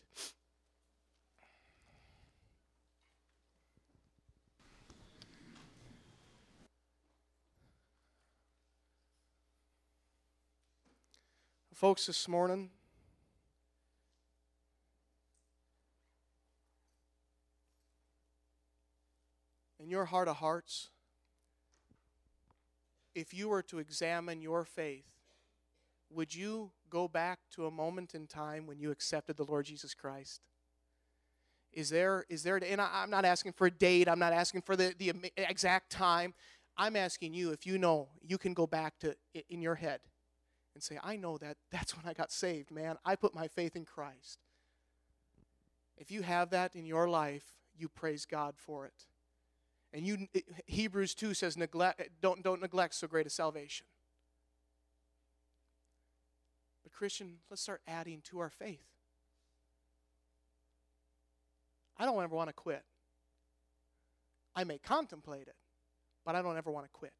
Folks, 11.73 12.05
this 12.05 12.29
morning, 12.29 12.69
your 19.91 20.05
heart 20.05 20.27
of 20.27 20.37
hearts, 20.37 20.89
if 23.13 23.33
you 23.33 23.49
were 23.49 23.61
to 23.63 23.79
examine 23.79 24.41
your 24.41 24.65
faith, 24.65 25.05
would 26.09 26.33
you 26.33 26.71
go 26.89 27.07
back 27.07 27.39
to 27.55 27.65
a 27.65 27.71
moment 27.71 28.15
in 28.15 28.27
time 28.27 28.65
when 28.65 28.79
you 28.79 28.91
accepted 28.91 29.37
the 29.37 29.45
Lord 29.45 29.65
Jesus 29.65 29.93
Christ? 29.93 30.41
Is 31.73 31.89
there, 31.89 32.25
is 32.29 32.43
there, 32.43 32.57
and 32.57 32.81
I'm 32.81 33.09
not 33.09 33.23
asking 33.23 33.53
for 33.53 33.67
a 33.67 33.71
date, 33.71 34.09
I'm 34.09 34.19
not 34.19 34.33
asking 34.33 34.63
for 34.63 34.75
the, 34.75 34.93
the 34.97 35.13
exact 35.37 35.89
time. 35.89 36.33
I'm 36.77 36.95
asking 36.95 37.33
you 37.33 37.51
if 37.51 37.65
you 37.65 37.77
know, 37.77 38.09
you 38.21 38.37
can 38.37 38.53
go 38.53 38.67
back 38.67 38.97
to 38.99 39.15
in 39.49 39.61
your 39.61 39.75
head 39.75 39.99
and 40.73 40.83
say, 40.83 40.97
I 41.01 41.15
know 41.15 41.37
that 41.37 41.57
that's 41.71 41.95
when 41.95 42.05
I 42.05 42.13
got 42.13 42.31
saved, 42.31 42.71
man. 42.71 42.97
I 43.05 43.15
put 43.15 43.35
my 43.35 43.47
faith 43.47 43.75
in 43.75 43.85
Christ. 43.85 44.39
If 45.97 46.11
you 46.11 46.23
have 46.23 46.49
that 46.49 46.75
in 46.75 46.85
your 46.85 47.07
life, 47.09 47.53
you 47.77 47.87
praise 47.87 48.25
God 48.25 48.55
for 48.57 48.85
it. 48.85 49.05
And 49.93 50.05
you 50.05 50.27
Hebrews 50.65 51.15
2 51.15 51.33
says 51.33 51.57
neglect 51.57 52.01
don't 52.21 52.43
don't 52.43 52.61
neglect 52.61 52.95
so 52.95 53.07
great 53.07 53.27
a 53.27 53.29
salvation. 53.29 53.85
But 56.83 56.93
Christian, 56.93 57.39
let's 57.49 57.61
start 57.61 57.81
adding 57.87 58.21
to 58.25 58.39
our 58.39 58.49
faith. 58.49 58.85
I 61.97 62.05
don't 62.05 62.23
ever 62.23 62.35
want 62.35 62.49
to 62.49 62.53
quit. 62.53 62.83
I 64.55 64.63
may 64.63 64.79
contemplate 64.79 65.47
it, 65.47 65.55
but 66.25 66.35
I 66.35 66.41
don't 66.41 66.57
ever 66.57 66.71
want 66.71 66.85
to 66.85 66.91
quit. 66.91 67.13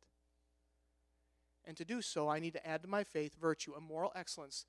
And 1.65 1.77
to 1.77 1.85
do 1.85 2.01
so, 2.01 2.27
I 2.27 2.39
need 2.39 2.53
to 2.53 2.67
add 2.67 2.81
to 2.81 2.87
my 2.87 3.03
faith 3.03 3.35
virtue, 3.39 3.73
a 3.73 3.81
moral 3.81 4.11
excellence, 4.15 4.65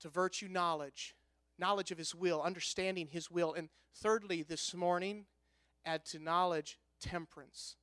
to 0.00 0.08
virtue 0.08 0.48
knowledge, 0.48 1.14
knowledge 1.58 1.90
of 1.90 1.98
His 1.98 2.14
will, 2.14 2.42
understanding 2.42 3.06
His 3.06 3.30
will. 3.30 3.54
And 3.54 3.68
thirdly, 3.94 4.42
this 4.42 4.74
morning, 4.74 5.26
add 5.88 6.04
to 6.04 6.18
knowledge 6.18 6.78
temperance. 7.00 7.76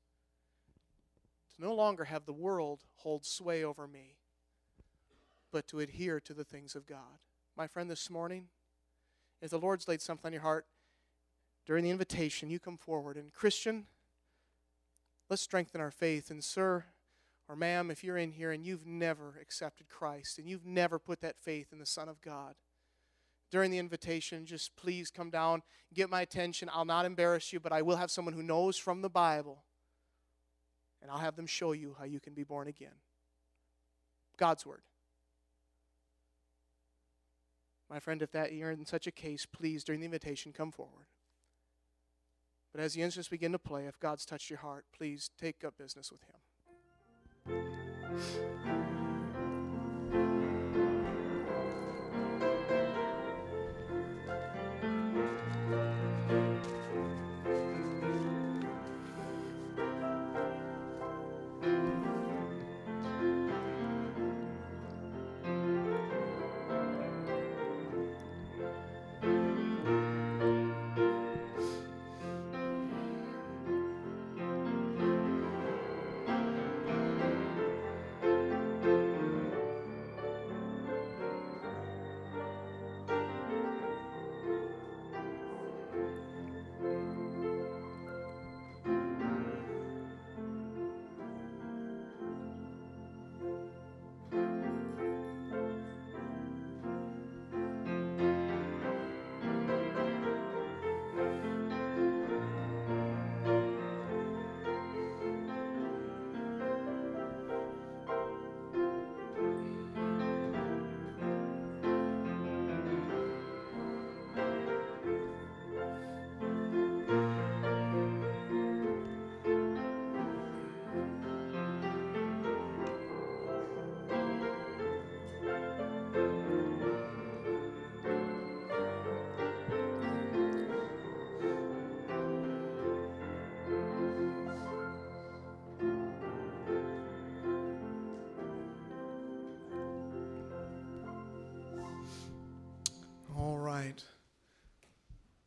To 1.56 1.62
no 1.62 1.74
longer 1.74 2.06
have 2.06 2.26
the 2.26 2.34
world 2.34 2.82
hold 2.98 3.26
sway 3.26 3.64
over 3.64 3.88
me, 3.88 4.18
but 5.52 5.68
to 5.70 5.80
adhere 5.80 6.20
to 6.20 6.34
the 6.34 6.44
things 6.44 6.76
of 6.76 6.86
God. 6.86 7.20
My 7.58 7.68
friend, 7.68 7.90
this 7.90 8.10
morning, 8.10 8.48
if 9.42 9.50
the 9.50 9.58
Lord's 9.58 9.88
laid 9.88 10.02
something 10.02 10.28
on 10.28 10.34
your 10.34 10.42
heart 10.42 10.66
during 11.66 11.84
the 11.84 11.90
invitation, 11.90 12.50
you 12.50 12.60
come 12.60 12.78
forward. 12.78 13.18
And 13.18 13.34
Christian, 13.34 13.86
let's 15.30 15.42
strengthen 15.42 15.82
our 15.82 15.92
faith. 15.92 16.30
And, 16.30 16.44
sir, 16.44 16.86
or, 17.48 17.56
ma'am, 17.56 17.90
if 17.90 18.04
you're 18.04 18.18
in 18.18 18.32
here 18.32 18.52
and 18.52 18.66
you've 18.66 18.86
never 18.86 19.40
accepted 19.42 19.88
Christ 19.88 20.38
and 20.38 20.48
you've 20.48 20.66
never 20.66 21.00
put 21.00 21.22
that 21.22 21.40
faith 21.40 21.72
in 21.72 21.80
the 21.80 21.86
Son 21.86 22.10
of 22.10 22.22
God, 22.22 22.56
during 23.52 23.72
the 23.72 23.78
invitation, 23.78 24.46
just 24.46 24.76
please 24.76 25.10
come 25.10 25.30
down, 25.30 25.62
get 25.94 26.10
my 26.10 26.22
attention. 26.22 26.70
I'll 26.72 26.86
not 26.86 27.06
embarrass 27.06 27.54
you, 27.54 27.60
but 27.60 27.72
I 27.72 27.82
will 27.82 27.98
have 27.98 28.12
someone 28.12 28.34
who 28.34 28.44
knows 28.44 28.78
from 28.78 29.02
the 29.02 29.10
Bible, 29.10 29.64
and 31.02 31.12
I'll 31.12 31.20
have 31.20 31.36
them 31.36 31.48
show 31.48 31.72
you 31.72 31.96
how 31.98 32.06
you 32.06 32.20
can 32.20 32.34
be 32.34 32.44
born 32.44 32.68
again. 32.68 32.96
God's 34.38 34.66
Word. 34.66 34.82
My 37.90 38.00
friend, 38.00 38.22
if 38.22 38.32
that 38.32 38.54
you're 38.54 38.72
in 38.72 38.86
such 38.86 39.08
a 39.08 39.12
case, 39.12 39.46
please, 39.46 39.84
during 39.84 40.02
the 40.02 40.06
invitation, 40.06 40.52
come 40.52 40.72
forward. 40.72 41.06
But 42.72 42.82
as 42.82 42.94
the 42.94 43.04
instruments 43.04 43.30
begin 43.30 43.54
to 43.54 43.60
play, 43.60 43.86
if 43.86 44.00
God's 44.00 44.26
touched 44.26 44.50
your 44.50 44.60
heart, 44.60 44.86
please 44.96 45.30
take 45.40 45.64
up 45.64 45.78
business 45.78 46.12
with 46.12 46.22
Him. 46.24 46.36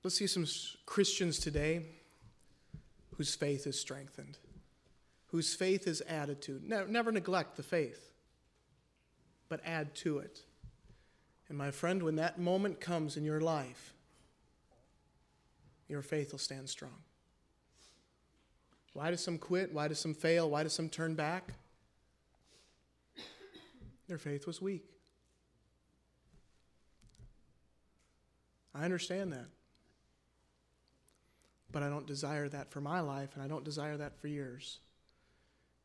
Let's 0.08 0.16
see 0.16 0.26
some 0.26 0.46
Christians 0.86 1.38
today 1.38 1.82
whose 3.18 3.34
faith 3.34 3.66
is 3.66 3.78
strengthened, 3.78 4.38
whose 5.26 5.54
faith 5.54 5.86
is 5.86 6.00
attitude. 6.00 6.66
never 6.66 7.12
neglect 7.12 7.58
the 7.58 7.62
faith, 7.62 8.10
but 9.50 9.60
add 9.66 9.94
to 9.96 10.20
it. 10.20 10.40
And 11.50 11.58
my 11.58 11.70
friend, 11.70 12.02
when 12.02 12.16
that 12.16 12.38
moment 12.38 12.80
comes 12.80 13.18
in 13.18 13.24
your 13.26 13.42
life, 13.42 13.92
your 15.90 16.00
faith 16.00 16.32
will 16.32 16.38
stand 16.38 16.70
strong. 16.70 17.02
Why 18.94 19.10
do 19.10 19.16
some 19.18 19.36
quit? 19.36 19.74
Why 19.74 19.88
do 19.88 19.94
some 19.94 20.14
fail? 20.14 20.48
Why 20.48 20.62
do 20.62 20.70
some 20.70 20.88
turn 20.88 21.16
back? 21.16 21.52
Their 24.08 24.16
faith 24.16 24.46
was 24.46 24.62
weak. 24.62 24.86
I 28.74 28.86
understand 28.86 29.34
that. 29.34 29.48
But 31.70 31.82
I 31.82 31.88
don't 31.88 32.06
desire 32.06 32.48
that 32.48 32.70
for 32.70 32.80
my 32.80 33.00
life, 33.00 33.30
and 33.34 33.42
I 33.42 33.48
don't 33.48 33.64
desire 33.64 33.96
that 33.98 34.18
for 34.18 34.28
yours. 34.28 34.78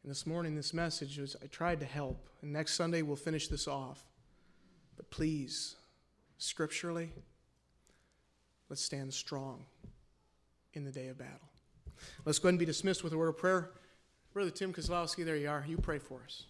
And 0.03 0.11
this 0.11 0.25
morning, 0.25 0.55
this 0.55 0.73
message 0.73 1.17
was 1.17 1.35
I 1.41 1.47
tried 1.47 1.79
to 1.79 1.85
help. 1.85 2.29
And 2.41 2.51
next 2.53 2.75
Sunday, 2.75 3.01
we'll 3.01 3.15
finish 3.15 3.47
this 3.47 3.67
off. 3.67 4.03
But 4.95 5.09
please, 5.09 5.75
scripturally, 6.37 7.11
let's 8.69 8.81
stand 8.81 9.13
strong 9.13 9.65
in 10.73 10.83
the 10.83 10.91
day 10.91 11.07
of 11.07 11.17
battle. 11.17 11.49
Let's 12.25 12.39
go 12.39 12.47
ahead 12.47 12.53
and 12.53 12.59
be 12.59 12.65
dismissed 12.65 13.03
with 13.03 13.13
a 13.13 13.17
word 13.17 13.29
of 13.29 13.37
prayer. 13.37 13.71
Brother 14.33 14.51
Tim 14.51 14.73
Kozlowski, 14.73 15.23
there 15.23 15.35
you 15.35 15.49
are. 15.49 15.63
You 15.67 15.77
pray 15.77 15.99
for 15.99 16.21
us. 16.25 16.45